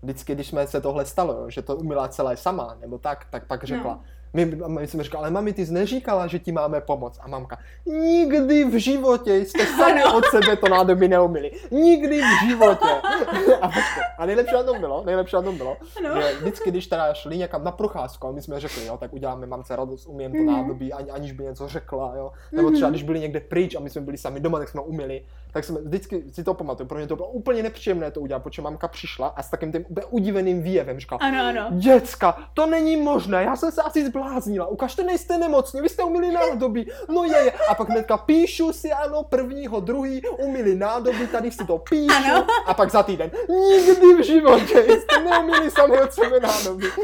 vždycky, 0.06 0.34
když 0.34 0.46
jsme 0.46 0.66
se 0.66 0.80
tohle 0.80 1.04
stalo, 1.06 1.32
jo, 1.32 1.50
že 1.50 1.62
to 1.62 1.76
umila 1.76 2.08
celé 2.08 2.36
sama, 2.36 2.76
nebo 2.80 2.98
tak, 2.98 3.26
tak 3.30 3.46
pak 3.46 3.64
řekla, 3.64 3.94
No. 3.94 4.02
My, 4.36 4.44
my 4.66 4.86
jsme 4.86 5.04
říkali, 5.04 5.20
ale 5.20 5.30
mami, 5.30 5.52
ty 5.52 5.66
jsi 5.66 5.72
neříkala, 5.72 6.26
že 6.26 6.38
ti 6.38 6.52
máme 6.52 6.80
pomoct. 6.80 7.18
A 7.22 7.28
mamka, 7.28 7.58
nikdy 7.86 8.64
v 8.64 8.74
životě 8.74 9.34
jste 9.34 9.66
sami 9.78 10.04
od 10.04 10.24
sebe 10.24 10.56
to 10.56 10.68
nádobí 10.68 11.08
neumili. 11.08 11.50
Nikdy 11.70 12.20
v 12.20 12.48
životě. 12.48 12.88
a, 13.60 13.70
a 14.18 14.26
nejlepší 14.26 14.54
na 14.54 14.62
tom 14.62 14.80
bylo, 14.80 15.02
nejlepší 15.04 15.36
na 15.36 15.42
tom 15.42 15.56
bylo, 15.56 15.76
ano. 15.98 16.20
že 16.20 16.34
vždycky, 16.40 16.70
když 16.70 16.86
teda 16.86 17.14
šli 17.14 17.38
někam 17.38 17.64
na 17.64 17.72
procházku, 17.72 18.26
a 18.26 18.32
my 18.32 18.42
jsme 18.42 18.60
řekli, 18.60 18.86
jo, 18.86 18.96
tak 18.96 19.12
uděláme 19.12 19.46
mamce 19.46 19.76
radost, 19.76 20.06
umím 20.06 20.32
to 20.32 20.38
mhm. 20.38 20.46
nádobí, 20.46 20.92
ani, 20.92 21.10
aniž 21.10 21.32
by 21.32 21.44
něco 21.44 21.68
řekla, 21.68 22.12
jo. 22.16 22.32
Nebo 22.52 22.70
třeba, 22.70 22.86
mhm. 22.86 22.92
když 22.92 23.02
byli 23.02 23.20
někde 23.20 23.40
pryč 23.40 23.74
a 23.74 23.80
my 23.80 23.90
jsme 23.90 24.00
byli 24.00 24.18
sami 24.18 24.40
doma, 24.40 24.58
tak 24.58 24.68
jsme 24.68 24.80
umili 24.80 25.22
tak 25.56 25.64
jsme 25.64 25.80
vždycky 25.80 26.24
si 26.32 26.44
to 26.44 26.54
pamatuju, 26.54 26.88
pro 26.88 26.98
mě 26.98 27.06
to 27.06 27.16
bylo 27.16 27.28
úplně 27.28 27.62
nepříjemné 27.62 28.10
to 28.10 28.20
udělat, 28.20 28.42
protože 28.42 28.62
mamka 28.62 28.88
přišla 28.88 29.28
a 29.28 29.42
s 29.42 29.50
takým 29.50 29.72
tím 29.72 29.84
úplně 29.88 30.06
udiveným 30.10 30.62
výjevem 30.62 31.00
říkala, 31.00 31.18
ano, 31.22 31.38
ano. 31.48 31.66
děcka, 31.70 32.48
to 32.54 32.66
není 32.66 32.96
možné, 32.96 33.42
já 33.42 33.56
jsem 33.56 33.72
se 33.72 33.82
asi 33.82 34.06
zbláznila, 34.06 34.66
ukažte, 34.66 35.02
nejste 35.02 35.38
nemocní, 35.38 35.80
vy 35.80 35.88
jste 35.88 36.02
umili 36.02 36.32
nádobí, 36.32 36.90
no 37.08 37.24
je, 37.24 37.38
je. 37.44 37.52
A 37.70 37.74
pak 37.74 37.88
hnedka 37.88 38.16
píšu 38.16 38.72
si, 38.72 38.92
ano, 38.92 39.22
prvního, 39.22 39.80
druhý, 39.80 40.22
umili 40.38 40.74
nádobí, 40.74 41.26
tady 41.26 41.50
si 41.50 41.64
to 41.66 41.78
píšu, 41.78 42.16
ano. 42.16 42.46
a 42.66 42.74
pak 42.74 42.90
za 42.90 43.02
týden, 43.02 43.30
nikdy 43.48 44.14
v 44.14 44.24
životě 44.24 44.78
jste 44.78 45.22
neumili 45.24 45.70
sami 45.70 46.00
od 46.00 46.12
sebe 46.12 46.40
nádobí. 46.40 46.86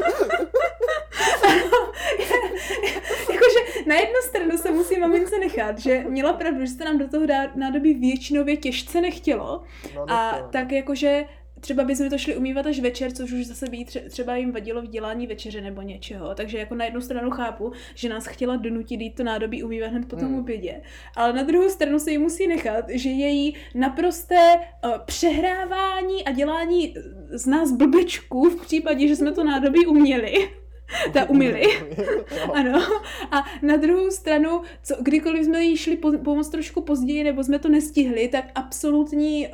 Jakože 3.33 3.85
na 3.85 3.95
jednu 3.95 4.15
stranu 4.21 4.57
se 4.57 4.71
musí 4.71 4.99
mamince 4.99 5.39
nechat, 5.39 5.79
že 5.79 6.03
měla 6.07 6.33
pravdu, 6.33 6.65
že 6.65 6.71
se 6.71 6.85
nám 6.85 6.97
do 6.97 7.07
toho 7.07 7.25
nádobí 7.55 7.93
většinově 8.43 8.57
těžce 8.57 9.01
nechtělo. 9.01 9.63
No, 9.95 10.05
a 10.07 10.39
no. 10.39 10.47
tak 10.51 10.71
jakože 10.71 11.25
třeba 11.59 11.83
bychom 11.83 12.09
to 12.09 12.17
šli 12.17 12.35
umývat 12.35 12.65
až 12.65 12.79
večer, 12.79 13.11
což 13.11 13.31
už 13.31 13.45
zase 13.45 13.69
by 13.69 13.85
třeba 14.09 14.35
jim 14.35 14.51
vadilo 14.51 14.81
v 14.81 14.87
dělání 14.87 15.27
večeře 15.27 15.61
nebo 15.61 15.81
něčeho. 15.81 16.35
Takže 16.35 16.57
jako 16.57 16.75
na 16.75 16.85
jednu 16.85 17.01
stranu 17.01 17.31
chápu, 17.31 17.71
že 17.95 18.09
nás 18.09 18.25
chtěla 18.25 18.55
donutit 18.55 19.01
jít 19.01 19.15
to 19.15 19.23
nádobí 19.23 19.63
umývat 19.63 19.91
hned 19.91 20.07
po 20.07 20.15
tom 20.15 20.27
hmm. 20.27 20.39
obědě. 20.39 20.81
Ale 21.15 21.33
na 21.33 21.43
druhou 21.43 21.69
stranu 21.69 21.99
se 21.99 22.11
jí 22.11 22.17
musí 22.17 22.47
nechat, 22.47 22.85
že 22.89 23.09
její 23.09 23.55
naprosté 23.75 24.55
uh, 24.55 24.91
přehrávání 25.05 26.23
a 26.25 26.31
dělání 26.31 26.93
z 27.29 27.45
nás 27.45 27.71
blbečků 27.71 28.49
v 28.49 28.61
případě, 28.61 29.07
že 29.07 29.15
jsme 29.15 29.31
to 29.31 29.43
nádobí 29.43 29.85
uměli, 29.85 30.33
ta 31.13 31.29
umili. 31.29 31.63
ano. 32.53 32.79
A 33.31 33.43
na 33.61 33.75
druhou 33.75 34.11
stranu, 34.11 34.61
co, 34.83 34.95
kdykoliv 35.01 35.45
jsme 35.45 35.63
jí 35.63 35.77
šli 35.77 35.97
pomoct 35.97 36.49
trošku 36.49 36.81
později, 36.81 37.23
nebo 37.23 37.43
jsme 37.43 37.59
to 37.59 37.69
nestihli, 37.69 38.27
tak 38.27 38.45
absolutní, 38.55 39.47
uh, 39.47 39.53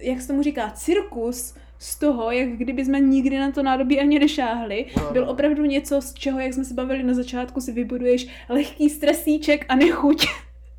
jak 0.00 0.20
se 0.20 0.28
tomu 0.28 0.42
říká, 0.42 0.70
cirkus 0.70 1.54
z 1.78 1.98
toho, 1.98 2.30
jak 2.30 2.48
kdyby 2.48 2.84
jsme 2.84 3.00
nikdy 3.00 3.38
na 3.38 3.52
to 3.52 3.62
nádobí 3.62 4.00
ani 4.00 4.18
nešáhli, 4.18 4.86
no, 4.96 5.12
byl 5.12 5.30
opravdu 5.30 5.64
něco, 5.64 6.02
z 6.02 6.14
čeho, 6.14 6.40
jak 6.40 6.54
jsme 6.54 6.64
se 6.64 6.74
bavili 6.74 7.02
na 7.02 7.14
začátku, 7.14 7.60
si 7.60 7.72
vybuduješ 7.72 8.26
lehký 8.48 8.90
stresíček 8.90 9.64
a 9.68 9.76
nechuť. 9.76 10.26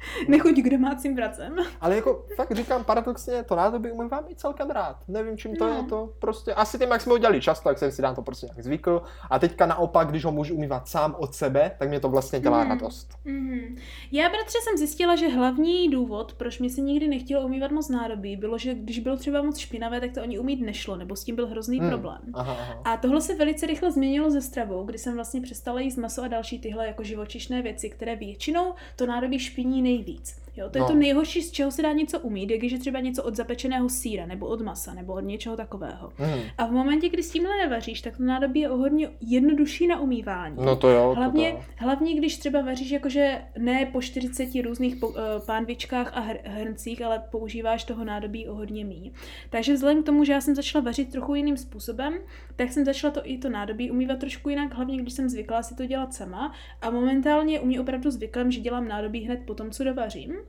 Nechoď 0.28 0.56
k 0.56 0.70
domácím 0.70 1.16
pracem. 1.16 1.56
Ale 1.82 1.96
jako 1.96 2.26
fakt 2.36 2.52
říkám 2.52 2.84
paradoxně, 2.84 3.44
to 3.44 3.56
nádobí 3.56 3.92
umývám 3.92 4.24
i 4.30 4.36
celkem 4.36 4.70
rád. 4.70 4.98
Nevím, 5.08 5.38
čím 5.38 5.56
to 5.56 5.68
no. 5.68 5.76
je 5.76 5.84
to 5.84 6.14
prostě. 6.20 6.54
Asi 6.54 6.80
tím, 6.80 6.90
jak 6.92 7.02
jsme 7.02 7.12
ho 7.12 7.18
dělali 7.18 7.42
často, 7.42 7.70
jak 7.70 7.78
jsem 7.78 7.92
si 7.92 8.02
dám 8.02 8.16
to 8.16 8.22
prostě 8.22 8.46
nějak 8.46 8.64
zvykl. 8.64 9.02
A 9.30 9.40
teďka 9.40 9.66
naopak, 9.66 10.08
když 10.08 10.26
ho 10.26 10.32
můžu 10.32 10.56
umývat 10.56 10.88
sám 10.88 11.16
od 11.20 11.36
sebe, 11.36 11.72
tak 11.80 11.90
mě 11.90 12.00
to 12.00 12.10
vlastně 12.10 12.40
dělá 12.40 12.64
mm. 12.64 12.70
radost. 12.70 13.14
Mm. 13.26 13.78
Já, 14.12 14.30
bratře, 14.30 14.58
jsem 14.64 14.78
zjistila, 14.78 15.16
že 15.16 15.28
hlavní 15.28 15.90
důvod, 15.90 16.34
proč 16.34 16.60
mi 16.60 16.70
se 16.70 16.82
nikdy 16.82 17.08
nechtělo 17.08 17.46
umývat 17.46 17.72
moc 17.72 17.90
nádobí, 17.90 18.38
bylo, 18.38 18.58
že 18.58 18.74
když 18.76 19.00
bylo 19.00 19.18
třeba 19.18 19.42
moc 19.42 19.58
špinavé, 19.58 20.00
tak 20.00 20.12
to 20.12 20.22
ani 20.22 20.40
umít 20.40 20.62
nešlo, 20.62 20.96
nebo 20.96 21.16
s 21.16 21.24
tím 21.24 21.36
byl 21.36 21.48
hrozný 21.48 21.80
mm. 21.80 21.90
problém. 21.90 22.22
Aha, 22.34 22.58
aha. 22.60 22.82
A 22.86 22.98
tohle 22.98 23.22
se 23.22 23.36
velice 23.36 23.66
rychle 23.66 23.92
změnilo 23.92 24.32
ze 24.32 24.42
stravou, 24.42 24.84
kdy 24.84 24.98
jsem 24.98 25.16
vlastně 25.16 25.42
přestala 25.42 25.80
jíst 25.80 25.98
maso 25.98 26.24
a 26.24 26.28
další 26.28 26.60
tyhle 26.60 26.88
jako 26.88 27.04
živočišné 27.04 27.62
věci, 27.62 27.90
které 27.90 28.16
většinou 28.16 28.74
to 28.96 29.06
nádobí 29.06 29.40
špiní 29.40 29.82
nejvíc. 29.94 30.43
Jo, 30.58 30.70
to 30.70 30.80
no. 30.80 30.86
je 30.86 30.92
to 30.92 30.96
nejhorší, 30.96 31.42
z 31.42 31.52
čeho 31.52 31.72
se 31.72 31.82
dá 31.82 31.92
něco 31.92 32.20
umít, 32.20 32.52
jak 32.52 32.64
je 32.64 32.80
třeba 32.80 33.00
něco 33.00 33.24
od 33.24 33.36
zapečeného 33.36 33.90
síra, 33.90 34.26
nebo 34.26 34.48
od 34.48 34.62
masa, 34.62 34.94
nebo 34.94 35.14
od 35.14 35.20
něčeho 35.20 35.58
takového. 35.58 36.14
Mm. 36.20 36.42
A 36.58 36.66
v 36.66 36.72
momentě, 36.72 37.10
kdy 37.10 37.24
s 37.24 37.32
tímhle 37.32 37.58
nevaříš, 37.58 38.02
tak 38.02 38.18
to 38.18 38.24
nádobí 38.24 38.60
je 38.60 38.70
o 38.70 38.78
hodně 38.78 39.10
jednodušší 39.22 39.88
na 39.88 40.00
umývání. 40.00 40.56
No 40.66 40.76
to 40.76 40.90
jo. 40.90 41.14
Hlavně, 41.18 41.52
to 41.52 41.58
to. 41.58 41.64
hlavně 41.78 42.16
když 42.16 42.38
třeba 42.38 42.62
vaříš 42.62 42.92
jakože 42.92 43.42
ne 43.58 43.86
po 43.86 44.02
40 44.02 44.62
různých 44.62 44.96
po, 44.96 45.08
uh, 45.08 45.16
pánvičkách 45.46 46.18
a 46.18 46.22
hr- 46.22 46.40
hrncích, 46.44 47.02
ale 47.02 47.24
používáš 47.32 47.84
toho 47.84 48.06
nádobí 48.06 48.48
o 48.48 48.56
hodně 48.56 48.86
míň. 48.86 49.12
Takže 49.50 49.74
vzhledem 49.74 50.04
k 50.04 50.06
tomu, 50.06 50.24
že 50.24 50.34
já 50.34 50.42
jsem 50.42 50.56
začala 50.56 50.84
vařit 50.84 51.12
trochu 51.12 51.36
jiným 51.36 51.58
způsobem, 51.58 52.14
tak 52.56 52.72
jsem 52.72 52.86
začala 52.86 53.14
to 53.14 53.22
i 53.24 53.38
to 53.38 53.50
nádobí 53.50 53.92
umývat 53.92 54.20
trošku 54.20 54.50
jinak, 54.50 54.74
hlavně 54.74 54.98
když 54.98 55.14
jsem 55.14 55.30
zvykla 55.30 55.64
si 55.64 55.76
to 55.76 55.86
dělat 55.86 56.14
sama. 56.14 56.54
A 56.82 56.90
momentálně 56.90 57.60
u 57.60 57.66
mě 57.66 57.82
opravdu 57.82 58.12
zvyklem, 58.12 58.52
že 58.52 58.60
dělám 58.60 58.88
nádobí 58.88 59.26
hned 59.26 59.40
po 59.46 59.54
tom, 59.54 59.72
co 59.72 59.84
dovařím. 59.84 60.43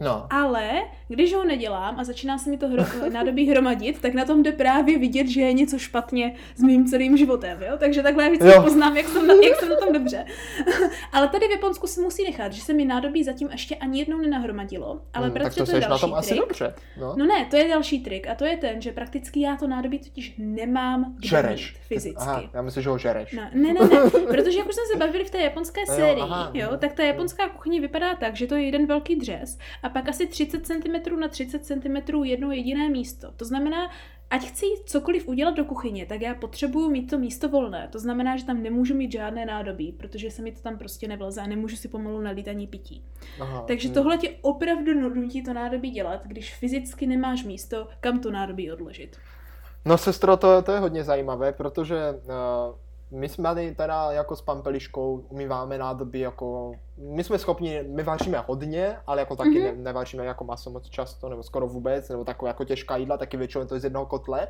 No. 0.00 0.26
Ale 0.30 0.70
když 1.08 1.34
ho 1.34 1.44
nedělám 1.44 2.00
a 2.00 2.04
začíná 2.04 2.38
se 2.38 2.50
mi 2.50 2.58
to 2.58 2.68
hro, 2.68 2.84
nádobí 3.12 3.50
hromadit, 3.50 4.00
tak 4.00 4.14
na 4.14 4.24
tom 4.24 4.42
jde 4.42 4.52
právě 4.52 4.98
vidět, 4.98 5.28
že 5.28 5.40
je 5.40 5.52
něco 5.52 5.78
špatně 5.78 6.34
s 6.56 6.62
mým 6.62 6.86
celým 6.86 7.16
životem, 7.16 7.62
jo? 7.62 7.76
Takže 7.78 8.02
takhle 8.02 8.24
já 8.24 8.30
vždycky 8.30 8.60
poznám, 8.60 8.96
jak 8.96 9.08
jsem, 9.08 9.26
na, 9.26 9.34
jak 9.34 9.60
jsem 9.60 9.68
na 9.68 9.76
tom 9.76 9.92
dobře. 9.92 10.24
ale 11.12 11.28
tady 11.28 11.48
v 11.48 11.50
Japonsku 11.50 11.86
si 11.86 12.00
musí 12.00 12.24
nechat, 12.24 12.52
že 12.52 12.62
se 12.62 12.72
mi 12.72 12.84
nádobí 12.84 13.24
zatím 13.24 13.48
ještě 13.52 13.74
ani 13.76 13.98
jednou 13.98 14.18
nenahromadilo, 14.18 15.00
ale 15.14 15.26
hmm, 15.26 15.36
tak 15.36 15.54
to, 15.54 15.66
to 15.66 15.76
je 15.76 15.80
další 15.80 15.90
na 15.90 15.98
tom 15.98 16.10
trik. 16.10 16.18
asi 16.18 16.34
dobře. 16.34 16.74
No. 17.00 17.14
no. 17.16 17.26
ne, 17.26 17.46
to 17.50 17.56
je 17.56 17.68
další 17.68 18.00
trik 18.00 18.28
a 18.28 18.34
to 18.34 18.44
je 18.44 18.56
ten, 18.56 18.82
že 18.82 18.92
prakticky 18.92 19.40
já 19.40 19.56
to 19.56 19.66
nádobí 19.66 19.98
totiž 19.98 20.34
nemám 20.38 21.14
kde 21.18 21.28
žereš. 21.28 21.72
mít 21.72 21.80
fyzicky. 21.80 22.16
Aha, 22.18 22.42
já 22.54 22.62
myslím, 22.62 22.82
že 22.82 22.90
ho 22.90 22.98
žereš. 22.98 23.32
No, 23.32 23.42
ne, 23.54 23.72
ne, 23.72 23.80
ne, 23.80 24.10
protože 24.28 24.58
jak 24.58 24.68
už 24.68 24.74
jsme 24.74 24.84
se 24.92 24.98
bavili 24.98 25.24
v 25.24 25.30
té 25.30 25.38
japonské 25.38 25.86
sérii, 25.86 26.18
jo, 26.18 26.24
aha, 26.30 26.50
jo, 26.54 26.68
tak 26.78 26.92
ta 26.92 27.02
japonská 27.02 27.48
kuchyně 27.48 27.80
vypadá 27.80 28.14
tak, 28.14 28.36
že 28.36 28.46
to 28.46 28.54
je 28.54 28.64
jeden 28.64 28.86
velký 28.86 29.16
dřez 29.16 29.58
a 29.82 29.89
pak 29.90 30.08
asi 30.08 30.26
30 30.26 30.66
cm 30.66 31.20
na 31.20 31.28
30 31.28 31.64
cm 31.64 32.24
jedno 32.24 32.52
jediné 32.52 32.88
místo. 32.88 33.32
To 33.36 33.44
znamená, 33.44 33.90
ať 34.30 34.44
chci 34.48 34.66
cokoliv 34.86 35.28
udělat 35.28 35.56
do 35.56 35.64
kuchyně, 35.64 36.06
tak 36.06 36.20
já 36.20 36.34
potřebuju 36.34 36.90
mít 36.90 37.10
to 37.10 37.18
místo 37.18 37.48
volné. 37.48 37.88
To 37.92 37.98
znamená, 37.98 38.36
že 38.36 38.44
tam 38.44 38.62
nemůžu 38.62 38.94
mít 38.94 39.12
žádné 39.12 39.46
nádobí, 39.46 39.92
protože 39.92 40.30
se 40.30 40.42
mi 40.42 40.52
to 40.52 40.60
tam 40.60 40.78
prostě 40.78 41.08
nevleze 41.08 41.40
a 41.40 41.46
nemůžu 41.46 41.76
si 41.76 41.88
pomalu 41.88 42.20
nalít 42.20 42.48
ani 42.48 42.66
pití. 42.66 43.04
Aha, 43.40 43.64
Takže 43.68 43.88
hmm. 43.88 43.94
tohle 43.94 44.18
tě 44.18 44.30
opravdu 44.42 45.14
nutí 45.14 45.42
to 45.42 45.52
nádobí 45.52 45.90
dělat, 45.90 46.26
když 46.26 46.54
fyzicky 46.54 47.06
nemáš 47.06 47.44
místo, 47.44 47.88
kam 48.00 48.20
to 48.20 48.30
nádobí 48.30 48.72
odložit. 48.72 49.16
No 49.84 49.98
sestro, 49.98 50.36
to, 50.36 50.62
to 50.62 50.72
je 50.72 50.78
hodně 50.78 51.04
zajímavé, 51.04 51.52
protože 51.52 51.96
uh 52.10 52.89
my 53.10 53.28
jsme 53.28 53.42
tady 53.42 53.74
teda 53.74 54.12
jako 54.12 54.36
s 54.36 54.42
pampeliškou 54.42 55.24
umýváme 55.28 55.78
nádobí 55.78 56.20
jako, 56.20 56.72
my 56.98 57.24
jsme 57.24 57.38
schopni, 57.38 57.82
my 57.88 58.02
vaříme 58.02 58.44
hodně, 58.46 58.96
ale 59.06 59.20
jako 59.20 59.36
taky 59.36 59.50
mm-hmm. 59.50 59.76
ne, 59.76 59.82
nevaříme 59.82 60.24
jako 60.24 60.44
maso 60.44 60.70
moc 60.70 60.88
často, 60.88 61.28
nebo 61.28 61.42
skoro 61.42 61.66
vůbec, 61.68 62.08
nebo 62.08 62.24
takové 62.24 62.48
jako 62.48 62.64
těžká 62.64 62.96
jídla, 62.96 63.16
taky 63.16 63.36
většinou 63.36 63.64
to 63.64 63.74
je 63.74 63.80
z 63.80 63.84
jednoho 63.84 64.06
kotle 64.06 64.48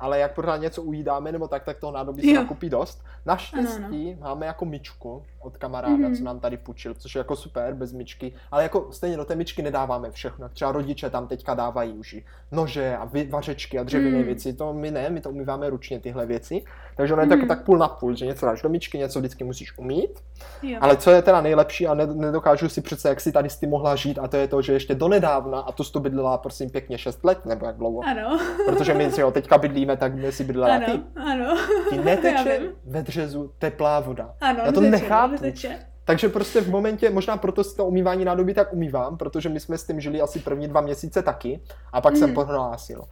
ale 0.00 0.18
jak 0.18 0.34
pořád 0.34 0.56
něco 0.56 0.82
ujídáme 0.82 1.32
nebo 1.32 1.48
tak, 1.48 1.64
tak 1.64 1.78
toho 1.78 1.92
nádobí 1.92 2.22
se 2.22 2.34
nakupí 2.34 2.70
dost. 2.70 3.04
Naštěstí 3.26 4.12
ano, 4.12 4.20
máme 4.20 4.46
jako 4.46 4.64
myčku 4.64 5.24
od 5.40 5.56
kamaráda, 5.56 5.96
mm-hmm. 5.96 6.18
co 6.18 6.24
nám 6.24 6.40
tady 6.40 6.56
půjčil, 6.56 6.94
což 6.94 7.14
je 7.14 7.18
jako 7.18 7.36
super, 7.36 7.74
bez 7.74 7.92
myčky, 7.92 8.32
ale 8.50 8.62
jako 8.62 8.92
stejně 8.92 9.16
do 9.16 9.24
té 9.24 9.34
myčky 9.34 9.62
nedáváme 9.62 10.10
všechno. 10.10 10.48
Třeba 10.48 10.72
rodiče 10.72 11.10
tam 11.10 11.28
teďka 11.28 11.54
dávají 11.54 11.92
už 11.92 12.16
nože 12.52 12.96
a 12.96 13.10
vařečky 13.30 13.78
a 13.78 13.82
dřevěné 13.82 14.18
mm. 14.18 14.24
věci, 14.24 14.52
to 14.52 14.72
my 14.72 14.90
ne, 14.90 15.10
my 15.10 15.20
to 15.20 15.30
umýváme 15.30 15.70
ručně 15.70 16.00
tyhle 16.00 16.26
věci. 16.26 16.62
Takže 16.98 17.12
ono 17.12 17.22
je 17.22 17.26
mm. 17.26 17.30
tak, 17.30 17.48
tak 17.48 17.64
půl 17.64 17.78
na 17.78 17.88
půl, 17.88 18.16
že 18.16 18.26
něco 18.26 18.46
dáš 18.46 18.62
do 18.62 18.68
myčky, 18.68 18.98
něco 18.98 19.18
vždycky 19.18 19.44
musíš 19.44 19.78
umít. 19.78 20.20
Jo. 20.62 20.78
Ale 20.80 20.96
co 20.96 21.10
je 21.10 21.22
teda 21.22 21.40
nejlepší 21.40 21.86
a 21.86 21.94
nedokážu 21.94 22.68
si 22.68 22.80
přece, 22.80 23.08
jak 23.08 23.20
si 23.20 23.32
tady 23.32 23.50
s 23.50 23.56
tím 23.56 23.70
mohla 23.70 23.96
žít, 23.96 24.18
a 24.18 24.28
to 24.28 24.36
je 24.36 24.48
to, 24.48 24.62
že 24.62 24.72
ještě 24.72 24.94
donedávna, 24.94 25.60
a 25.60 25.72
tu 25.72 25.84
jsi 25.84 25.92
to 25.92 26.00
bydlela 26.00 26.38
prosím 26.38 26.70
pěkně 26.70 26.98
6 26.98 27.24
let, 27.24 27.46
nebo 27.46 27.66
jak 27.66 27.76
dlouho. 27.76 28.02
Ano. 28.06 28.38
Protože 28.66 28.94
my 28.94 29.10
si 29.10 29.20
jo, 29.20 29.30
teďka 29.30 29.58
bydlíme 29.58 29.96
tak 29.96 30.14
my 30.14 30.32
si 30.32 30.44
bydlela 30.44 30.74
ano, 30.74 30.86
ty. 30.86 31.20
Ano, 31.20 31.56
Ti 31.90 31.98
neteče 32.04 32.60
ve 32.84 33.02
dřezu 33.02 33.52
teplá 33.58 34.00
voda. 34.00 34.34
Ano, 34.40 34.60
Já 34.64 34.72
to 34.72 34.80
neteče, 34.80 35.02
nechápu. 35.02 35.32
Neteče. 35.32 35.78
Takže 36.04 36.28
prostě 36.28 36.60
v 36.60 36.70
momentě, 36.70 37.10
možná 37.10 37.36
proto 37.36 37.64
si 37.64 37.76
to 37.76 37.86
umývání 37.86 38.24
nádobí 38.24 38.54
tak 38.54 38.72
umývám, 38.72 39.16
protože 39.16 39.48
my 39.48 39.60
jsme 39.60 39.78
s 39.78 39.86
tím 39.86 40.00
žili 40.00 40.20
asi 40.20 40.38
první 40.38 40.68
dva 40.68 40.80
měsíce 40.80 41.22
taky 41.22 41.60
a 41.92 42.00
pak 42.00 42.12
mm. 42.12 42.18
jsem 42.18 42.34
prohlásil. 42.34 43.04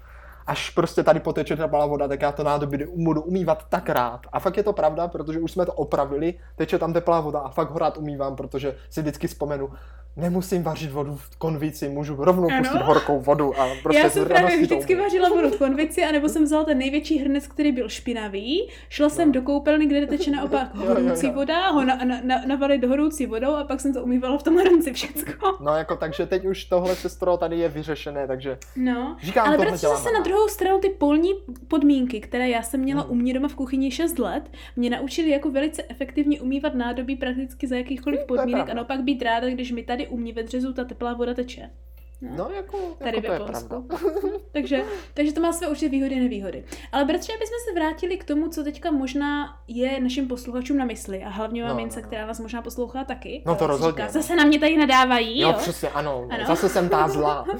Až 0.47 0.71
prostě 0.71 1.03
tady 1.03 1.21
poteče 1.21 1.57
teplá 1.57 1.87
voda, 1.87 2.09
tak 2.09 2.23
já 2.23 2.33
to 2.33 2.45
nádobí 2.45 2.79
budu 2.97 3.23
umývat 3.23 3.65
tak 3.69 3.89
rád. 3.89 4.21
A 4.33 4.41
fakt 4.41 4.57
je 4.57 4.63
to 4.63 4.73
pravda, 4.73 5.09
protože 5.09 5.41
už 5.41 5.53
jsme 5.53 5.67
to 5.67 5.73
opravili, 5.73 6.35
teče 6.57 6.79
tam 6.79 6.93
teplá 6.93 7.21
voda 7.21 7.41
a 7.41 7.49
fakt 7.49 7.71
ho 7.71 7.79
rád 7.79 7.99
umývám, 7.99 8.37
protože 8.37 8.77
si 8.91 9.01
vždycky 9.01 9.27
vzpomenu, 9.27 9.71
nemusím 10.16 10.62
vařit 10.62 10.92
vodu 10.92 11.16
v 11.16 11.37
konvici, 11.38 11.88
můžu 11.88 12.16
rovnou 12.24 12.48
Ano. 12.50 12.59
pustit 12.62 12.83
horkou 12.83 13.20
vodu 13.20 13.61
a 13.61 13.68
prostě 13.83 14.00
Já 14.02 14.11
jsem 14.11 14.24
právě 14.24 14.57
vždycky 14.57 14.94
umím. 14.94 15.05
vařila 15.05 15.29
vodu 15.29 15.50
v 15.50 15.59
konvici, 15.59 16.05
anebo 16.05 16.29
jsem 16.29 16.44
vzala 16.44 16.64
ten 16.64 16.79
největší 16.79 17.18
hrnec, 17.18 17.46
který 17.46 17.72
byl 17.72 17.88
špinavý, 17.88 18.68
šla 18.88 19.09
jsem 19.09 19.29
No. 19.29 19.33
do 19.33 19.42
koupelny, 19.42 19.87
kde 19.87 20.07
teče 20.07 20.31
naopak 20.31 20.74
horoucí 20.74 21.31
voda, 21.31 21.68
ho 21.70 21.85
na, 21.85 21.96
na, 22.05 22.20
na, 22.24 22.42
navalit 22.46 22.81
do 22.81 22.88
horoucí 22.88 23.26
vodou 23.26 23.55
a 23.55 23.64
pak 23.64 23.81
jsem 23.81 23.92
to 23.94 24.02
umývala 24.02 24.38
v 24.38 24.42
tom 24.42 24.57
hrnci 24.57 24.92
všecko. 24.92 25.57
No 25.61 25.76
jako 25.76 25.96
takže 25.96 26.26
teď 26.26 26.44
už 26.44 26.64
tohle 26.64 26.96
sestro 26.96 27.37
tady 27.37 27.59
je 27.59 27.68
vyřešené, 27.68 28.26
takže 28.26 28.59
No, 28.76 29.16
říkám 29.22 29.46
ale 29.48 29.57
protože 29.59 29.70
zase 29.76 30.05
doma. 30.09 30.18
na 30.18 30.24
druhou 30.24 30.48
stranu 30.48 30.79
ty 30.79 30.88
polní 30.88 31.31
podmínky, 31.68 32.20
které 32.20 32.48
já 32.48 32.62
jsem 32.62 32.81
měla 32.81 33.02
Hmm. 33.02 33.11
u 33.11 33.14
mě 33.14 33.35
doma 33.35 33.48
v 33.48 33.55
kuchyni 33.55 33.90
6 33.90 34.18
let, 34.18 34.50
mě 34.76 34.90
naučily 34.90 35.31
jako 35.31 35.50
velice 35.50 35.83
efektivně 35.88 36.40
umývat 36.40 36.74
nádobí 36.74 37.16
prakticky 37.16 37.66
za 37.66 37.76
jakýchkoliv 37.76 38.18
Hmm, 38.20 38.26
podmínek 38.26 38.70
a 38.70 38.74
naopak 38.74 39.00
být 39.02 39.22
ráda, 39.22 39.48
když 39.48 39.72
mi 39.72 39.83
tady 39.83 40.06
u 40.09 40.16
mě 40.16 40.33
ve 40.33 40.42
dřezu 40.42 40.73
ta 40.73 40.85
teplá 40.85 41.14
voda 41.14 41.35
teče. 41.35 41.71
No 42.20 42.50
jako, 42.57 42.79
Tady 42.98 43.16
jako 43.16 43.26
to 43.26 43.33
je 43.33 43.38
pravda. 43.38 43.83
takže, 44.52 44.83
takže 45.14 45.33
to 45.33 45.40
má 45.40 45.52
své 45.52 45.68
určitě 45.68 45.88
výhody 45.88 46.14
a 46.14 46.18
nevýhody. 46.18 46.64
Ale 46.92 47.05
bratře, 47.05 47.33
abychom 47.33 47.57
se 47.68 47.74
vrátili 47.74 48.16
k 48.16 48.24
tomu, 48.24 48.48
co 48.48 48.64
teďka 48.64 48.90
možná 48.90 49.57
je 49.68 50.00
našim 50.00 50.29
posluchačům 50.29 50.76
na 50.79 50.85
mysli 50.85 51.22
a 51.24 51.29
hlavně 51.29 51.62
No, 51.62 51.68
mamince, 51.68 51.96
no, 51.98 52.02
no. 52.02 52.07
která 52.09 52.26
nás 52.26 52.40
možná 52.40 52.62
poslouchá 52.62 53.05
taky. 53.05 53.42
No 53.46 53.55
to 53.55 53.66
rozhodně. 53.66 54.02
Říká, 54.02 54.12
zase 54.12 54.37
na 54.37 54.44
mě 54.44 54.59
tady 54.61 54.76
nadávají, 54.76 55.40
Jo, 55.40 55.48
jo. 55.48 55.55
přesně, 55.59 55.88
ano. 55.88 56.29
Ano. 56.31 56.44
Zase 56.46 56.68
jsem 56.68 56.88
tá 56.88 57.09
zlá. 57.09 57.46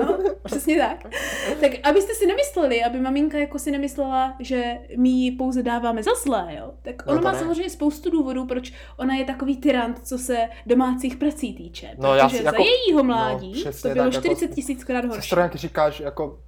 Ano, 0.00 0.18
přesně 0.44 0.78
tak. 0.78 1.12
Tak 1.60 1.70
abyste 1.84 2.14
si 2.14 2.26
nemysleli, 2.26 2.84
aby 2.84 3.00
maminka 3.00 3.38
jako 3.38 3.58
si 3.58 3.70
nemyslela, 3.70 4.36
že 4.40 4.78
my 4.96 5.08
ji 5.08 5.30
pouze 5.32 5.62
dáváme 5.62 6.02
za 6.02 6.10
zlé, 6.24 6.54
jo? 6.58 6.70
Tak 6.82 7.06
No 7.06 7.12
ono 7.12 7.20
to 7.20 7.24
má 7.28 7.32
ne. 7.32 7.38
samozřejmě 7.38 7.70
spoustu 7.70 8.10
důvodů, 8.10 8.46
proč 8.46 8.72
ona 8.96 9.14
je 9.14 9.24
takový 9.24 9.56
tyrant, 9.56 10.00
co 10.06 10.18
se 10.18 10.48
domácích 10.66 11.16
prací 11.16 11.54
týče. 11.54 11.90
No, 11.98 12.14
já 12.14 12.28
si 12.28 12.36
za 12.36 12.42
jako- 12.42 12.62
jejího 12.62 13.04
mládí 13.04 13.64
no, 13.66 13.72
to 13.94 14.00
bylo 14.02 14.10
tak, 14.10 14.24
jako- 14.24 14.34
40 14.36 14.54
tisíckrát 14.54 15.04
horší. 15.04 15.20
Sestro, 15.20 15.40
jak 15.40 15.54
říkáš, 15.54 16.00
jako 16.00 16.38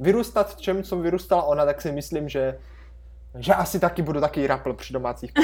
vyrůstat 0.00 0.56
v 0.56 0.60
čem, 0.60 0.82
co 0.82 0.96
vyrůstala 0.96 1.42
ona, 1.42 1.64
tak 1.64 1.82
si 1.82 1.92
myslím, 1.92 2.28
že 2.28 2.58
že 3.38 3.54
asi 3.54 3.80
taky 3.80 4.02
budu 4.02 4.20
taky 4.20 4.46
rapl 4.46 4.72
při 4.72 4.92
domácích. 4.92 5.32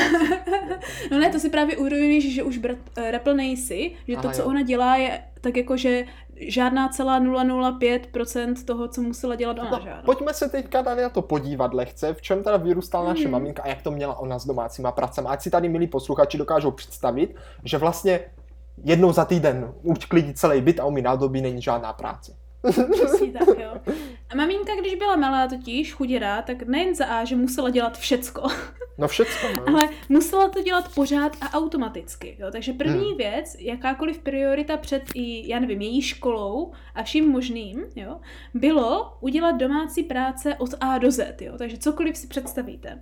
No 1.11 1.19
ne, 1.19 1.31
to 1.31 1.39
si 1.39 1.51
právě 1.51 1.77
uvědomíš, 1.77 2.35
že 2.35 2.43
už 2.43 2.59
brat, 2.59 2.77
uh, 2.99 3.11
rapl 3.11 3.35
nejsi, 3.35 3.93
že 4.09 4.15
to, 4.17 4.25
Aha, 4.25 4.33
co 4.35 4.43
jo. 4.43 4.49
ona 4.49 4.63
dělá, 4.63 4.97
je 4.97 5.23
tak 5.41 5.57
jako, 5.57 5.77
že 5.77 6.05
žádná 6.37 6.89
celá 6.89 7.21
005% 7.21 8.65
toho, 8.65 8.89
co 8.89 9.03
musela 9.03 9.35
dělat 9.35 9.59
ona, 9.59 9.71
No, 9.71 9.83
ano? 9.83 10.03
pojďme 10.05 10.35
se 10.35 10.49
teďka 10.49 10.83
tady 10.83 11.03
na 11.03 11.09
to 11.09 11.23
podívat 11.23 11.75
lehce, 11.75 12.15
v 12.15 12.23
čem 12.23 12.43
teda 12.43 12.57
vyrůstala 12.57 13.09
naše 13.09 13.23
Mhm. 13.23 13.31
maminka 13.31 13.63
a 13.63 13.69
jak 13.69 13.83
to 13.83 13.91
měla 13.91 14.19
ona 14.19 14.39
s 14.39 14.47
domácíma 14.47 14.93
pracemi. 14.93 15.29
Ať 15.31 15.43
si 15.43 15.51
tady 15.51 15.69
milí 15.69 15.87
posluchači 15.87 16.39
dokážou 16.39 16.71
představit, 16.71 17.35
že 17.65 17.79
vlastně 17.79 18.21
jednou 18.85 19.13
za 19.13 19.25
týden 19.25 19.73
uklidit 19.83 20.39
celý 20.39 20.61
byt 20.61 20.81
a 20.81 20.85
umí 20.85 21.03
nádobí 21.03 21.41
není 21.41 21.63
žádná 21.63 21.93
práce. 21.93 22.37
Přesně 22.93 23.33
tak, 23.33 23.49
jo. 23.59 23.71
A 24.31 24.37
maminka, 24.37 24.73
když 24.81 24.95
byla 24.95 25.17
malá 25.17 25.49
totiž, 25.49 25.93
chuděrá, 25.95 26.43
tak 26.43 26.63
nejen 26.63 26.95
za 26.95 27.05
A, 27.07 27.25
že 27.25 27.37
musela 27.37 27.71
dělat 27.71 27.99
všecko, 27.99 28.49
No 28.99 29.09
všecko, 29.09 29.47
no. 29.57 29.63
ale 29.69 29.89
musela 30.09 30.49
to 30.49 30.63
dělat 30.63 30.95
pořád 30.95 31.33
a 31.41 31.59
automaticky, 31.59 32.37
jo. 32.41 32.49
Takže 32.53 32.73
první 32.73 33.09
Hmm. 33.09 33.17
věc, 33.17 33.57
jakákoliv 33.59 34.19
priorita 34.19 34.77
před 34.77 35.03
i, 35.15 35.49
já 35.51 35.59
nevím, 35.59 35.81
její 35.81 36.03
školou 36.03 36.73
a 36.95 37.03
vším 37.03 37.29
možným, 37.29 37.85
jo, 37.97 38.17
bylo 38.55 39.13
udělat 39.21 39.53
domácí 39.53 40.03
práce 40.03 40.55
od 40.55 40.71
A 40.81 40.99
do 40.99 41.11
Z, 41.11 41.43
jo. 41.43 41.55
Takže 41.59 41.79
cokoliv 41.79 42.17
si 42.17 42.27
představíte. 42.27 42.99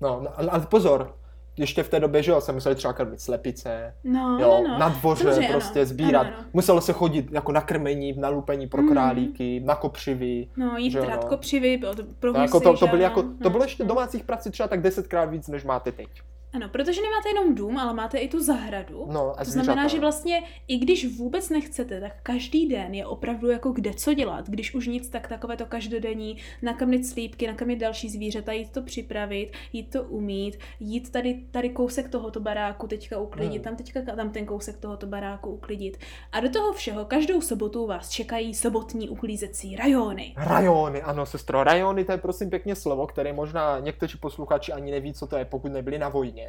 no, 0.00 0.20
no 0.24 0.30
ale 0.52 0.66
pozor, 0.66 1.16
ještě 1.56 1.82
v 1.82 1.88
té 1.88 2.00
době, 2.00 2.22
že 2.22 2.30
jo, 2.30 2.40
se 2.40 2.52
museli 2.52 2.74
třeba 2.74 2.92
krmit 2.92 3.20
slepice, 3.20 3.94
No, 4.04 4.38
jo, 4.40 4.60
no, 4.62 4.68
no. 4.68 4.78
na 4.78 4.88
dvoře 4.88 5.30
ano. 5.36 5.46
prostě 5.50 5.86
sbírat. 5.86 6.20
Ano, 6.26 6.36
ano. 6.38 6.46
Muselo 6.52 6.80
se 6.80 6.92
chodit 6.92 7.32
jako 7.32 7.52
na 7.52 7.60
krmení, 7.60 8.12
na 8.12 8.28
lupení 8.28 8.66
pro 8.66 8.82
Mhm. 8.82 8.90
králíky, 8.92 9.60
na 9.64 9.74
kopřivy. 9.74 10.48
No, 10.56 10.76
jít 10.76 10.94
jo, 10.94 11.00
no. 11.00 11.06
trát 11.06 11.24
kopřivy, 11.24 11.78
pro, 11.78 11.90
pro 12.20 12.32
To, 12.32 12.40
jako 12.40 12.60
to, 12.60 12.76
to, 12.76 12.86
byly 12.86 13.02
jako, 13.02 13.20
ano, 13.20 13.28
to 13.28 13.44
no, 13.44 13.50
bylo 13.50 13.64
ještě 13.64 13.82
no. 13.82 13.88
domácích 13.88 14.24
prací 14.24 14.50
třeba 14.50 14.68
tak 14.68 14.80
desetkrát 14.82 15.30
víc, 15.30 15.48
než 15.48 15.64
máte 15.64 15.92
teď. 15.92 16.08
Ano, 16.52 16.68
protože 16.68 17.00
nemáte 17.02 17.28
jenom 17.28 17.54
dům, 17.54 17.78
ale 17.78 17.94
máte 17.94 18.18
i 18.18 18.28
tu 18.28 18.42
zahradu. 18.42 19.06
No, 19.12 19.40
a 19.40 19.44
To 19.44 19.50
znamená, 19.50 19.88
že 19.88 20.00
vlastně 20.00 20.42
i 20.68 20.78
když 20.78 21.16
vůbec 21.16 21.50
nechcete, 21.50 22.00
tak 22.00 22.12
každý 22.22 22.68
den 22.68 22.94
je 22.94 23.06
opravdu 23.06 23.50
jako 23.50 23.70
kde 23.70 23.94
co 23.94 24.14
dělat. 24.14 24.48
Když 24.48 24.74
už 24.74 24.86
nic, 24.86 25.08
tak 25.08 25.28
takové 25.28 25.56
to 25.56 25.66
každodenní, 25.66 26.36
nakrmit 26.62 27.06
slípky, 27.06 27.46
nakrmit 27.46 27.76
další 27.76 28.08
zvířata, 28.08 28.52
jít 28.52 28.72
to 28.72 28.82
připravit, 28.82 29.52
jít 29.72 29.90
to 29.90 30.02
umít, 30.02 30.58
jít 30.80 31.12
tady, 31.12 31.34
tady 31.50 31.68
kousek 31.70 32.08
tohoto 32.08 32.40
baráku 32.40 32.86
teďka 32.86 33.18
uklidit, 33.18 33.52
Hmm. 33.52 33.62
tam 33.64 33.76
teďka 33.76 34.16
tam 34.16 34.30
ten 34.30 34.46
kousek 34.46 34.76
tohoto 34.78 35.06
baráku 35.06 35.50
uklidit. 35.50 35.96
A 36.32 36.40
do 36.40 36.50
toho 36.50 36.72
všeho 36.72 37.04
každou 37.04 37.40
sobotu 37.40 37.86
vás 37.86 38.10
čekají 38.10 38.54
sobotní 38.54 39.08
uklízecí 39.08 39.76
rajony. 39.76 40.34
Rajony, 40.36 41.02
ano, 41.02 41.26
sestro, 41.26 41.64
rajony, 41.64 42.04
to 42.04 42.12
je 42.12 42.18
prosím 42.18 42.50
pěkně 42.50 42.74
slovo, 42.74 43.06
které 43.06 43.32
možná 43.32 43.78
někteří 43.78 44.18
posluchači 44.18 44.72
ani 44.72 44.90
neví, 44.90 45.12
co 45.14 45.26
to 45.26 45.36
je, 45.36 45.44
pokud 45.44 45.72
nebyli 45.72 45.98
na 45.98 46.08
vojně. 46.08 46.41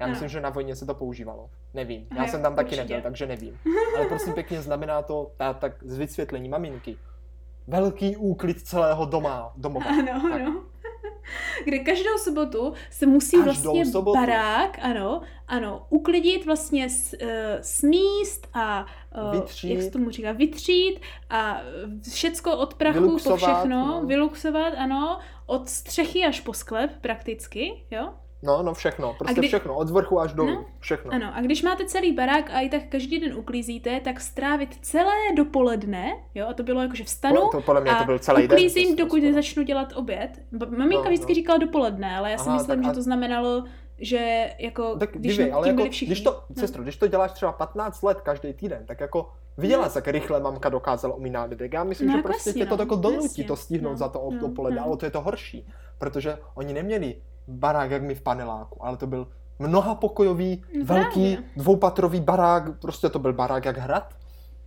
Já 0.00 0.04
Ano. 0.04 0.10
myslím, 0.10 0.28
že 0.28 0.40
na 0.40 0.50
vojně 0.50 0.76
se 0.76 0.86
to 0.86 0.94
používalo. 0.94 1.50
Nevím. 1.74 2.06
Já 2.16 2.26
jsem 2.26 2.42
tam 2.42 2.56
taky 2.56 2.76
nebyl, 2.76 3.00
takže 3.00 3.26
nevím. 3.26 3.58
Ale 3.96 4.06
prosím 4.06 4.32
pěkně, 4.32 4.62
znamená 4.62 5.02
to, 5.02 5.30
ta, 5.36 5.52
tak 5.52 5.72
z 5.84 5.98
vysvětlení 5.98 6.48
maminky, 6.48 6.98
velký 7.66 8.16
úklid 8.16 8.60
celého 8.62 9.04
doma, 9.06 9.52
domova. 9.56 9.86
Ano, 9.86 10.22
Tak. 10.30 10.40
ano. 10.40 10.62
Kde 11.64 11.78
každou 11.78 12.18
sobotu 12.18 12.72
se 12.90 13.06
musí 13.06 13.36
Každou 13.36 13.44
vlastně 13.44 13.86
sobotu. 13.86 14.18
barák, 14.18 14.78
ano, 14.82 15.20
ano, 15.48 15.86
uklidit 15.90 16.46
vlastně 16.46 16.90
s, 16.90 17.16
uh, 17.22 17.28
smíst 17.60 18.48
a 18.54 18.86
uh, 19.24 19.32
Vytřít. 19.40 19.70
jak 19.74 19.82
se 19.82 19.90
tomu 19.90 20.10
říká, 20.10 20.32
vytřít 20.32 21.00
a 21.30 21.60
všecko 22.12 22.56
od 22.56 22.74
prachu 22.74 23.00
Vyluxovat, 23.00 23.40
po 23.40 23.46
všechno, 23.46 23.86
no. 23.86 24.02
vyluxovat, 24.06 24.72
ano, 24.78 25.18
od 25.46 25.68
střechy 25.68 26.24
až 26.24 26.40
po 26.40 26.52
sklep 26.52 26.90
prakticky, 27.00 27.84
jo? 27.90 28.14
No, 28.42 28.62
no 28.62 28.74
všechno, 28.74 29.14
prostě 29.18 29.34
kdy- 29.40 29.48
všechno, 29.48 29.76
od 29.76 29.90
vrchu 29.90 30.20
až 30.20 30.32
dolů, 30.32 30.50
No, 30.54 30.64
všechno. 30.78 31.12
Ano, 31.12 31.30
a 31.36 31.40
když 31.40 31.62
máte 31.62 31.84
celý 31.86 32.12
barák 32.12 32.50
a 32.50 32.60
i 32.60 32.68
tak 32.68 32.82
každý 32.88 33.20
den 33.20 33.36
uklízíte, 33.36 34.00
tak 34.00 34.20
strávit 34.20 34.78
celé 34.82 35.12
dopoledne, 35.36 36.12
jo, 36.34 36.46
a 36.48 36.54
to 36.54 36.62
bylo 36.62 36.82
jako, 36.82 36.94
že 36.94 37.04
vstanu 37.04 37.36
To, 37.36 37.48
to 37.52 37.60
podle 37.60 37.80
mě 37.80 37.90
to 37.90 37.96
a 37.98 38.04
byl 38.04 38.18
celý 38.18 38.48
den. 38.48 38.58
uklízím, 38.58 38.96
to- 38.96 39.02
dokud 39.04 39.20
to- 39.20 39.26
nezačnu 39.26 39.62
dělat 39.62 39.92
oběd. 39.96 40.30
Maminka 40.76 41.04
No, 41.04 41.10
vždycky 41.10 41.32
no. 41.32 41.34
říkala 41.34 41.58
dopoledne, 41.58 42.16
ale 42.16 42.30
já 42.30 42.38
si 42.38 42.48
Aha, 42.48 42.56
myslím, 42.58 42.76
tak 42.76 42.84
a- 42.84 42.88
že 42.88 42.94
to 42.94 43.02
znamenalo, 43.02 43.64
že 44.00 44.50
jako, 44.58 44.96
Tak 44.96 45.10
když 45.12 45.36
dívej, 45.36 45.50
nad 45.50 45.56
ale 45.56 45.68
jako, 45.68 45.84
všichni. 45.90 46.06
když 46.06 46.20
to, 46.20 46.30
no. 46.30 46.56
sestro, 46.60 46.82
když 46.82 46.96
to 46.96 47.06
děláš 47.06 47.32
třeba 47.32 47.52
15 47.52 48.02
let 48.02 48.20
každý 48.20 48.52
týden, 48.52 48.86
tak 48.86 49.00
jako 49.00 49.30
viděla 49.56 49.84
No. 49.86 49.92
jak 49.94 50.08
rychle 50.08 50.40
mamka 50.40 50.68
dokázala 50.68 51.14
umít 51.14 51.32
nádobek. 51.32 51.72
Já 51.72 51.84
myslím, 51.84 52.08
No, 52.08 52.12
že 52.12 52.18
jako 52.18 52.28
prostě 52.28 52.48
jasně, 52.50 52.62
tě 52.62 52.68
to 52.68 52.76
no, 52.76 52.82
jako 52.82 52.96
donutí 52.96 53.24
jasně, 53.24 53.44
to 53.44 53.56
stihnout 53.56 53.90
no, 53.90 53.96
za 53.96 54.08
to 54.08 54.30
no, 54.32 54.38
dopoledne, 54.40 54.80
no. 54.80 54.86
ale 54.86 54.96
to 54.96 55.04
je 55.04 55.10
to 55.10 55.20
horší, 55.20 55.68
protože 55.98 56.38
oni 56.54 56.72
neměli 56.72 57.16
barák 57.48 57.90
jak 57.90 58.02
my 58.02 58.14
v 58.14 58.20
paneláku, 58.22 58.86
ale 58.86 58.96
to 58.96 59.06
byl 59.06 59.28
mnohapokojový, 59.58 60.62
No 60.78 60.84
velký, 60.84 61.34
právě. 61.34 61.50
dvoupatrový 61.56 62.20
barák, 62.20 62.78
prostě 62.80 63.08
to 63.08 63.18
byl 63.18 63.32
barák 63.32 63.64
jak 63.64 63.78
hrad. 63.78 64.14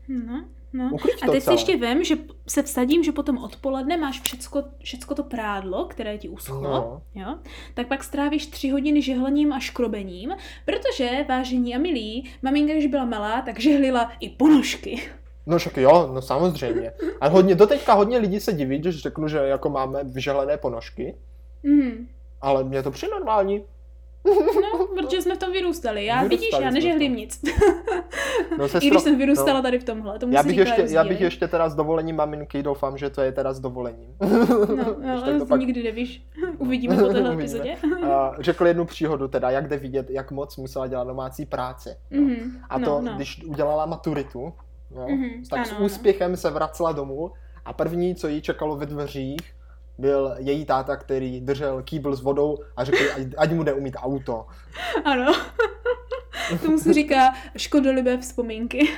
No, 0.08 0.46
no. 0.74 0.90
A 1.28 1.32
teď 1.32 1.44
si 1.44 1.52
ještě 1.52 1.78
vem, 1.78 2.04
že 2.04 2.16
se 2.48 2.64
vsadím, 2.64 3.04
že 3.04 3.12
potom 3.12 3.38
odpoledne 3.38 3.98
máš 3.98 4.22
všecko, 4.22 4.64
všecko 4.84 5.16
to 5.16 5.24
prádlo, 5.24 5.86
které 5.86 6.18
ti 6.18 6.30
uschlo, 6.30 6.62
No. 6.62 7.02
jo? 7.16 7.36
tak 7.74 7.88
pak 7.88 8.04
strávíš 8.04 8.48
tři 8.48 8.70
hodiny 8.70 9.02
žehlením 9.02 9.54
a 9.54 9.60
škrobením, 9.60 10.32
protože, 10.66 11.26
vážení 11.30 11.76
a 11.76 11.80
milí, 11.80 12.30
maminka, 12.42 12.74
když 12.74 12.86
byla 12.88 13.06
malá, 13.06 13.42
tak 13.42 13.60
žehlila 13.60 14.12
i 14.20 14.30
ponožky. 14.30 15.02
No 15.46 15.58
však 15.58 15.78
jo, 15.78 16.10
no 16.14 16.22
samozřejmě. 16.22 16.92
A 17.22 17.28
hodně, 17.28 17.56
doteďka 17.56 17.94
hodně 17.94 18.18
lidí 18.18 18.40
se 18.40 18.54
diví, 18.54 18.78
když 18.80 19.02
řeknu, 19.02 19.28
že 19.28 19.38
jako 19.38 19.70
máme 19.70 20.04
vyželené 20.04 20.58
ponožky, 20.58 21.16
Mm. 21.64 22.08
Ale 22.42 22.64
mě 22.64 22.84
to 22.84 22.92
přijde 22.92 23.12
normální. 23.12 23.64
No, 24.26 24.88
protože 24.88 25.22
jsme 25.22 25.36
v 25.36 25.40
tom 25.40 25.52
vyrůstali. 25.52 26.06
Já 26.06 26.16
Vyrůstali 26.24 26.38
vidíš, 26.52 26.60
já 26.66 26.70
nežehlím 26.72 27.16
nic. 27.16 27.42
No, 28.58 28.66
I 28.66 28.70
sestro, 28.70 28.90
když 28.90 29.02
jsem 29.02 29.18
vyrůstala 29.18 29.54
no. 29.54 29.62
tady 29.62 29.80
v 29.80 29.84
tomhle, 29.84 30.20
to 30.20 30.28
musí 30.28 30.36
Já 30.36 30.44
bych, 30.44 30.58
ještě, 30.58 30.86
já 30.90 31.04
bych 31.04 31.22
ještě 31.22 31.48
teda 31.48 31.70
s 31.70 31.76
dovolením 31.76 32.16
maminky, 32.16 32.64
doufám, 32.64 32.98
že 32.98 33.10
to 33.10 33.22
je 33.22 33.32
teda 33.32 33.54
s 33.54 33.60
dovolením. 33.60 34.16
No, 34.76 34.96
no 35.34 35.40
to 35.40 35.46
pak- 35.46 35.60
nikdy 35.60 35.84
nevíš. 35.84 36.26
Uvidíme 36.58 36.96
po 36.96 37.02
téhle 37.02 37.20
Uvidíme. 37.20 37.34
epizodě. 37.44 37.76
A 38.12 38.32
řekl 38.40 38.68
jednu 38.68 38.86
příhodu, 38.86 39.28
teda 39.28 39.50
jak 39.50 39.68
jde 39.68 39.78
vidět, 39.78 40.10
jak 40.10 40.32
moc 40.32 40.58
musela 40.58 40.88
dělat 40.88 41.08
domácí 41.08 41.46
práce. 41.46 41.98
No. 42.12 42.22
Mhm, 42.22 42.58
A 42.70 42.78
no, 42.78 42.86
to, 42.86 43.02
no. 43.02 43.14
když 43.16 43.44
udělala 43.44 43.86
maturitu, 43.86 44.54
no, 44.96 45.08
Mhm, 45.10 45.44
tak 45.50 45.60
ano, 45.60 45.66
s 45.66 45.80
úspěchem 45.82 46.38
se 46.38 46.50
vracela 46.50 46.92
domů 46.92 47.32
a 47.66 47.74
první, 47.74 48.16
co 48.16 48.28
jí 48.28 48.42
čekalo 48.42 48.76
ve 48.76 48.86
dveřích, 48.86 49.54
byl 50.02 50.36
její 50.38 50.66
táta, 50.66 50.96
který 50.96 51.42
držel 51.42 51.82
kýbl 51.82 52.16
s 52.16 52.22
vodou 52.22 52.58
a 52.78 52.84
řekl, 52.84 52.98
ať, 53.16 53.22
ať 53.38 53.52
mu 53.52 53.64
jde 53.64 53.74
umít 53.74 53.96
auto. 54.00 54.46
Ano. 55.06 55.34
Tomu 56.66 56.78
se 56.80 56.94
říká 56.94 57.34
škodolibé 57.58 58.18
vzpomínky. 58.18 58.90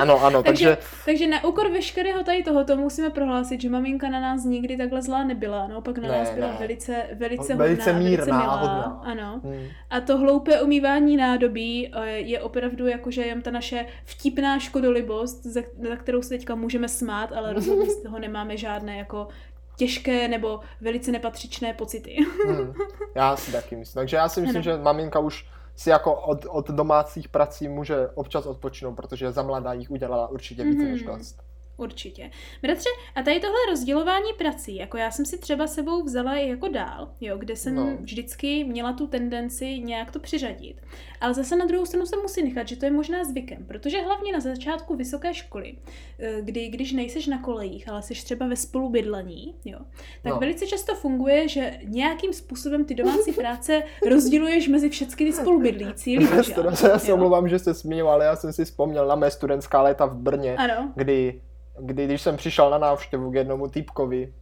Ano, 0.00 0.24
ano, 0.24 0.42
takže, 0.46 0.66
takže, 0.76 0.88
takže 1.04 1.26
na 1.26 1.44
úkor 1.44 1.70
veškerého 1.70 2.22
tady 2.24 2.42
tohoto 2.42 2.76
musíme 2.76 3.10
prohlásit, 3.10 3.60
že 3.60 3.70
maminka 3.70 4.08
na 4.08 4.20
nás 4.20 4.44
nikdy 4.44 4.76
takhle 4.76 5.02
zlá 5.02 5.24
nebyla. 5.24 5.66
Naopak 5.68 5.98
na 5.98 6.08
Ne, 6.08 6.18
nás 6.18 6.30
byla 6.30 6.46
ne. 6.46 6.56
velice, 6.60 7.02
velice, 7.14 7.54
Velice 7.54 7.92
hodná, 7.92 8.08
mírná 8.08 8.24
velice 8.24 8.42
milá. 8.44 8.56
hodná. 8.56 9.00
Ano. 9.04 9.40
hm, 9.44 9.68
A 9.90 10.00
to 10.00 10.18
hloupé 10.18 10.62
umývání 10.62 11.16
nádobí 11.16 11.90
eh, 11.94 12.10
je 12.10 12.40
opravdu 12.40 12.86
jakože 12.86 13.22
jen 13.22 13.42
ta 13.42 13.50
naše 13.50 13.86
vtipná 14.04 14.58
škodolibost, 14.58 15.46
za, 15.46 15.60
za 15.88 15.96
kterou 15.96 16.22
se 16.22 16.28
teďka 16.28 16.54
můžeme 16.54 16.88
smát, 16.88 17.32
ale 17.32 17.52
rozhodně 17.52 17.86
z 17.86 18.02
toho 18.02 18.18
nemáme 18.18 18.56
žádné 18.56 18.96
jako 18.98 19.28
těžké 19.76 20.28
nebo 20.28 20.60
velice 20.80 21.12
nepatřičné 21.12 21.74
pocity. 21.74 22.16
hm, 22.48 22.72
já 23.14 23.36
si 23.36 23.52
taky 23.52 23.76
myslím. 23.76 24.00
Takže 24.00 24.16
já 24.16 24.28
si 24.28 24.40
myslím, 24.40 24.56
Ano. 24.56 24.62
že 24.62 24.76
maminka 24.82 25.18
už 25.18 25.46
si 25.76 25.90
jako 25.90 26.14
od, 26.14 26.46
od 26.48 26.70
domácích 26.70 27.28
prací 27.28 27.68
může 27.68 28.08
občas 28.14 28.46
odpočinout, 28.46 28.94
protože 28.94 29.32
za 29.32 29.42
mladá 29.42 29.72
jich 29.72 29.90
udělala 29.90 30.28
určitě 30.28 30.64
více 30.64 30.84
než 30.84 31.02
Mhm. 31.04 31.16
dost. 31.16 31.42
Určitě. 31.80 32.30
Bratře, 32.62 32.88
a 33.14 33.22
tady 33.22 33.40
tohle 33.40 33.56
rozdělování 33.70 34.30
prací, 34.38 34.76
jako 34.76 34.96
já 34.96 35.10
jsem 35.10 35.24
si 35.24 35.38
třeba 35.38 35.66
sebou 35.66 36.02
vzala 36.02 36.36
i 36.36 36.48
jako 36.48 36.68
dál, 36.68 37.08
jo, 37.20 37.38
kde 37.38 37.56
jsem 37.56 37.74
No. 37.74 37.96
vždycky 38.00 38.64
měla 38.64 38.92
tu 38.92 39.06
tendenci 39.06 39.78
nějak 39.78 40.10
to 40.10 40.18
přiřadit. 40.20 40.76
Ale 41.20 41.34
zase 41.34 41.56
na 41.56 41.64
druhou 41.66 41.86
stranu 41.86 42.06
se 42.06 42.16
musí 42.16 42.42
nechat, 42.42 42.68
že 42.68 42.76
to 42.76 42.84
je 42.84 42.90
možná 42.90 43.24
zvykem, 43.24 43.64
protože 43.66 44.00
hlavně 44.02 44.32
na 44.32 44.40
začátku 44.40 44.96
vysoké 44.96 45.34
školy, 45.34 45.74
eh, 46.18 46.38
kdy 46.42 46.68
když 46.68 46.92
nejseš 46.92 47.26
na 47.26 47.38
kolejích, 47.42 47.88
ale 47.88 48.02
jsi 48.02 48.14
třeba 48.14 48.46
ve 48.46 48.56
spolubydlení, 48.56 49.54
jo, 49.64 49.78
tak 50.22 50.32
No. 50.32 50.38
velice 50.40 50.66
často 50.66 50.94
funguje, 50.94 51.48
že 51.48 51.78
nějakým 51.84 52.32
způsobem 52.32 52.84
ty 52.84 52.94
domácí 52.94 53.32
práce 53.32 53.82
rozděluješ 54.10 54.68
mezi 54.68 54.88
všechny 54.90 55.26
ty 55.26 55.32
spolubydlící 55.32 56.18
lidi, 56.18 56.54
já 56.88 56.98
se 56.98 57.12
omlouvám, 57.12 57.48
že 57.48 57.58
se 57.58 57.74
smíju, 57.74 58.06
ale 58.06 58.24
já 58.24 58.36
jsem 58.36 58.52
si 58.52 58.64
vzpomněl 58.64 59.06
na 59.06 59.14
mé 59.14 59.30
studentská 59.30 59.82
léta 59.82 60.06
v 60.06 60.16
Brně, 60.16 60.56
Ano, 60.56 60.92
kdy, 60.96 61.40
kdy 61.80 62.04
když 62.04 62.22
jsem 62.22 62.36
přišel 62.36 62.70
na 62.70 62.78
návštěvu 62.78 63.30
k 63.30 63.34
jednomu 63.34 63.68
týpkovi, 63.68 64.32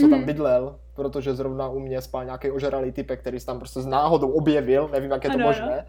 co 0.00 0.08
tam 0.08 0.18
Mhm. 0.18 0.24
bydlel, 0.26 0.76
protože 0.94 1.34
zrovna 1.34 1.68
u 1.68 1.78
mě 1.78 2.00
spal 2.02 2.24
nějaký 2.24 2.50
ožralý 2.50 2.92
typek, 2.92 3.20
který 3.20 3.40
se 3.40 3.46
tam 3.46 3.58
prostě 3.58 3.80
z 3.80 3.86
náhodou 3.86 4.30
objevil, 4.30 4.88
nevím, 4.92 5.10
jak 5.10 5.24
je 5.24 5.30
to 5.30 5.36
Ano, 5.36 5.46
možné, 5.46 5.86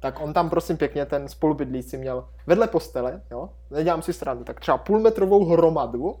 tak 0.00 0.20
on 0.20 0.32
tam 0.32 0.50
prosím 0.50 0.76
pěkně, 0.76 1.06
ten 1.06 1.28
spolubydlící 1.28 1.96
měl 1.96 2.24
vedle 2.46 2.66
postele, 2.68 3.22
jo, 3.30 3.48
nedělám 3.70 4.02
si 4.02 4.12
stranu, 4.12 4.44
tak 4.44 4.60
třeba 4.60 4.78
půlmetrovou 4.78 5.44
hromadu 5.44 6.16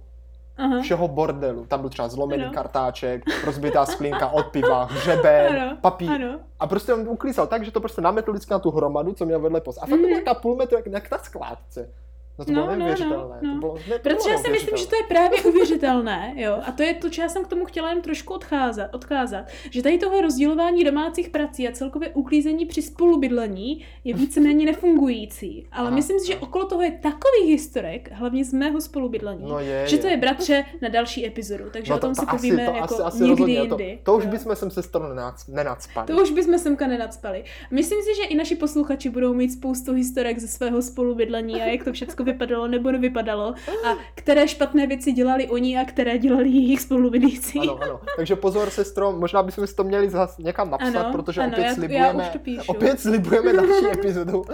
aha. 0.56 0.80
všeho 0.82 1.08
bordelu. 1.08 1.66
Tam 1.66 1.80
byl 1.80 1.90
třeba 1.90 2.08
zlomený 2.08 2.42
Ano. 2.44 2.52
kartáček, 2.54 3.22
rozbitá 3.44 3.86
sklinka 3.92 4.28
od 4.28 4.46
piva, 4.46 4.84
hřeben, 4.84 5.62
Ano, 5.62 5.76
papír. 5.80 6.10
ano. 6.10 6.38
A 6.60 6.66
prostě 6.66 6.94
on 6.94 7.08
uklízel 7.08 7.46
tak, 7.46 7.64
že 7.64 7.70
to 7.70 7.80
prostě 7.80 8.00
nametl 8.00 8.32
vždycky 8.32 8.52
na 8.52 8.58
tu 8.58 8.70
hromadu, 8.70 9.12
co 9.12 9.24
měl 9.24 9.40
vedle 9.40 9.60
post. 9.60 9.78
A 9.78 9.80
fakt 9.86 10.00
to 10.00 10.08
Mhm. 10.08 10.22
byla 10.22 10.34
půl 10.34 10.56
metru, 10.56 10.76
jak, 10.76 10.86
jak 10.86 11.10
na 11.10 11.18
skládce. 11.18 11.90
No 12.38 12.44
to 12.44 12.52
No, 12.52 12.62
bylo 12.62 12.72
no, 12.72 12.78
neuvěřitelné. 12.78 13.36
no, 13.42 13.48
no. 13.48 13.54
To 13.54 13.60
bylo, 13.60 13.74
ne, 13.74 13.82
to 13.98 14.02
Protože 14.02 14.14
bylo 14.16 14.28
já 14.30 14.38
si 14.38 14.50
myslím, 14.50 14.76
že 14.76 14.86
to 14.86 14.96
je 14.96 15.02
právě 15.08 15.42
uvěřitelné, 15.42 16.32
jo. 16.36 16.58
A 16.66 16.72
to 16.72 16.82
je 16.82 16.94
to, 16.94 17.10
co 17.10 17.20
já 17.20 17.28
jsem 17.28 17.44
k 17.44 17.48
tomu 17.48 17.64
chtěla 17.64 17.90
jen 17.90 18.00
trošku 18.02 18.34
odcházet, 18.34 18.88
odkázat, 18.92 19.44
že 19.70 19.82
tady 19.82 19.98
toho 19.98 20.20
rozdělování 20.20 20.84
domácích 20.84 21.28
prací 21.28 21.68
a 21.68 21.72
celkově 21.72 22.08
uklízení 22.08 22.66
při 22.66 22.82
spolubydlení 22.82 23.84
je 24.04 24.14
víceméně 24.14 24.66
nefungující. 24.66 25.66
Ale 25.72 25.86
Aha, 25.86 25.96
myslím 25.96 26.20
si, 26.20 26.26
že 26.26 26.34
no. 26.34 26.40
okolo 26.40 26.64
toho 26.64 26.82
je 26.82 26.90
takový 26.90 27.46
historek, 27.52 28.08
hlavně 28.12 28.44
z 28.44 28.52
mého 28.52 28.80
spolubydlení, 28.80 29.44
No 29.48 29.58
je, 29.60 29.88
že 29.88 29.98
to 29.98 30.06
je 30.06 30.16
bratře 30.16 30.64
na 30.82 30.88
další 30.88 31.26
epizodu, 31.26 31.64
takže 31.72 31.94
o 31.94 31.98
tom 31.98 32.14
si 32.14 32.26
povíme 32.26 32.62
jako 32.62 32.74
někdy 32.74 33.28
rozhodně, 33.28 33.54
jindy. 33.54 33.98
To, 34.02 34.12
to 34.12 34.18
už 34.18 34.26
bychom 34.26 34.56
sem 34.56 34.70
se 34.70 34.82
stranu 34.82 35.06
nenac- 35.14 35.48
nenacpali. 35.54 36.06
To 36.06 36.22
už 36.22 36.30
bychom 36.30 36.58
semka 36.58 36.86
nenacpali. 36.86 37.44
Myslím 37.70 37.98
si, 38.02 38.14
že 38.16 38.22
i 38.28 38.34
naši 38.34 38.56
posluchači 38.56 39.08
budou 39.10 39.34
mít 39.34 39.52
spoustu 39.52 39.92
historek 39.92 40.38
ze 40.38 40.48
svého 40.48 40.82
spolubydlení 40.82 41.62
a 41.62 41.66
jak 41.66 41.84
to 41.84 41.92
všechno 41.92 42.24
vypadalo 42.32 42.68
nebo 42.68 42.90
nevypadalo 42.92 43.54
a 43.86 43.96
které 44.14 44.48
špatné 44.48 44.86
věci 44.86 45.12
dělali 45.12 45.48
oni 45.48 45.78
a 45.78 45.84
které 45.84 46.18
dělali 46.18 46.48
jejich 46.48 46.80
spolubydlící. 46.80 47.58
Ano, 47.58 47.78
ano. 47.82 48.00
Takže 48.16 48.36
pozor, 48.36 48.70
sestro, 48.70 49.12
možná 49.12 49.42
bychom 49.42 49.66
si 49.66 49.74
to 49.76 49.84
měli 49.84 50.10
zas 50.10 50.38
někam 50.38 50.70
napsat, 50.70 50.96
Ano, 50.96 51.12
protože 51.12 51.40
ano, 51.40 51.50
opět 51.52 51.62
já- 51.62 51.68
já 51.68 51.74
slibujeme, 51.74 52.22
už 52.24 52.28
to 52.32 52.38
píšu. 52.38 52.62
opět 52.72 53.00
slibujeme 53.00 53.52
další 53.52 53.86
epizodu. 53.92 54.44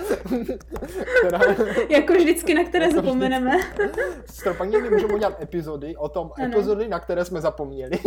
která, 1.19 1.41
Jako 1.89 2.13
vždycky, 2.15 2.55
na 2.55 2.65
které 2.65 2.85
Jako 2.85 2.95
zapomeneme. 2.97 3.53
sestro, 4.27 4.55
pak 4.55 4.71
někdy 4.71 4.91
můžeme 4.91 5.15
udělat 5.15 5.43
epizody 5.43 5.97
o 5.97 6.09
tom, 6.09 6.31
Ano. 6.39 6.47
epizody, 6.47 6.89
na 6.89 6.99
které 7.01 7.25
jsme 7.25 7.41
zapomněli. 7.41 7.99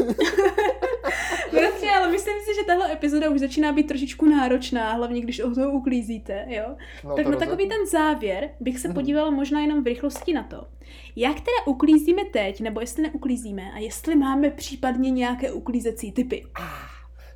Bratře, 1.52 1.88
ale 1.98 2.12
myslím 2.12 2.36
si, 2.46 2.56
že 2.56 2.66
tahle 2.68 2.94
epizoda 2.94 3.30
už 3.30 3.40
začíná 3.40 3.72
být 3.72 3.88
trošičku 3.88 4.26
náročná, 4.26 4.92
hlavně 4.94 5.22
když 5.22 5.40
o 5.40 5.52
toho 5.52 5.72
uklízíte, 5.72 6.46
jo? 6.48 6.64
No, 7.04 7.16
tak 7.16 7.26
to 7.26 7.32
na 7.32 7.38
takový 7.38 7.64
rozhodně. 7.64 7.78
ten 7.78 7.88
závěr 7.88 8.50
bych 8.60 8.80
se 8.80 8.88
Mhm. 8.88 8.96
podívala 8.96 9.30
možná 9.30 9.57
jenom 9.60 9.84
v 9.84 9.88
rychlosti 9.88 10.34
na 10.34 10.44
to, 10.44 10.68
jak 11.16 11.36
teda 11.36 11.66
uklízíme 11.66 12.26
teď, 12.26 12.62
nebo 12.62 12.80
jestli 12.80 13.04
neuklízíme 13.04 13.72
a 13.72 13.78
jestli 13.78 14.16
máme 14.16 14.50
případně 14.50 15.12
nějaké 15.12 15.52
uklízecí 15.52 16.12
typy. 16.12 16.46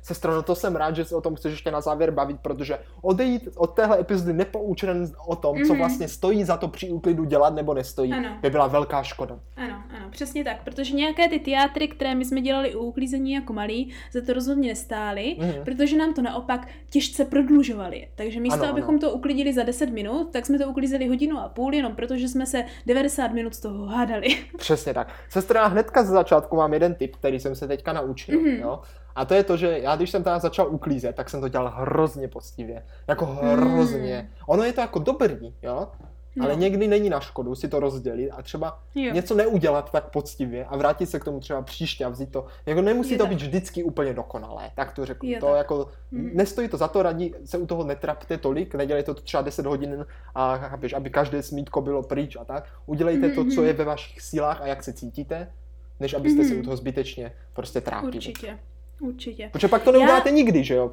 Sestro, 0.02 0.34
no 0.34 0.42
to 0.42 0.54
jsem 0.54 0.76
rád, 0.76 0.96
že 0.96 1.04
se 1.04 1.16
o 1.16 1.20
tom 1.20 1.34
chceš 1.34 1.52
ještě 1.52 1.70
na 1.70 1.80
závěr 1.80 2.10
bavit, 2.10 2.36
protože 2.42 2.78
odejít 3.02 3.48
od 3.56 3.66
téhle 3.66 4.00
epizody 4.00 4.32
nepoučen 4.32 5.12
o 5.26 5.36
tom, 5.36 5.56
co 5.56 5.72
Mhm. 5.72 5.78
vlastně 5.78 6.08
stojí 6.08 6.44
za 6.44 6.56
to 6.56 6.68
při 6.68 6.90
úklidu 6.90 7.24
dělat 7.24 7.54
nebo 7.54 7.74
nestojí, 7.74 8.12
Ano. 8.12 8.28
by 8.42 8.50
byla 8.50 8.66
velká 8.66 9.02
škoda. 9.02 9.38
Ano, 9.56 9.82
ano, 9.96 10.06
přesně 10.10 10.44
tak, 10.44 10.64
protože 10.64 10.94
nějaké 10.94 11.28
ty 11.28 11.38
teátry, 11.38 11.88
které 11.88 12.14
my 12.14 12.24
jsme 12.24 12.40
dělali 12.40 12.74
u 12.74 12.78
uklízení 12.80 13.32
jako 13.32 13.52
malí, 13.52 13.92
za 14.12 14.20
to 14.26 14.32
rozhodně 14.32 14.68
nestály, 14.68 15.36
Mhm. 15.38 15.52
protože 15.64 15.96
nám 15.96 16.14
to 16.14 16.22
naopak 16.22 16.68
těžce 16.90 17.24
prodlužovali. 17.24 18.08
Takže 18.14 18.40
místo, 18.40 18.54
Ano, 18.54 18.62
ano. 18.64 18.72
abychom 18.72 18.98
to 18.98 19.10
uklidili 19.10 19.52
za 19.52 19.62
10 19.62 19.90
minut, 19.90 20.28
tak 20.32 20.46
jsme 20.46 20.58
to 20.58 20.68
uklízeli 20.68 21.08
hodinu 21.08 21.38
a 21.38 21.48
půl, 21.48 21.74
jenom 21.74 21.94
protože 21.96 22.28
jsme 22.28 22.46
se 22.46 22.64
90 22.86 23.32
minut 23.32 23.54
z 23.54 23.60
toho 23.60 23.86
hádali. 23.86 24.28
Přesně 24.58 24.94
tak. 24.94 25.08
Sestro, 25.28 25.58
já 25.58 25.66
hnedka 25.66 26.02
ze 26.04 26.12
začátku 26.12 26.56
mám 26.56 26.72
jeden 26.72 26.94
tip, 26.94 27.16
který 27.16 27.40
jsem 27.40 27.54
se 27.54 27.68
teďka 27.68 27.92
naučil. 27.92 28.40
Mhm. 28.40 28.48
Jo? 28.60 28.80
A 29.16 29.24
to 29.24 29.34
je 29.34 29.44
to, 29.44 29.56
že 29.56 29.78
já 29.78 29.96
když 29.96 30.10
jsem 30.10 30.22
teda 30.22 30.38
začal 30.38 30.68
uklízet, 30.74 31.16
tak 31.16 31.30
jsem 31.30 31.40
to 31.40 31.48
dělal 31.48 31.72
hrozně 31.76 32.28
poctivě. 32.28 32.82
Jako 33.08 33.26
hrozně. 33.26 34.30
Ono 34.48 34.62
je 34.64 34.72
to 34.72 34.80
jako 34.80 34.98
dobrý, 34.98 35.54
jo? 35.62 35.88
No. 36.36 36.44
Ale 36.44 36.56
někdy 36.56 36.88
není 36.88 37.10
na 37.10 37.20
škodu 37.20 37.54
si 37.54 37.68
to 37.68 37.80
rozdělit 37.80 38.30
a 38.30 38.42
třeba 38.42 38.78
Jo. 38.94 39.12
něco 39.14 39.34
neudělat 39.34 39.92
tak 39.92 40.10
poctivě 40.10 40.64
a 40.64 40.76
vrátit 40.76 41.06
se 41.06 41.20
k 41.20 41.24
tomu 41.24 41.40
třeba 41.40 41.62
příště 41.62 42.04
a 42.04 42.08
vzít 42.08 42.32
to. 42.32 42.46
Jako 42.66 42.82
nemusí 42.82 43.10
Je 43.12 43.18
to 43.18 43.24
tak. 43.24 43.30
být 43.30 43.42
vždycky 43.42 43.84
úplně 43.84 44.14
dokonalé, 44.14 44.70
tak 44.76 44.92
to 44.92 45.06
řeknu. 45.06 45.28
Je 45.28 45.40
to 45.40 45.46
tak. 45.46 45.56
jako, 45.56 45.88
Mhm. 46.10 46.30
nestojí 46.34 46.68
to 46.68 46.76
za 46.76 46.88
to, 46.88 47.02
radí 47.02 47.34
se 47.44 47.58
u 47.58 47.66
toho 47.66 47.84
netrapte 47.84 48.38
tolik, 48.38 48.74
nedělejte 48.74 49.14
to 49.14 49.20
třeba 49.22 49.42
10 49.42 49.66
hodin 49.66 50.06
a 50.34 50.56
chápeš, 50.56 50.92
aby 50.92 51.10
každé 51.10 51.42
smítko 51.42 51.80
bylo 51.80 52.02
pryč 52.02 52.36
a 52.40 52.44
tak. 52.44 52.64
Udělejte 52.86 53.28
to, 53.28 53.44
co 53.44 53.60
Mhm. 53.60 53.64
je 53.64 53.72
ve 53.72 53.84
vašich 53.84 54.20
silách 54.20 54.60
a 54.62 54.66
jak 54.66 54.82
se 54.82 54.92
cítíte, 54.92 55.52
než 56.00 56.14
abyste 56.14 56.44
se 56.44 56.50
Mhm. 56.50 56.60
u 56.60 56.64
toho 56.64 56.76
zbytečně 56.76 57.32
prostě 57.52 57.80
trápili. 57.80 58.12
Určitě, 58.16 58.58
určitě. 59.02 59.48
Protože 59.52 59.68
pak 59.68 59.82
to 59.82 59.92
neuděláte 59.92 60.30
nikdy, 60.30 60.64
že 60.64 60.74
jo? 60.74 60.92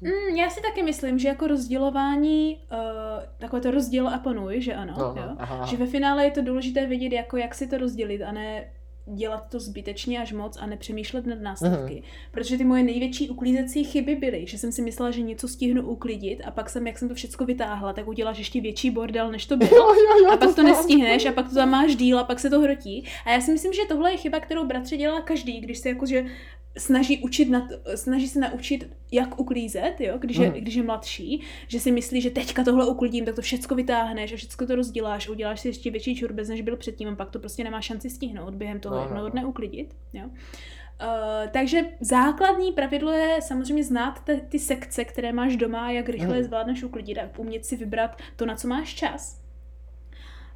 Mm, 0.00 0.36
já 0.36 0.50
si 0.50 0.60
taky 0.62 0.82
myslím, 0.82 1.18
že 1.18 1.28
jako 1.28 1.46
rozdělování, 1.46 2.58
uh, 2.72 2.78
takové 3.38 3.62
to 3.62 3.70
rozděl 3.70 4.08
a 4.08 4.18
panuj, 4.18 4.60
že 4.60 4.74
ano, 4.74 4.94
No, 4.98 5.04
jo? 5.04 5.28
aha. 5.38 5.66
že 5.66 5.76
ve 5.76 5.86
finále 5.86 6.24
je 6.24 6.30
to 6.30 6.42
důležité 6.42 6.86
vědět, 6.86 7.12
jako 7.12 7.36
jak 7.36 7.54
si 7.54 7.66
to 7.66 7.78
rozdělit 7.78 8.22
a 8.22 8.32
ne 8.32 8.64
dělat 9.14 9.44
to 9.50 9.60
zbytečně 9.60 10.20
až 10.20 10.32
moc 10.32 10.56
a 10.60 10.66
nepřemýšlet 10.66 11.26
nad 11.26 11.40
následky. 11.40 11.94
Mhm. 11.94 12.02
Protože 12.32 12.58
ty 12.58 12.64
moje 12.64 12.82
největší 12.82 13.30
uklízecí 13.30 13.84
chyby 13.84 14.14
byly, 14.14 14.46
že 14.46 14.58
jsem 14.58 14.72
si 14.72 14.82
myslela, 14.82 15.10
že 15.10 15.20
něco 15.22 15.48
stihnu 15.48 15.82
uklidit 15.82 16.40
a 16.44 16.50
pak 16.50 16.70
jsem, 16.70 16.86
jak 16.86 16.98
jsem 16.98 17.08
to 17.08 17.14
všechno 17.14 17.46
vytáhla, 17.46 17.92
tak 17.92 18.08
uděláš 18.08 18.38
ještě 18.38 18.60
větší 18.60 18.90
bordel, 18.90 19.30
než 19.32 19.46
to 19.46 19.56
bylo. 19.56 19.70
Jo, 19.76 19.94
jo, 19.94 20.24
jo, 20.24 20.30
A 20.32 20.36
pak 20.36 20.48
to 20.48 20.52
znám. 20.52 20.66
nestihneš 20.66 21.26
a 21.26 21.32
pak 21.32 21.48
to 21.48 21.54
tam 21.54 21.70
máš 21.70 21.96
díl 21.96 22.18
a 22.18 22.24
pak 22.24 22.40
se 22.40 22.50
to 22.50 22.60
hrotí. 22.60 23.04
A 23.26 23.30
já 23.32 23.40
si 23.40 23.52
myslím, 23.52 23.72
že 23.72 23.82
tohle 23.88 24.10
je 24.12 24.16
chyba, 24.16 24.40
kterou 24.40 24.66
bratře 24.66 24.96
dělá 24.96 25.20
každý, 25.20 25.60
když 25.60 25.78
se 25.78 25.88
jakože 25.88 26.24
snaží, 26.78 27.18
učit 27.18 27.50
na 27.50 27.60
to, 27.68 27.74
snaží 27.96 28.28
se 28.28 28.40
naučit, 28.40 28.90
jak 29.12 29.40
uklízet, 29.40 29.94
jo? 30.00 30.18
Když, 30.18 30.36
je, 30.36 30.48
Mhm. 30.50 30.58
když 30.60 30.74
je 30.74 30.82
mladší, 30.82 31.42
že 31.68 31.80
si 31.80 31.92
myslí, 31.92 32.20
že 32.20 32.30
teďka 32.30 32.64
tohle 32.64 32.86
uklidím, 32.86 33.24
tak 33.24 33.34
to 33.34 33.42
všecko 33.42 33.74
vytáhneš 33.74 34.32
a 34.32 34.36
všecko 34.36 34.66
to 34.66 34.74
rozděláš, 34.76 35.28
uděláš 35.28 35.60
si 35.60 35.68
ještě 35.68 35.90
větší 35.90 36.16
čurbez, 36.16 36.48
než 36.48 36.60
byl 36.60 36.76
předtím, 36.76 37.08
a 37.08 37.14
pak 37.16 37.30
to 37.30 37.38
prostě 37.38 37.64
nemá 37.64 37.80
šanci 37.80 38.10
stihnout 38.10 38.54
během 38.54 38.80
toho 38.80 38.94
No, 38.96 39.00
no, 39.00 39.04
no, 39.04 39.08
jednoho 39.10 39.26
no. 39.28 39.30
dne 39.32 39.44
uklidit. 39.46 39.94
Jo? 40.12 40.24
Uh, 40.26 41.50
takže 41.50 41.82
základní 42.00 42.72
pravidlo 42.72 43.12
je 43.12 43.42
samozřejmě 43.42 43.84
znát 43.84 44.24
te, 44.24 44.36
ty 44.40 44.58
sekce, 44.58 45.04
které 45.04 45.32
máš 45.32 45.56
doma, 45.56 45.90
jak 45.90 46.08
rychle 46.08 46.34
je 46.36 46.40
Mhm. 46.40 46.44
zvládneš 46.44 46.82
uklidit 46.82 47.18
a 47.18 47.30
umět 47.38 47.64
si 47.64 47.76
vybrat 47.76 48.18
to, 48.36 48.46
na 48.46 48.56
co 48.56 48.68
máš 48.68 48.94
čas. 48.94 49.43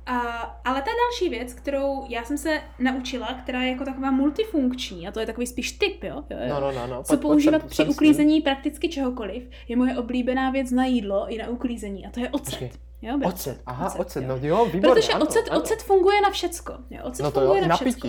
A, 0.08 0.18
ale 0.64 0.82
ta 0.82 0.90
další 0.90 1.28
věc, 1.28 1.52
kterou 1.54 2.04
já 2.08 2.24
jsem 2.24 2.38
se 2.38 2.60
naučila, 2.78 3.26
která 3.42 3.62
je 3.62 3.70
jako 3.70 3.84
taková 3.84 4.10
multifunkční, 4.10 5.08
a 5.08 5.12
to 5.12 5.20
je 5.20 5.26
takový 5.26 5.46
spíš 5.46 5.72
tip, 5.72 6.04
jo? 6.04 6.24
jo, 6.30 6.38
jo. 6.40 6.48
No, 6.48 6.60
no, 6.60 6.72
no, 6.72 6.86
no. 6.86 7.02
Co 7.02 7.12
pojď- 7.12 7.20
pojď 7.20 7.20
používat 7.20 7.58
sem- 7.60 7.68
při 7.68 7.76
sem 7.76 7.84
s 7.84 7.86
tím. 7.86 7.92
uklízení 7.92 8.40
prakticky 8.40 8.88
čehokoliv, 8.88 9.50
je 9.68 9.76
moje 9.76 9.96
oblíbená 9.98 10.50
věc 10.50 10.70
na 10.70 10.84
jídlo 10.84 11.26
i 11.28 11.38
na 11.38 11.48
uklízení, 11.48 12.06
a 12.06 12.10
to 12.10 12.20
je 12.20 12.28
ocet. 12.30 12.44
Počkej. 12.44 12.70
Jo? 13.02 13.18
Ocet, 13.24 13.60
aha, 13.66 13.86
Ocet, 13.86 14.00
ocet, 14.00 14.22
jo. 14.22 14.28
no 14.28 14.38
jo, 14.48 14.64
výborně. 14.64 14.94
Protože 14.94 15.12
ano, 15.12 15.24
ocet, 15.24 15.44
ano. 15.50 15.60
ocet 15.60 15.82
funguje 15.82 16.20
na 16.20 16.30
všecko. 16.30 16.72
Jo, 16.90 17.00
ocet 17.04 17.24
No 17.24 17.30
to 17.30 17.40
jo, 17.40 17.46
funguje 17.46 17.64
i 17.64 17.68
na 17.68 17.76
všecko. 17.76 18.08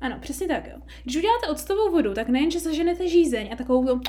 Ano, 0.00 0.16
přesně 0.20 0.48
tak, 0.48 0.66
jo. 0.66 0.76
Když 1.04 1.16
uděláte 1.16 1.48
octovou 1.48 1.90
vodu, 1.90 2.14
tak 2.14 2.28
nejen, 2.28 2.50
že 2.50 2.60
zaženete 2.60 3.08
žízeň 3.08 3.48
a 3.52 3.56
takovou 3.56 3.86
to 3.86 4.00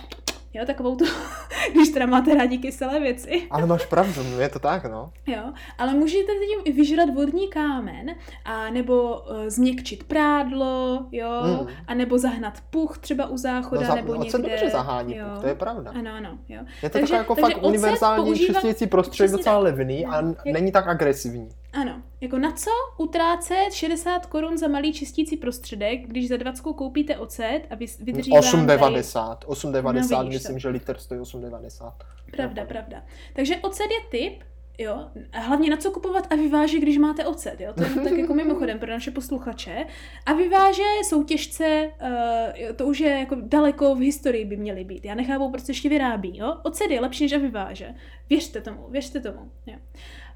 Jo, 0.55 0.65
takovou 0.65 0.95
tu, 0.95 1.05
když 1.73 1.89
teda 1.89 2.05
máte 2.05 2.35
rádi 2.35 2.57
kyselé 2.57 2.99
věci. 2.99 3.47
Ale 3.51 3.65
máš 3.65 3.85
pravdu, 3.85 4.39
je 4.39 4.49
to 4.49 4.59
tak, 4.59 4.85
no. 4.85 5.11
Jo, 5.27 5.43
ale 5.77 5.93
můžete 5.93 6.31
tím 6.31 6.59
i 6.63 6.71
vyžrat 6.71 7.09
vodní 7.15 7.47
kámen, 7.47 8.15
a 8.45 8.69
nebo 8.69 9.17
uh, 9.19 9.35
změkčit 9.47 10.03
prádlo, 10.03 11.05
jo, 11.11 11.29
Mm. 11.61 11.67
a 11.87 11.93
nebo 11.93 12.17
zahnat 12.17 12.53
puch 12.69 12.97
třeba 12.97 13.25
u 13.27 13.37
záchoda, 13.37 13.81
no 13.81 13.87
za, 13.87 13.95
nebo 13.95 14.13
ocet 14.13 14.23
někde. 14.33 14.49
dobře 14.49 14.69
zahání, 14.69 15.15
jo. 15.17 15.25
to 15.41 15.47
je 15.47 15.55
pravda. 15.55 15.91
Ano, 15.95 16.11
ano, 16.17 16.29
jo. 16.49 16.61
Je 16.83 16.89
to 16.89 16.99
Takže- 16.99 17.15
jako 17.15 17.35
takže 17.35 17.53
fakt 17.55 17.63
univerzální 17.63 18.23
používám- 18.25 18.61
čistící 18.61 18.87
prostředek, 18.87 19.31
docela 19.31 19.57
levný 19.57 20.05
a 20.05 20.19
n- 20.19 20.35
Jak- 20.45 20.53
není 20.53 20.71
tak 20.71 20.87
agresivní. 20.87 21.49
Ano, 21.73 22.01
jako 22.21 22.37
na 22.37 22.51
co 22.51 22.71
utrácet 22.97 23.73
60 23.73 24.25
korun 24.25 24.57
za 24.57 24.67
malý 24.67 24.93
čistící 24.93 25.37
prostředek, 25.37 26.07
když 26.07 26.27
za 26.29 26.37
20 26.37 26.61
koupíte 26.61 27.17
ocet 27.17 27.61
a 27.69 27.75
vy, 27.75 27.85
vydrží 27.99 28.31
vám 28.31 28.41
tady... 28.67 28.81
8,90. 28.81 29.37
8,90, 29.37 30.23
No, 30.23 30.29
myslím, 30.29 30.55
to. 30.55 30.59
že 30.59 30.69
litr 30.69 30.97
stojí 30.97 31.21
8,90. 31.21 31.93
Pravda, 32.31 32.65
pravda. 32.65 33.03
Takže 33.33 33.57
ocet 33.57 33.87
je 33.91 34.19
typ, 34.19 34.43
jo, 34.77 35.09
a 35.31 35.39
hlavně 35.39 35.69
na 35.69 35.77
co 35.77 35.91
kupovat 35.91 36.27
a 36.31 36.35
vyváže, 36.35 36.79
když 36.79 36.97
máte 36.97 37.25
ocet, 37.25 37.61
jo, 37.61 37.73
to 37.73 37.83
je 37.83 37.89
tak 37.89 38.13
jako 38.13 38.33
mimochodem 38.33 38.79
pro 38.79 38.91
naše 38.91 39.11
posluchače. 39.11 39.85
A 40.25 40.33
vyváže 40.33 40.83
jsou 41.03 41.23
těžce, 41.23 41.91
uh, 42.01 42.75
to 42.75 42.85
už 42.85 42.99
je 42.99 43.09
jako 43.09 43.35
daleko 43.41 43.95
v 43.95 43.99
historii 43.99 44.45
by 44.45 44.57
měly 44.57 44.83
být. 44.83 45.05
Já 45.05 45.15
nechápu, 45.15 45.51
proč 45.51 45.63
se 45.63 45.71
ještě 45.71 45.89
vyrábí, 45.89 46.37
jo. 46.37 46.57
Ocet 46.63 46.91
je 46.91 47.01
lepší 47.01 47.23
než 47.23 47.33
a 47.33 47.37
vyváže. 47.37 47.93
Věřte 48.29 48.61
tomu, 48.61 48.87
věřte 48.89 49.19
tomu, 49.19 49.51
jo. 49.65 49.75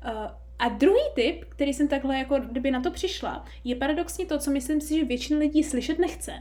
Uh, 0.05 0.11
a 0.59 0.69
druhý 0.69 1.01
tip, 1.15 1.45
který 1.45 1.73
jsem 1.73 1.87
takhle 1.87 2.17
jako 2.17 2.39
kdyby 2.39 2.71
na 2.71 2.81
to 2.81 2.91
přišla, 2.91 3.45
je 3.63 3.75
paradoxně 3.75 4.25
to, 4.25 4.39
co 4.39 4.51
myslím 4.51 4.81
si, 4.81 4.99
že 4.99 5.05
většina 5.05 5.39
lidí 5.39 5.63
slyšet 5.63 5.99
nechce. 5.99 6.33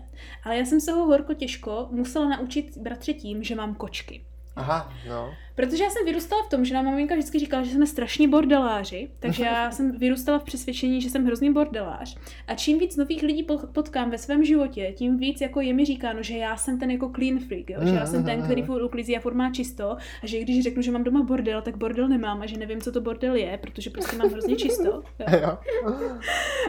Ale 0.44 0.56
já 0.56 0.64
jsem 0.64 0.80
se 0.80 0.92
ho 0.92 1.06
horko 1.06 1.34
těžko 1.34 1.88
musela 1.90 2.28
naučit 2.28 2.76
bratře 2.76 3.14
tím, 3.14 3.42
že 3.42 3.54
mám 3.54 3.74
kočky. 3.74 4.24
Aha, 4.56 4.92
no. 5.08 5.34
Protože 5.56 5.84
já 5.84 5.90
jsem 5.90 6.04
vyrůstala 6.04 6.42
v 6.42 6.48
tom, 6.48 6.64
že 6.64 6.74
nám 6.74 6.84
maminka 6.84 7.14
vždycky 7.14 7.38
říkala, 7.38 7.62
že 7.62 7.70
jsme 7.70 7.86
strašní 7.86 8.28
bordeláři, 8.28 9.10
takže 9.20 9.44
já 9.44 9.70
jsem 9.70 9.92
vyrůstala 9.92 10.38
v 10.38 10.44
přesvědčení, 10.44 11.00
že 11.00 11.10
jsem 11.10 11.24
hrozný 11.24 11.52
bordelář. 11.52 12.16
A 12.46 12.54
čím 12.54 12.78
víc 12.78 12.96
nových 12.96 13.22
lidí 13.22 13.42
po- 13.42 13.58
potkám 13.58 14.10
ve 14.10 14.18
svém 14.18 14.44
životě, 14.44 14.92
tím 14.96 15.18
víc 15.18 15.40
jako 15.40 15.60
je 15.60 15.74
mi 15.74 15.84
říkáno, 15.84 16.22
že 16.22 16.36
já 16.36 16.56
jsem 16.56 16.78
ten 16.78 16.90
jako 16.90 17.12
clean 17.14 17.38
freak, 17.38 17.70
jo? 17.70 17.80
že 17.82 17.94
já 17.94 18.06
jsem 18.06 18.24
ten, 18.24 18.42
který 18.42 18.62
furt 18.62 18.84
uklízí 18.84 19.16
a 19.16 19.20
furt 19.20 19.34
má 19.34 19.50
čisto, 19.50 19.96
a 20.22 20.26
že 20.26 20.40
když 20.40 20.62
řeknu, 20.62 20.82
že 20.82 20.90
mám 20.92 21.04
doma 21.04 21.22
bordel, 21.22 21.62
tak 21.62 21.76
bordel 21.76 22.08
nemám 22.08 22.42
a 22.42 22.46
že 22.46 22.56
nevím, 22.58 22.80
co 22.80 22.92
to 22.92 23.00
bordel 23.00 23.34
je, 23.34 23.58
protože 23.62 23.90
prostě 23.90 24.16
mám 24.16 24.30
hrozně 24.30 24.56
čisto. 24.56 25.02
Jo? 25.42 25.58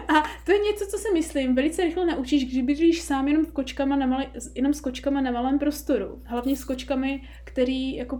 A 0.07 0.23
to 0.45 0.51
je 0.51 0.59
něco, 0.59 0.85
co 0.85 0.97
si 0.97 1.13
myslím, 1.13 1.55
velice 1.55 1.83
rychle 1.83 2.05
naučíš, 2.05 2.45
když 2.45 2.61
bydlíš 2.61 3.01
sám 3.01 3.27
jenom, 3.27 3.45
v 3.45 3.51
kočkama 3.51 3.95
na 3.95 4.05
malé, 4.05 4.25
jenom 4.55 4.73
s 4.73 4.81
kočkama 4.81 5.21
na 5.21 5.31
malém 5.31 5.59
prostoru. 5.59 6.21
Hlavně 6.23 6.55
s 6.55 6.63
kočkami, 6.63 7.21
který 7.43 7.95
jako 7.95 8.17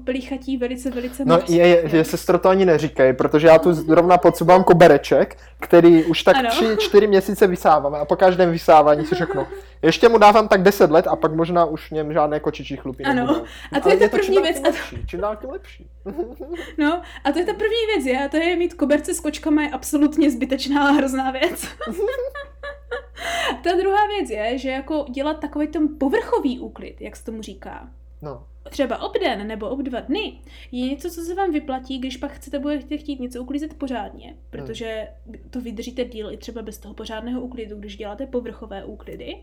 velice, 0.59 0.91
velice 0.91 1.25
No 1.25 1.35
moc. 1.35 1.49
je, 1.49 1.67
je, 1.67 1.95
je 1.97 2.03
sestro 2.03 2.39
to 2.39 2.49
ani 2.49 2.65
neříkej, 2.65 3.13
protože 3.13 3.47
já 3.47 3.59
tu 3.59 3.73
zrovna 3.73 4.17
potřebám 4.17 4.63
kobereček, 4.63 5.37
který 5.59 6.03
už 6.05 6.23
tak 6.23 6.35
Ano. 6.35 6.49
tři, 6.49 6.65
čtyři 6.79 7.07
měsíce 7.07 7.47
vysáváme 7.47 7.97
a 7.99 8.05
po 8.05 8.15
každém 8.15 8.51
vysávání 8.51 9.05
si 9.05 9.15
řeknu, 9.15 9.47
ještě 9.81 10.09
mu 10.09 10.17
dávám 10.17 10.47
tak 10.47 10.63
10 10.63 10.91
let 10.91 11.07
a 11.07 11.15
pak 11.15 11.33
možná 11.33 11.65
už 11.65 11.87
v 11.87 11.91
něm 11.91 12.13
žádné 12.13 12.39
kočičí 12.39 12.75
chlupy 12.77 13.03
Ano. 13.03 13.15
nebudou. 13.15 13.45
A 13.73 13.79
to 13.79 13.85
Ale 13.85 13.93
je 13.95 14.09
ta 14.09 14.17
první 14.17 14.37
věc. 14.41 14.57
A 14.63 14.67
Lepší, 14.67 14.97
čím 15.07 15.19
dál 15.21 15.35
tím 15.35 15.49
lepší. 15.49 15.87
No, 16.77 17.01
a 17.23 17.31
to 17.31 17.39
je 17.39 17.45
ta 17.45 17.53
první 17.53 17.85
věc, 17.95 18.05
je, 18.05 18.25
a 18.25 18.29
to 18.29 18.37
je 18.37 18.55
mít 18.55 18.73
koberce 18.73 19.13
s 19.13 19.19
kočkama 19.19 19.61
je 19.63 19.69
absolutně 19.69 20.31
zbytečná 20.31 20.87
a 20.87 20.91
hrozná 20.91 21.31
věc. 21.31 21.67
ta 23.63 23.75
druhá 23.77 24.07
věc 24.07 24.29
je, 24.29 24.57
že 24.57 24.69
jako 24.69 25.05
dělat 25.11 25.39
takový 25.39 25.67
ten 25.67 25.87
povrchový 25.99 26.59
úklid, 26.59 26.95
jak 27.01 27.15
se 27.15 27.25
tomu 27.25 27.41
říká, 27.41 27.87
No. 28.21 28.43
Třeba 28.69 29.01
obden 29.01 29.47
nebo 29.47 29.69
ob 29.69 29.79
dva 29.79 29.99
dny, 29.99 30.39
je 30.71 30.89
něco, 30.89 31.09
co 31.09 31.21
se 31.21 31.35
vám 31.35 31.51
vyplatí, 31.51 31.99
když 31.99 32.17
pak 32.17 32.31
chcete 32.31 32.59
budete 32.59 32.97
chtít 32.97 33.19
něco 33.19 33.41
uklízet 33.41 33.73
pořádně, 33.73 34.35
protože 34.49 35.07
to 35.49 35.61
vydržíte 35.61 36.05
díl 36.05 36.31
i 36.31 36.37
třeba 36.37 36.61
bez 36.61 36.77
toho 36.77 36.93
pořádného 36.93 37.41
úklidu, 37.41 37.79
když 37.79 37.97
děláte 37.97 38.25
povrchové 38.25 38.85
úklidy. 38.85 39.37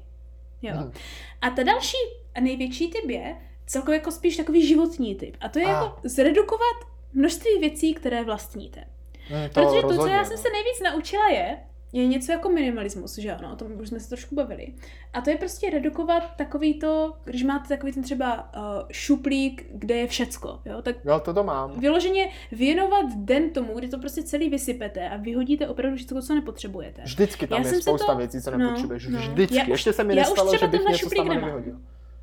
Jo. 0.62 0.74
Mhm. 0.74 0.92
A 1.40 1.50
ta 1.50 1.62
další 1.62 1.96
a 2.34 2.40
největší 2.40 2.90
typ 2.90 3.10
je 3.10 3.36
celkově 3.66 3.98
jako 3.98 4.10
spíš 4.10 4.36
takový 4.36 4.66
životní 4.66 5.14
typ. 5.14 5.36
A 5.40 5.48
to 5.48 5.58
je 5.58 5.64
A. 5.64 5.68
jako 5.68 6.00
zredukovat 6.04 6.76
množství 7.12 7.50
věcí, 7.60 7.94
které 7.94 8.24
vlastníte. 8.24 8.84
Hm, 9.30 9.48
Protože 9.48 9.64
to, 9.64 9.80
co 9.80 9.88
rozhodně, 9.88 10.14
já 10.14 10.22
no. 10.22 10.28
jsem 10.28 10.38
se 10.38 10.48
nejvíc 10.50 10.80
naučila 10.84 11.28
je, 11.28 11.58
je 12.02 12.06
něco 12.06 12.32
jako 12.32 12.48
minimalismus, 12.48 13.18
že 13.18 13.32
ano, 13.34 13.52
o 13.52 13.56
tom 13.56 13.72
už 13.80 13.88
jsme 13.88 14.00
se 14.00 14.08
trošku 14.08 14.34
bavili. 14.34 14.74
A 15.12 15.20
to 15.20 15.30
je 15.30 15.36
prostě 15.36 15.70
redukovat 15.70 16.36
takový 16.36 16.78
to, 16.78 17.14
když 17.24 17.42
máte 17.42 17.68
takový 17.68 17.92
ten 17.92 18.02
třeba 18.02 18.54
uh, 18.56 18.62
šuplík, 18.92 19.66
kde 19.72 19.94
je 19.94 20.06
všecko, 20.06 20.60
jo, 20.64 20.82
tak 20.82 20.96
Jo, 21.04 21.20
to 21.20 21.34
to 21.34 21.44
mám. 21.44 21.80
vyloženě 21.80 22.28
věnovat 22.52 23.06
den 23.16 23.50
tomu, 23.50 23.78
kdy 23.78 23.88
to 23.88 23.98
prostě 23.98 24.22
celý 24.22 24.48
vysypete 24.50 25.08
a 25.08 25.16
vyhodíte 25.16 25.68
opravdu 25.68 25.96
všechno, 25.96 26.22
co 26.22 26.34
nepotřebujete. 26.34 27.02
Vždycky 27.02 27.46
tam 27.46 27.62
Já 27.62 27.68
je 27.68 27.82
spousta 27.82 28.12
to- 28.12 28.18
věcí, 28.18 28.40
co 28.42 28.50
no, 28.50 28.58
nepotřebuješ. 28.58 29.06
no. 29.08 29.18
Vždycky. 29.18 29.56
Já 29.56 29.62
už- 29.62 29.68
Ještě 29.68 29.92
se 29.92 30.04
mi 30.04 30.16
já 30.16 30.22
už 30.22 30.28
nestalo, 30.28 30.52
třeba 30.52 30.66
že 30.72 30.78
bych 30.78 30.86
něco 31.02 31.22
nemám. 31.22 31.36
nevyhodil. 31.40 31.74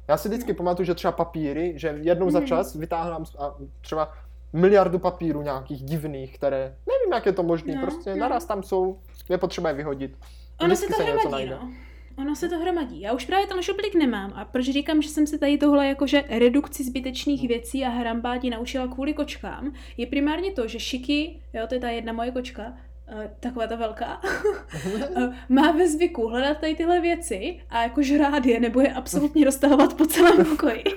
Já 0.07 0.17
si 0.17 0.29
vždycky 0.29 0.53
pamatuju, 0.53 0.85
že 0.85 0.95
třeba 0.95 1.11
papíry, 1.11 1.73
že 1.75 1.99
jednou 2.01 2.29
za 2.29 2.39
Mhm. 2.39 2.47
čas 2.47 2.75
vytáhnám 2.75 3.25
a 3.39 3.55
třeba 3.81 4.13
miliardu 4.53 4.99
papírů 4.99 5.41
nějakých 5.41 5.83
divných, 5.83 6.35
které 6.35 6.75
nevím, 6.87 7.13
jak 7.13 7.25
je 7.25 7.31
to 7.31 7.43
možné, 7.43 7.75
No, 7.75 7.81
prostě 7.81 8.09
no. 8.09 8.15
naraz 8.17 8.45
tam 8.45 8.63
jsou, 8.63 8.99
je 9.29 9.37
potřeba 9.37 9.69
je 9.69 9.75
vyhodit. 9.75 10.17
Ono 10.61 10.75
se 10.75 10.85
Vždycky 10.85 11.03
to 11.03 11.09
něco 11.09 11.19
hromadí, 11.19 11.49
najde. 11.49 11.55
no. 11.65 11.71
Ono 12.17 12.35
se 12.35 12.49
to 12.49 12.59
hromadí. 12.59 13.01
Já 13.01 13.13
už 13.13 13.25
právě 13.25 13.47
ten 13.47 13.61
šuplík 13.61 13.95
nemám. 13.95 14.33
A 14.35 14.45
proč 14.45 14.65
říkám, 14.65 15.01
že 15.01 15.09
jsem 15.09 15.27
se 15.27 15.37
tady 15.37 15.57
tohle 15.57 15.87
jakože 15.87 16.23
redukci 16.29 16.83
zbytečných 16.83 17.47
věcí 17.47 17.85
a 17.85 17.89
hrambádí 17.89 18.49
naučila 18.49 18.87
kvůli 18.87 19.13
kočkám, 19.13 19.73
je 19.97 20.07
primárně 20.07 20.51
to, 20.51 20.67
že 20.67 20.79
Šiky, 20.79 21.41
jo, 21.53 21.67
to 21.67 21.73
je 21.75 21.79
ta 21.81 21.89
jedna 21.89 22.13
moje 22.13 22.31
kočka, 22.31 22.73
eh, 23.07 23.31
taková 23.39 23.67
ta 23.67 23.75
velká, 23.75 24.21
eh, 25.15 25.29
má 25.49 25.71
ve 25.71 25.87
zvyku 25.87 26.27
hledat 26.27 26.57
tady 26.57 26.75
tyhle 26.75 27.01
věci 27.01 27.61
a 27.69 27.83
jako 27.83 28.01
žrát 28.03 28.45
je, 28.45 28.59
nebo 28.59 28.81
je 28.81 28.93
absolutně 28.93 29.45
roztahovat 29.45 29.93
po 29.93 30.05
celém 30.05 30.45
pokoji. 30.45 30.83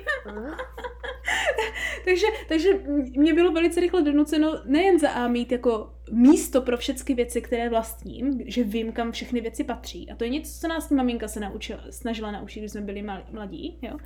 takže, 2.04 2.26
takže 2.48 2.68
mě 3.16 3.34
bylo 3.34 3.52
velice 3.52 3.80
rychle 3.80 4.02
donuceno 4.02 4.52
nejen 4.64 4.98
za 4.98 5.10
A 5.10 5.28
mít 5.28 5.52
jako 5.52 5.90
místo 6.10 6.62
pro 6.62 6.76
všechny 6.76 7.14
věci, 7.14 7.42
které 7.42 7.70
vlastním, 7.70 8.40
že 8.46 8.64
vím, 8.64 8.92
kam 8.92 9.12
všechny 9.12 9.40
věci 9.40 9.64
patří. 9.64 10.10
A 10.10 10.16
to 10.16 10.24
je 10.24 10.30
něco, 10.30 10.60
co 10.60 10.68
nás 10.68 10.90
maminka 10.90 11.28
se 11.28 11.40
naučila, 11.40 11.80
snažila 11.90 12.30
naučit, 12.30 12.60
když 12.60 12.72
jsme 12.72 12.80
byli 12.80 13.04
mladí, 13.32 13.78
jo. 13.82 13.96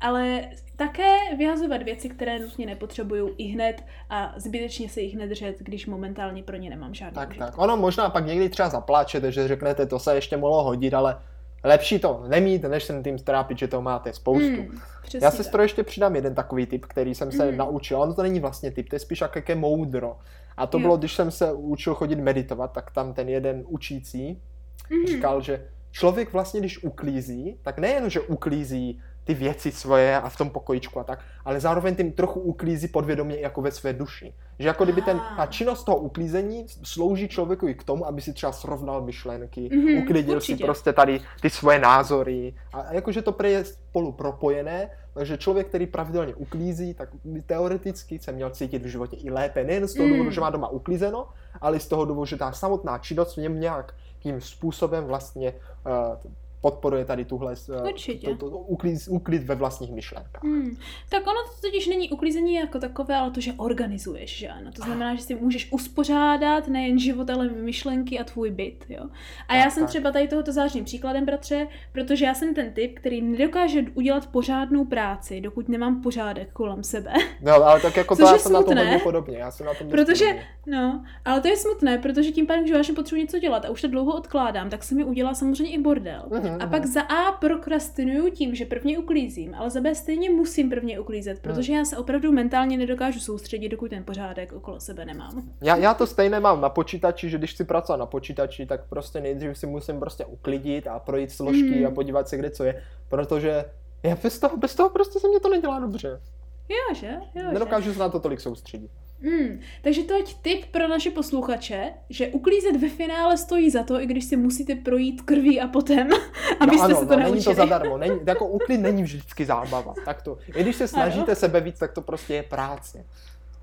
Ale 0.00 0.48
také 0.76 1.16
vyhazovat 1.36 1.82
věci, 1.82 2.08
které 2.08 2.38
nutně 2.38 2.66
nepotřebuju 2.66 3.34
i 3.38 3.44
hned 3.44 3.84
a 4.10 4.34
zbytečně 4.36 4.88
se 4.88 5.00
jich 5.00 5.16
nedržet, 5.16 5.56
když 5.58 5.86
momentálně 5.86 6.42
pro 6.42 6.56
ně 6.56 6.70
nemám 6.70 6.94
žádný 6.94 7.14
Tak, 7.14 7.36
tak. 7.36 7.58
Ono 7.58 7.76
možná 7.76 8.10
pak 8.10 8.26
někdy 8.26 8.48
třeba 8.48 8.68
zapláčete, 8.68 9.32
že 9.32 9.48
řeknete, 9.48 9.86
to 9.86 9.98
se 9.98 10.14
ještě 10.14 10.36
mohlo 10.36 10.62
hodit, 10.62 10.94
ale 10.94 11.18
lepší 11.64 11.98
to 11.98 12.24
nemít, 12.28 12.62
než 12.62 12.84
se 12.84 13.00
tím 13.04 13.18
trápit, 13.18 13.58
že 13.58 13.68
to 13.68 13.82
máte 13.82 14.12
spoustu. 14.12 14.62
Přesně 15.02 15.26
Já 15.26 15.30
tak. 15.30 15.36
se 15.36 15.44
stroj 15.44 15.64
ještě 15.64 15.82
přidám 15.82 16.14
jeden 16.16 16.34
takový 16.34 16.66
tip, 16.66 16.86
který 16.86 17.14
jsem 17.14 17.32
se 17.32 17.46
Mhm. 17.46 17.56
naučil. 17.56 18.00
On 18.02 18.14
to 18.14 18.22
není 18.22 18.40
vlastně 18.40 18.70
tip, 18.70 18.88
to 18.88 18.96
je 18.96 19.00
spíš 19.00 19.20
jaké 19.20 19.54
moudro. 19.54 20.18
A 20.56 20.66
to 20.66 20.78
Jo. 20.78 20.82
bylo, 20.82 20.96
když 20.96 21.14
jsem 21.14 21.30
se 21.30 21.52
učil 21.52 21.94
chodit 21.94 22.16
meditovat, 22.16 22.72
tak 22.72 22.90
tam 22.90 23.14
ten 23.14 23.28
jeden 23.28 23.64
učící 23.68 24.42
Mhm. 24.90 25.06
říkal, 25.06 25.40
že 25.40 25.66
člověk 25.90 26.32
vlastně, 26.32 26.60
když 26.60 26.82
uklízí, 26.82 27.58
tak 27.62 27.78
nejen, 27.78 28.10
že 28.10 28.20
uklízí 28.20 29.00
ty 29.28 29.34
věci 29.34 29.72
svoje 29.72 30.16
a 30.20 30.28
v 30.28 30.36
tom 30.36 30.50
pokojičku 30.50 31.00
a 31.00 31.04
tak, 31.04 31.18
ale 31.44 31.60
zároveň 31.60 31.94
tím 31.94 32.12
trochu 32.12 32.40
uklízí 32.40 32.88
podvědomě 32.88 33.36
jako 33.40 33.62
ve 33.62 33.70
své 33.70 33.92
duši. 33.92 34.34
Že 34.58 34.68
jako 34.68 34.84
kdyby 34.84 35.02
ten, 35.02 35.20
ta 35.36 35.46
činnost 35.46 35.84
toho 35.84 35.98
uklízení 35.98 36.66
slouží 36.82 37.28
člověku 37.28 37.68
i 37.68 37.74
k 37.74 37.84
tomu, 37.84 38.06
aby 38.06 38.20
si 38.20 38.32
třeba 38.32 38.52
srovnal 38.52 39.02
myšlenky, 39.02 39.68
Mhm, 39.72 40.02
uklidil 40.02 40.40
si 40.40 40.52
určitě. 40.52 40.64
prostě 40.64 40.92
tady 40.92 41.20
ty 41.40 41.50
svoje 41.50 41.78
názory. 41.78 42.54
A 42.72 42.92
jakože 42.94 43.22
to 43.22 43.46
je 43.46 43.64
spolu 43.64 44.12
propojené, 44.12 44.90
takže 45.14 45.36
člověk, 45.38 45.66
který 45.68 45.86
pravidelně 45.86 46.34
uklízí, 46.34 46.94
tak 46.94 47.08
by 47.24 47.42
teoreticky 47.42 48.18
se 48.18 48.32
měl 48.32 48.50
cítit 48.50 48.82
v 48.82 48.86
životě 48.86 49.16
i 49.16 49.30
lépe. 49.30 49.64
Nejen 49.64 49.88
z 49.88 49.94
toho 49.94 50.06
Mm. 50.08 50.12
důvodu, 50.12 50.30
že 50.30 50.40
má 50.40 50.50
doma 50.50 50.68
uklízeno, 50.68 51.28
ale 51.60 51.76
i 51.76 51.80
z 51.80 51.88
toho 51.88 52.04
důvodu, 52.04 52.24
že 52.26 52.36
ta 52.36 52.52
samotná 52.52 52.98
činnost 52.98 53.34
v 53.36 53.40
něm 53.40 53.60
nějakým 53.60 54.40
způsobem 54.40 55.04
vlastně 55.04 55.52
uh, 55.52 56.32
podporuje 56.60 57.04
tady 57.04 57.24
tuhle 57.24 57.54
uh, 57.68 57.86
Určitě. 57.88 58.26
to, 58.26 58.50
to, 58.50 58.58
uklid, 58.58 58.98
uklid 59.08 59.42
ve 59.42 59.54
vlastních 59.54 59.92
myšlenkách. 59.92 60.42
Hmm. 60.44 60.76
Tak 61.08 61.22
ono 61.26 61.42
to 61.42 61.60
totiž 61.66 61.86
není 61.86 62.10
uklízení 62.10 62.54
jako 62.54 62.78
takové, 62.78 63.16
ale 63.16 63.30
to, 63.30 63.40
že 63.40 63.52
organizuješ, 63.56 64.38
že 64.38 64.48
ano. 64.48 64.70
To 64.72 64.82
znamená, 64.82 65.14
že 65.14 65.22
si 65.22 65.34
můžeš 65.34 65.72
uspořádat 65.72 66.68
nejen 66.68 66.98
život, 66.98 67.30
ale 67.30 67.48
myšlenky 67.48 68.18
a 68.18 68.24
tvůj 68.24 68.50
byt, 68.50 68.84
jo. 68.88 69.04
A 69.48 69.54
já 69.56 69.62
Tak, 69.64 69.72
jsem 69.72 69.82
tak. 69.82 69.90
třeba 69.90 70.10
tady 70.12 70.28
tohoto 70.28 70.52
zářným 70.52 70.84
příkladem, 70.84 71.24
bratře, 71.24 71.66
protože 71.92 72.24
já 72.24 72.34
jsem 72.34 72.54
ten 72.54 72.72
typ, 72.72 72.98
který 72.98 73.22
nedokáže 73.22 73.84
udělat 73.94 74.26
pořádnou 74.26 74.84
práci, 74.84 75.40
dokud 75.40 75.68
nemám 75.68 76.02
pořádek 76.02 76.52
kolem 76.52 76.82
sebe. 76.84 77.12
No, 77.42 77.52
ale 77.54 77.80
tak 77.80 77.96
jako 77.96 78.16
to 78.16 78.22
já 78.22 78.38
jsem 78.38 78.52
na 78.52 78.58
tom 78.58 78.64
smutné, 78.66 78.84
hodně 78.84 78.98
podobně. 79.04 79.38
Já 79.38 79.50
jsem 79.50 79.66
na 79.66 79.74
tom 79.74 79.88
protože- 79.90 80.24
podobně. 80.24 80.46
No, 80.66 81.04
ale 81.24 81.40
to 81.40 81.48
je 81.48 81.56
smutné, 81.56 81.98
protože 81.98 82.32
tím 82.32 82.46
pádem, 82.46 82.66
že 82.66 82.74
vážně 82.74 82.94
potřebuji 82.94 83.20
něco 83.20 83.38
dělat 83.38 83.64
a 83.64 83.70
už 83.70 83.80
to 83.82 83.88
dlouho 83.88 84.16
odkládám, 84.16 84.70
tak 84.70 84.82
se 84.84 84.94
mi 84.94 85.04
udělá 85.04 85.34
samozřejmě 85.34 85.74
i 85.74 85.78
bordel. 85.78 86.22
A 86.60 86.66
pak 86.66 86.86
za 86.86 87.00
A 87.00 87.32
prokrastinuju 87.32 88.30
tím, 88.30 88.54
že 88.54 88.64
prvně 88.64 88.98
uklízím, 88.98 89.54
ale 89.54 89.70
za 89.70 89.80
B 89.80 89.94
stejně 89.94 90.30
musím 90.30 90.70
prvně 90.70 91.00
uklízet, 91.00 91.38
protože 91.40 91.72
já 91.72 91.84
se 91.84 91.96
opravdu 91.96 92.32
mentálně 92.32 92.76
nedokážu 92.76 93.20
soustředit, 93.20 93.68
dokud 93.68 93.90
ten 93.90 94.04
pořádek 94.04 94.52
okolo 94.52 94.80
sebe 94.80 95.04
nemám. 95.04 95.42
Já, 95.62 95.76
já 95.76 95.94
to 95.94 96.06
stejné 96.06 96.40
mám 96.40 96.60
na 96.60 96.68
počítači, 96.68 97.30
že 97.30 97.38
když 97.38 97.54
chci 97.54 97.64
pracovat 97.64 97.96
na 97.96 98.06
počítači, 98.06 98.66
tak 98.66 98.88
prostě 98.88 99.20
nejdřív 99.20 99.58
si 99.58 99.66
musím 99.66 100.00
prostě 100.00 100.24
uklidit 100.24 100.86
a 100.86 100.98
projít 100.98 101.32
složky 101.32 101.80
Mm. 101.80 101.86
a 101.86 101.90
podívat 101.90 102.28
se, 102.28 102.36
kde 102.36 102.50
co 102.50 102.64
je, 102.64 102.82
protože 103.08 103.64
já 104.02 104.16
bez 104.22 104.38
toho, 104.38 104.56
bez 104.56 104.74
toho 104.74 104.90
prostě 104.90 105.20
se 105.20 105.28
mě 105.28 105.40
to 105.40 105.48
nedělá 105.48 105.80
dobře. 105.80 106.20
Jo, 106.68 106.94
že? 106.94 107.06
Jo, 107.34 107.42
že? 107.46 107.52
Nedokážu 107.52 107.92
se 107.92 107.98
na 107.98 108.08
to 108.08 108.20
tolik 108.20 108.40
soustředit. 108.40 108.90
Hmm, 109.22 109.60
takže 109.82 110.02
toť 110.02 110.34
tip 110.42 110.66
pro 110.70 110.88
naše 110.88 111.10
posluchače, 111.10 111.92
že 112.10 112.28
uklízet 112.28 112.76
ve 112.76 112.88
finále 112.88 113.38
stojí 113.38 113.70
za 113.70 113.82
to, 113.82 114.00
i 114.00 114.06
když 114.06 114.24
si 114.24 114.36
musíte 114.36 114.74
projít 114.74 115.22
krví 115.22 115.60
a 115.60 115.68
potem, 115.68 116.08
abyste 116.60 116.88
no 116.88 116.94
ano, 116.94 117.00
se 117.00 117.06
to 117.06 117.16
no, 117.16 117.20
naučili. 117.20 117.30
není 117.30 117.44
to 117.44 117.54
zadarmo, 117.54 117.98
není, 117.98 118.20
jako 118.26 118.46
uklid 118.46 118.78
není 118.78 119.02
vždycky 119.02 119.44
zábava. 119.44 119.94
Tak 120.04 120.22
to, 120.22 120.38
i 120.56 120.62
když 120.62 120.76
se 120.76 120.88
snažíte 120.88 121.34
sebe 121.34 121.60
víc, 121.60 121.78
tak 121.78 121.92
to 121.92 122.02
prostě 122.02 122.34
je 122.34 122.42
práce. 122.42 123.04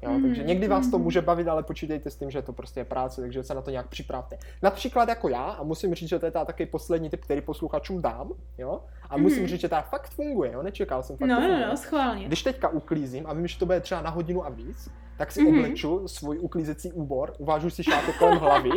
Jo, 0.02 0.12
Mhm, 0.12 0.22
takže 0.22 0.44
někdy 0.44 0.68
vás 0.68 0.88
to 0.88 0.98
mhm. 0.98 1.04
může 1.04 1.22
bavit, 1.22 1.48
ale 1.48 1.64
počítejte 1.64 2.10
s 2.10 2.16
tím, 2.16 2.32
že 2.32 2.42
to 2.42 2.54
prostě 2.54 2.80
je 2.80 2.86
práce, 2.86 3.22
takže 3.22 3.44
se 3.44 3.54
na 3.56 3.62
to 3.62 3.72
nějak 3.72 3.88
připravte. 3.88 4.38
Například 4.62 5.10
jako 5.10 5.30
já, 5.30 5.44
a 5.44 5.64
musím 5.64 5.96
říct, 5.96 6.10
že 6.10 6.20
to 6.20 6.26
je 6.26 6.32
ta 6.32 6.46
taky 6.46 6.66
poslední 6.66 7.10
tip, 7.10 7.22
který 7.24 7.42
posluchačům 7.42 8.02
dám, 8.02 8.32
jo, 8.58 8.82
a 9.10 9.18
musím 9.18 9.40
Mhm. 9.40 9.48
říct, 9.48 9.62
že 9.62 9.70
ta 9.70 9.82
fakt 9.82 10.10
funguje, 10.10 10.52
jo, 10.52 10.64
nečekal 10.64 11.04
jsem, 11.04 11.18
fakt 11.18 11.28
No, 11.30 11.40
no, 11.42 11.68
no, 11.70 11.78
schválně. 11.78 12.26
Když 12.28 12.44
teďka 12.44 12.70
uklízím 12.70 13.28
a 13.28 13.34
vím, 13.34 13.48
že 13.48 13.60
to 13.60 13.66
bude 13.66 13.82
třeba 13.82 14.02
na 14.02 14.10
hodinu 14.10 14.46
a 14.46 14.50
víc, 14.50 14.90
tak 15.18 15.32
si 15.32 15.42
Mhm. 15.44 15.50
obleču 15.60 16.08
svůj 16.08 16.40
uklízecí 16.40 16.92
úbor, 16.92 17.34
uvážu 17.38 17.70
si 17.70 17.84
šátek 17.84 18.18
kolem 18.18 18.38
hlavy 18.38 18.70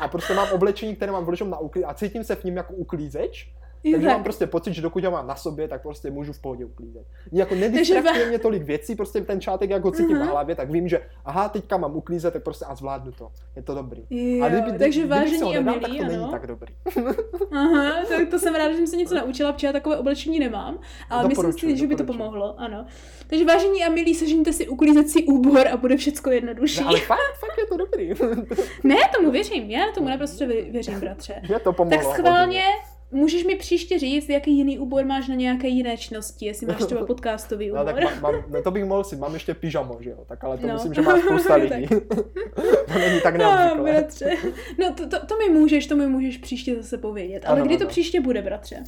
a 0.00 0.08
prostě 0.08 0.34
mám 0.34 0.48
oblečení, 0.52 0.96
které 0.96 1.12
mám 1.12 1.24
vložen 1.24 1.50
na 1.50 1.58
uklíz 1.58 1.84
a 1.88 1.94
cítím 1.94 2.24
se 2.24 2.34
v 2.34 2.44
ním 2.44 2.56
jako 2.56 2.74
uklízeč. 2.74 3.52
Je 3.84 3.92
Takže 3.92 4.06
tak. 4.06 4.14
mám 4.16 4.22
prostě 4.24 4.46
pocit, 4.46 4.72
že 4.74 4.82
dokud 4.82 5.04
ho 5.04 5.10
mám 5.10 5.26
na 5.26 5.34
sobě, 5.36 5.68
tak 5.68 5.82
prostě 5.82 6.10
můžu 6.10 6.32
v 6.32 6.40
pohodě 6.40 6.64
uklízet. 6.64 7.06
Jako 7.32 7.54
nedistraktuje 7.54 8.26
mě 8.28 8.38
tolik 8.38 8.62
věcí, 8.62 8.94
prostě 8.94 9.20
ten 9.20 9.40
čátek 9.40 9.70
jako 9.70 9.90
cítím 9.90 10.16
Mhm. 10.16 10.26
na 10.26 10.32
hlavě, 10.32 10.54
tak 10.54 10.70
vím, 10.70 10.88
že 10.88 11.00
aha, 11.24 11.48
teďka 11.48 11.76
mám 11.76 11.96
uklízet, 11.96 12.32
tak 12.34 12.42
prostě 12.42 12.64
a 12.64 12.74
zvládnu 12.74 13.12
to. 13.12 13.30
Je 13.56 13.62
to 13.62 13.74
dobrý. 13.74 14.02
Jo, 14.10 14.44
a 14.44 14.48
kdyby, 14.48 14.78
takže 14.78 15.00
kdyby 15.00 15.14
vážení 15.14 15.42
ho 15.42 15.48
a 15.48 15.52
nedal, 15.52 15.74
milí, 15.74 15.80
tak 15.80 15.96
to 15.98 16.04
není 16.12 16.22
ano. 16.22 16.30
tak 16.32 16.46
dobrý. 16.46 16.74
Aha, 17.52 17.92
tak 18.08 18.28
to 18.30 18.38
jsem 18.38 18.54
ráda, 18.54 18.70
že 18.70 18.76
jsem 18.76 18.86
se 18.86 18.96
něco 18.96 19.14
naučila, 19.14 19.52
protože 19.52 19.66
já 19.66 19.72
takové 19.72 19.96
oblečení 19.98 20.38
nemám, 20.38 20.78
ale 21.10 21.28
myslím 21.28 21.52
si, 21.52 21.76
že 21.76 21.86
by 21.86 21.96
to 21.96 22.04
pomohlo, 22.04 22.54
ano. 22.60 22.86
Takže 23.26 23.44
vážení 23.44 23.84
a 23.84 23.88
milí, 23.90 24.14
sežňte 24.14 24.52
si 24.52 24.68
uklízecí 24.68 25.24
úbor 25.24 25.68
a 25.68 25.76
bude 25.76 25.96
všecko 25.96 26.30
jednodušší. 26.30 26.80
Ne, 26.80 26.86
ale 26.86 27.00
fakt, 27.00 27.18
fakt 27.40 27.58
je 27.58 27.66
to 27.66 27.76
dobrý. 27.76 28.12
Ne, 28.84 28.96
tomu 29.16 29.30
věřím, 29.30 29.70
já 29.70 29.80
tomu 29.94 30.08
naprosto 30.08 30.44
vě- 30.44 30.72
věřím, 30.72 31.00
bratře. 31.00 31.34
Mě 31.48 31.58
to 31.58 31.72
pomohlo. 31.72 32.02
Tak 32.08 32.16
schválně, 32.18 32.62
můžeš 33.10 33.44
mi 33.44 33.56
příště 33.56 33.98
říct, 33.98 34.28
jaký 34.28 34.56
jiný 34.56 34.78
úbor 34.78 35.04
máš 35.04 35.28
na 35.28 35.34
nějaké 35.34 35.68
jiné 35.68 35.96
činnosti, 35.96 36.46
jestli 36.46 36.66
máš 36.66 36.84
třeba 36.84 37.06
podcastový 37.06 37.68
No, 37.68 37.72
úbor. 37.82 37.94
tak 37.94 38.04
mám, 38.04 38.20
mám, 38.20 38.44
no 38.50 38.62
to 38.62 38.70
bych 38.70 38.84
mohl 38.84 39.04
si, 39.04 39.16
mám 39.16 39.34
ještě 39.34 39.54
pyžamo, 39.54 39.96
že 40.00 40.10
jo, 40.10 40.24
tak 40.28 40.44
ale 40.44 40.58
to 40.58 40.66
No. 40.66 40.74
myslím, 40.74 40.94
že 40.94 41.02
má 41.02 41.18
spousta 41.20 41.54
lidí. 41.56 41.86
to 42.92 42.98
není 42.98 43.20
tak 43.20 43.36
No, 43.36 43.82
bratře. 43.82 44.30
No, 44.78 44.94
to, 44.94 45.06
to, 45.08 45.26
to 45.26 45.36
mi 45.36 45.58
můžeš, 45.58 45.86
to 45.86 45.96
mi 45.96 46.06
můžeš 46.06 46.38
příště 46.38 46.76
zase 46.82 46.98
povědět. 46.98 47.42
Ale 47.46 47.56
Ano, 47.56 47.66
kdy 47.66 47.76
to 47.76 47.82
ano. 47.84 47.90
příště 47.90 48.20
bude, 48.20 48.42
bratře? 48.42 48.82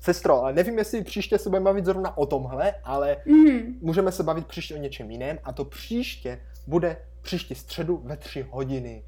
Sestro, 0.00 0.42
ale 0.42 0.52
nevím, 0.52 0.78
jestli 0.78 1.04
příště 1.04 1.38
se 1.38 1.48
budeme 1.48 1.64
bavit 1.64 1.84
zrovna 1.84 2.18
o 2.18 2.26
tomhle, 2.26 2.74
ale 2.84 3.16
Mhm. 3.26 3.78
můžeme 3.80 4.12
se 4.12 4.22
bavit 4.22 4.46
příště 4.46 4.74
o 4.74 4.78
něčem 4.78 5.10
jiném 5.10 5.38
a 5.44 5.52
to 5.52 5.64
příště 5.64 6.40
bude 6.66 6.96
příští 7.22 7.54
středu 7.54 8.00
ve 8.04 8.16
tři 8.16 8.46
hodiny. 8.50 9.02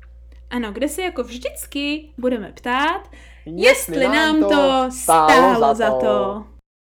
Ano, 0.50 0.72
kde 0.72 0.88
se 0.88 1.02
jako 1.02 1.22
vždycky 1.22 2.08
budeme 2.18 2.52
ptát, 2.52 3.10
jestli 3.54 4.08
nám 4.08 4.40
to 4.40 4.86
stálo 4.90 5.74
za 5.74 5.90
to. 5.90 6.44